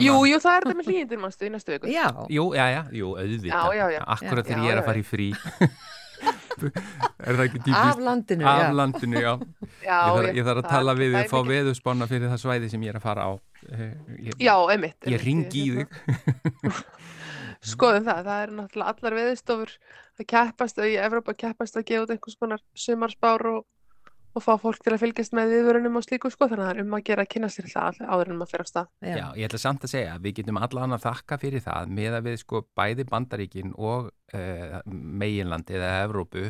Jú, 0.00 0.14
jú, 0.30 0.38
það 0.40 0.54
er 0.56 0.64
þetta 0.66 0.76
með 0.80 0.88
hlýjindir 0.90 1.20
mannstu 1.20 1.46
í 1.46 1.52
næstu 1.54 1.74
viku. 1.76 1.90
Já, 1.92 2.06
Jú, 2.32 2.44
já, 2.56 2.66
já, 2.74 2.82
jú, 2.96 3.12
auðvitað. 3.20 3.50
Já, 3.52 3.78
já, 3.80 3.86
já. 3.96 4.02
Akkurat 4.16 4.46
þegar 4.48 4.64
ég 4.66 4.72
er 4.76 4.80
að 4.82 4.88
fara 4.90 5.02
í 5.02 5.06
frí. 5.06 5.28
er 6.60 7.36
það 7.36 7.44
ekki 7.46 7.60
af 7.60 7.64
típist? 7.66 8.02
landinu, 8.04 8.44
Af 8.50 8.60
já. 8.60 8.70
landinu, 8.76 9.20
já. 9.20 9.32
Já, 9.84 9.98
Ég 10.00 10.16
þarf, 10.16 10.34
ég 10.40 10.48
þarf 10.48 10.62
að 10.64 10.68
tala 10.74 10.94
við 10.98 11.14
þig, 11.14 11.20
er 11.22 11.30
fá 11.30 11.38
veðuspanna 11.50 12.08
fyrir 12.10 12.32
það 12.32 12.42
svæði 12.44 12.70
sem 12.72 12.84
ég 12.84 12.92
er 12.94 12.98
að 13.00 13.04
fara 13.06 13.28
á. 13.28 13.32
Eh, 13.70 13.92
Ég, 14.30 14.34
Já, 14.40 14.54
einmitt. 14.74 14.96
ég 15.06 15.16
einmitt, 15.16 15.24
ringi 15.24 15.62
í 15.62 15.70
hérna, 15.70 15.86
þig. 15.86 16.82
Skoðum 17.70 18.06
það, 18.08 18.20
það 18.24 18.42
er 18.46 18.52
náttúrulega 18.56 18.92
allar 18.94 19.16
veðistofur 19.20 19.72
að 20.20 20.26
keppast 20.32 20.78
og 20.80 20.88
í 20.88 20.94
Evrópa 21.00 21.34
keppast 21.36 21.76
að 21.76 21.84
gefa 21.90 22.06
út 22.06 22.12
einhvers 22.14 22.38
konar 22.40 22.62
sumarspár 22.84 23.44
og, 23.50 23.64
og 24.34 24.42
fá 24.44 24.52
fólk 24.62 24.78
til 24.84 24.92
að 24.94 25.00
fylgjast 25.02 25.32
með 25.34 25.52
viðvörunum 25.54 25.96
og 25.98 26.04
slíku 26.06 26.30
sko, 26.30 26.46
þannig 26.50 26.62
að 26.64 26.68
það 26.70 26.76
er 26.76 26.82
um 26.84 26.96
að 26.98 27.04
gera 27.08 27.24
að 27.26 27.30
kynna 27.34 27.48
sér 27.50 27.66
það 27.72 28.00
áður 28.06 28.28
en 28.30 28.36
maður 28.40 28.50
fyrir 28.52 28.66
á 28.66 28.70
stað. 28.70 28.90
Já, 29.02 29.24
ég 29.40 29.48
ætla 29.48 29.58
samt 29.64 29.86
að 29.88 29.92
segja 29.94 30.12
að 30.14 30.26
við 30.28 30.36
getum 30.40 30.60
allan 30.62 30.94
að 30.96 31.04
þakka 31.08 31.38
fyrir 31.42 31.64
það 31.64 31.94
með 31.98 32.18
að 32.20 32.28
við 32.28 32.36
sko 32.44 32.60
bæði 32.78 33.06
Bandaríkin 33.10 33.72
og 33.76 34.10
uh, 34.10 34.76
meginlandi 34.86 35.76
eða 35.80 35.90
Evrópu 36.04 36.44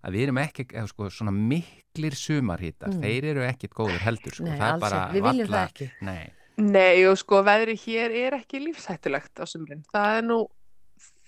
að 0.00 0.14
við 0.16 0.22
erum 0.26 0.38
ekki 0.40 0.64
eh, 0.74 0.86
sko, 0.88 1.10
svona 1.12 1.32
miklir 1.36 2.14
sumarhittar, 2.16 2.88
Mm. 2.94 3.02
þeir 3.04 3.24
eru 3.34 3.42
ekkit 3.44 3.74
góður 3.76 4.00
heldur 4.00 4.32
sko, 4.38 4.46
Nei, 4.48 4.56
það 4.58 4.70
alls 4.72 4.80
bara 4.86 5.00
ekki. 5.04 5.14
Við 5.18 5.26
viljum 5.28 5.50
það 5.52 5.66
ekki. 5.68 5.88
Nei, 6.08 6.32
Nei, 6.60 7.04
og 7.08 7.18
sko, 7.20 7.42
veðri 7.46 7.74
hér 7.84 8.14
er 8.26 8.36
ekki 8.40 8.58
lífshættulegt 8.64 9.38
á 9.40 9.44
sumrin. 9.48 9.84
Það 9.92 10.16
er 10.18 10.24
nú, 10.26 10.38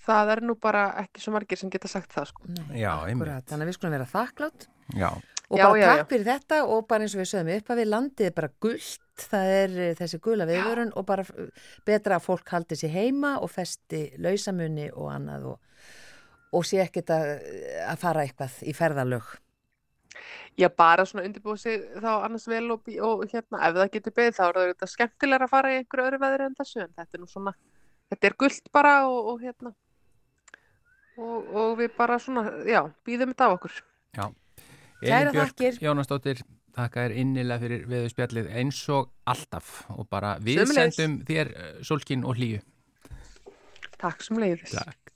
það 0.05 0.31
er 0.35 0.41
nú 0.49 0.55
bara 0.61 0.81
ekki 1.03 1.21
svo 1.23 1.31
margir 1.37 1.57
sem 1.61 1.69
geta 1.73 1.87
sagt 1.89 2.11
það, 2.13 2.27
sko. 2.33 2.43
Nei, 2.49 2.81
Já, 2.81 2.91
akkurat. 2.97 3.13
einmitt. 3.13 3.47
Þannig 3.49 3.63
að 3.65 3.71
við 3.71 3.77
skulum 3.77 3.95
vera 3.95 4.09
þakklátt 4.11 4.67
já, 4.99 5.09
og 5.53 5.59
Já, 5.59 5.67
bara 5.67 5.79
já, 5.79 5.85
takk 5.85 5.99
já. 5.99 6.05
fyrir 6.09 6.25
þetta 6.31 6.57
og 6.65 6.87
bara 6.89 7.05
eins 7.05 7.13
og 7.13 7.21
við 7.21 7.29
sögum 7.29 7.51
upp 7.53 7.67
að 7.69 7.79
við 7.83 7.89
landið 7.91 8.25
er 8.29 8.33
bara 8.39 8.49
gullt, 8.65 9.03
það 9.21 9.51
er 9.59 9.75
eh, 9.83 9.91
þessi 9.99 10.19
gula 10.25 10.47
viðvörun 10.49 10.93
og 10.97 11.05
bara 11.05 11.25
eh, 11.29 11.69
betra 11.85 12.17
að 12.17 12.25
fólk 12.25 12.49
haldi 12.55 12.77
sér 12.79 12.95
heima 12.95 13.35
og 13.37 13.51
festi 13.53 14.01
lausamunni 14.23 14.89
og 14.95 15.11
annað 15.13 15.45
og, 15.51 15.85
og 16.57 16.65
sé 16.65 16.81
ekkert 16.81 17.13
að, 17.13 17.29
að 17.85 18.01
fara 18.01 18.25
eitthvað 18.25 18.57
í 18.65 18.73
ferðalög. 18.77 19.31
Já, 20.57 20.67
bara 20.69 21.05
svona 21.09 21.27
undirbúið 21.29 21.61
sig 21.61 21.87
þá 22.01 22.11
annars 22.15 22.49
vel 22.49 22.65
og, 22.73 22.89
og 23.05 23.23
hérna, 23.29 23.61
ef 23.69 23.77
það 23.77 23.93
getur 23.95 24.17
beðið 24.17 24.35
þá 24.37 24.43
er 24.47 24.51
það 24.57 24.65
auðvitað 24.65 24.93
skemmtilega 24.97 25.47
að 25.47 25.53
fara 25.53 25.71
í 25.73 25.79
einhverju 25.79 26.09
öðru 26.09 26.23
veðri 26.25 26.49
en 26.49 26.57
þessu, 26.59 26.83
en 26.83 26.93
þetta 26.97 27.17
er 27.17 27.23
nú 27.23 27.29
svona, 27.31 27.53
þetta 28.13 28.29
er 28.29 28.35
gullt 28.43 28.69
bara 28.73 28.99
og, 29.09 29.31
og 29.31 29.41
hérna, 29.41 29.73
og, 31.17 31.49
og 31.63 31.75
við 31.81 31.97
bara 31.97 32.19
svona, 32.21 32.45
já, 32.69 32.81
býðum 33.05 33.33
þetta 33.33 33.49
á 33.49 33.55
okkur. 33.57 33.83
já. 34.17 34.25
Björk 35.03 35.37
þakkir. 35.37 35.79
Jónasdóttir, 35.83 36.43
þakka 36.75 37.05
þér 37.05 37.15
innilega 37.23 37.63
fyrir 37.63 37.85
veðurspjallið 37.91 38.51
eins 38.61 38.81
og 38.93 39.11
alltaf 39.29 39.71
og 39.93 40.07
bara 40.09 40.35
við 40.41 40.63
Sömuleiðis. 40.63 40.97
sendum 40.99 41.19
þér 41.29 41.53
uh, 41.53 41.71
sólkin 41.85 42.25
og 42.27 42.39
hlýju. 42.39 42.63
Takk 44.01 44.25
sem 44.25 44.41
leiðis. 44.41 44.73
Takk. 44.75 45.12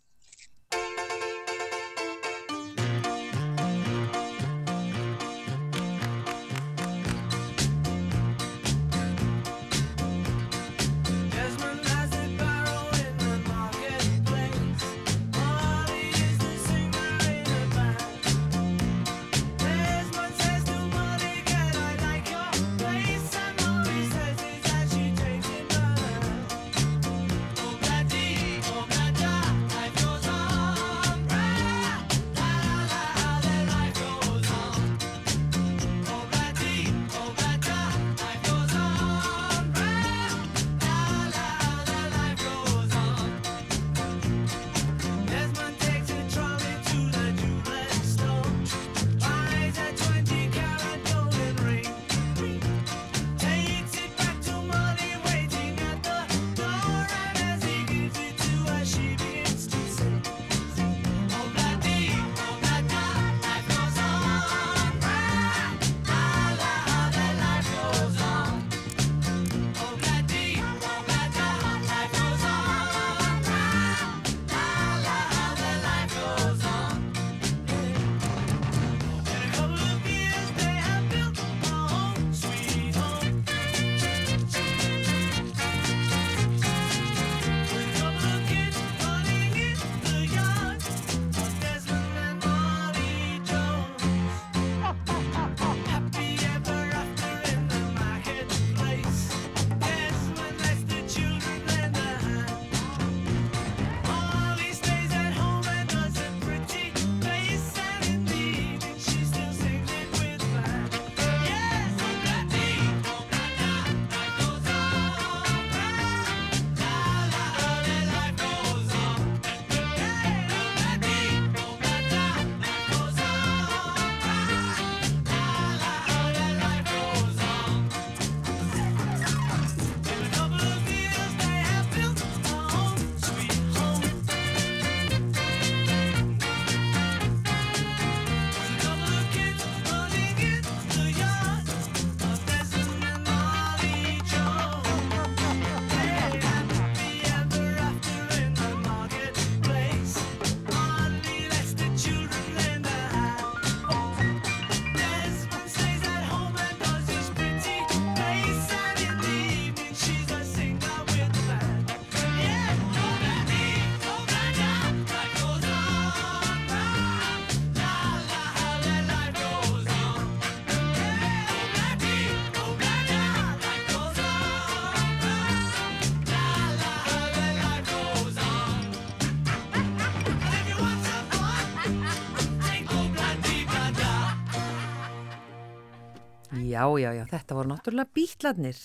Já, 186.78 186.86
já, 187.02 187.10
já, 187.18 187.24
þetta 187.26 187.56
voru 187.58 187.72
náttúrulega 187.72 188.14
bítladnir 188.14 188.78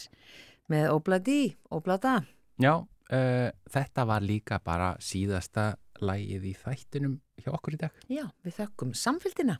með 0.73 0.87
Obladi, 0.95 1.41
Oblada. 1.77 2.23
Já, 2.57 2.79
uh, 2.81 3.49
þetta 3.69 4.07
var 4.09 4.25
líka 4.25 4.57
bara 4.65 4.95
síðasta 4.97 5.75
lægið 6.01 6.47
í 6.49 6.55
þættinum 6.57 7.19
hjá 7.37 7.51
okkur 7.53 7.77
í 7.77 7.83
dag. 7.85 8.01
Já, 8.09 8.25
við 8.47 8.57
þökkum 8.63 8.97
samfélgina. 8.97 9.59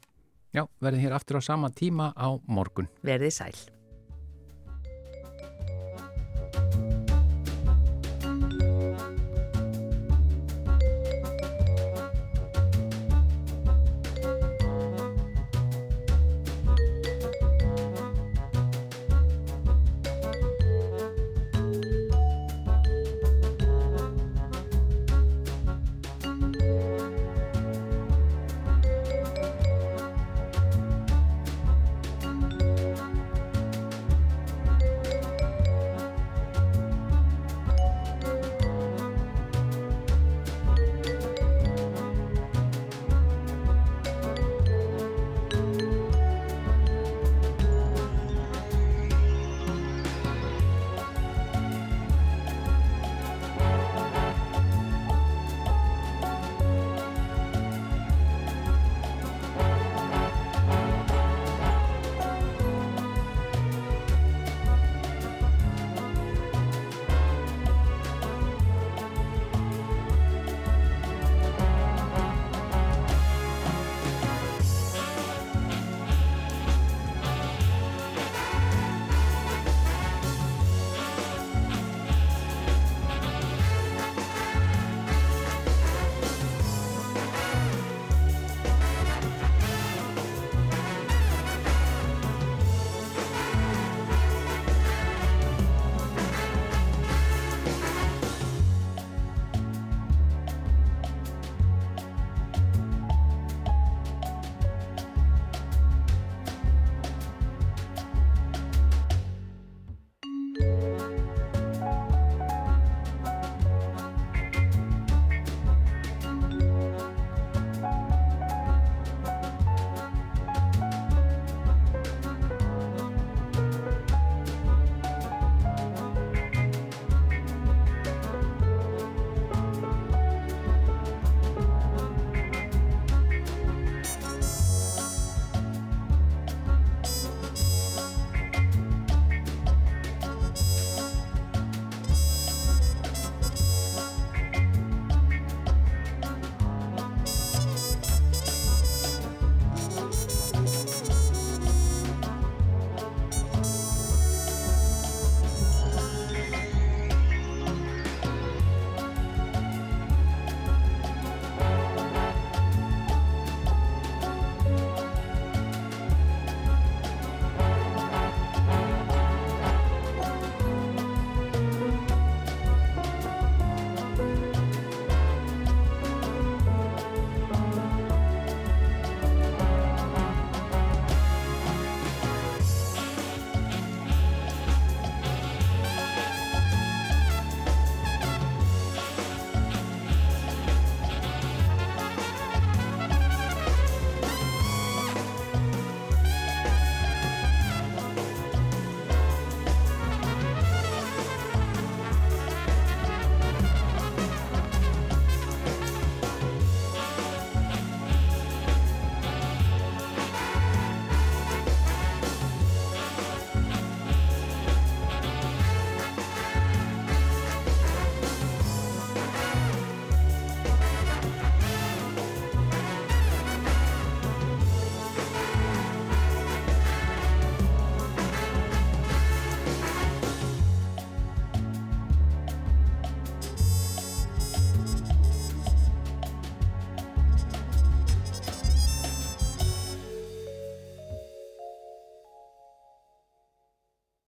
Já, 0.57 0.65
verðum 0.81 1.05
hér 1.05 1.19
aftur 1.19 1.41
á 1.41 1.43
sama 1.45 1.69
tíma 1.77 2.09
á 2.17 2.33
morgun. 2.49 2.89
Verðið 3.05 3.37
sæl. 3.37 3.57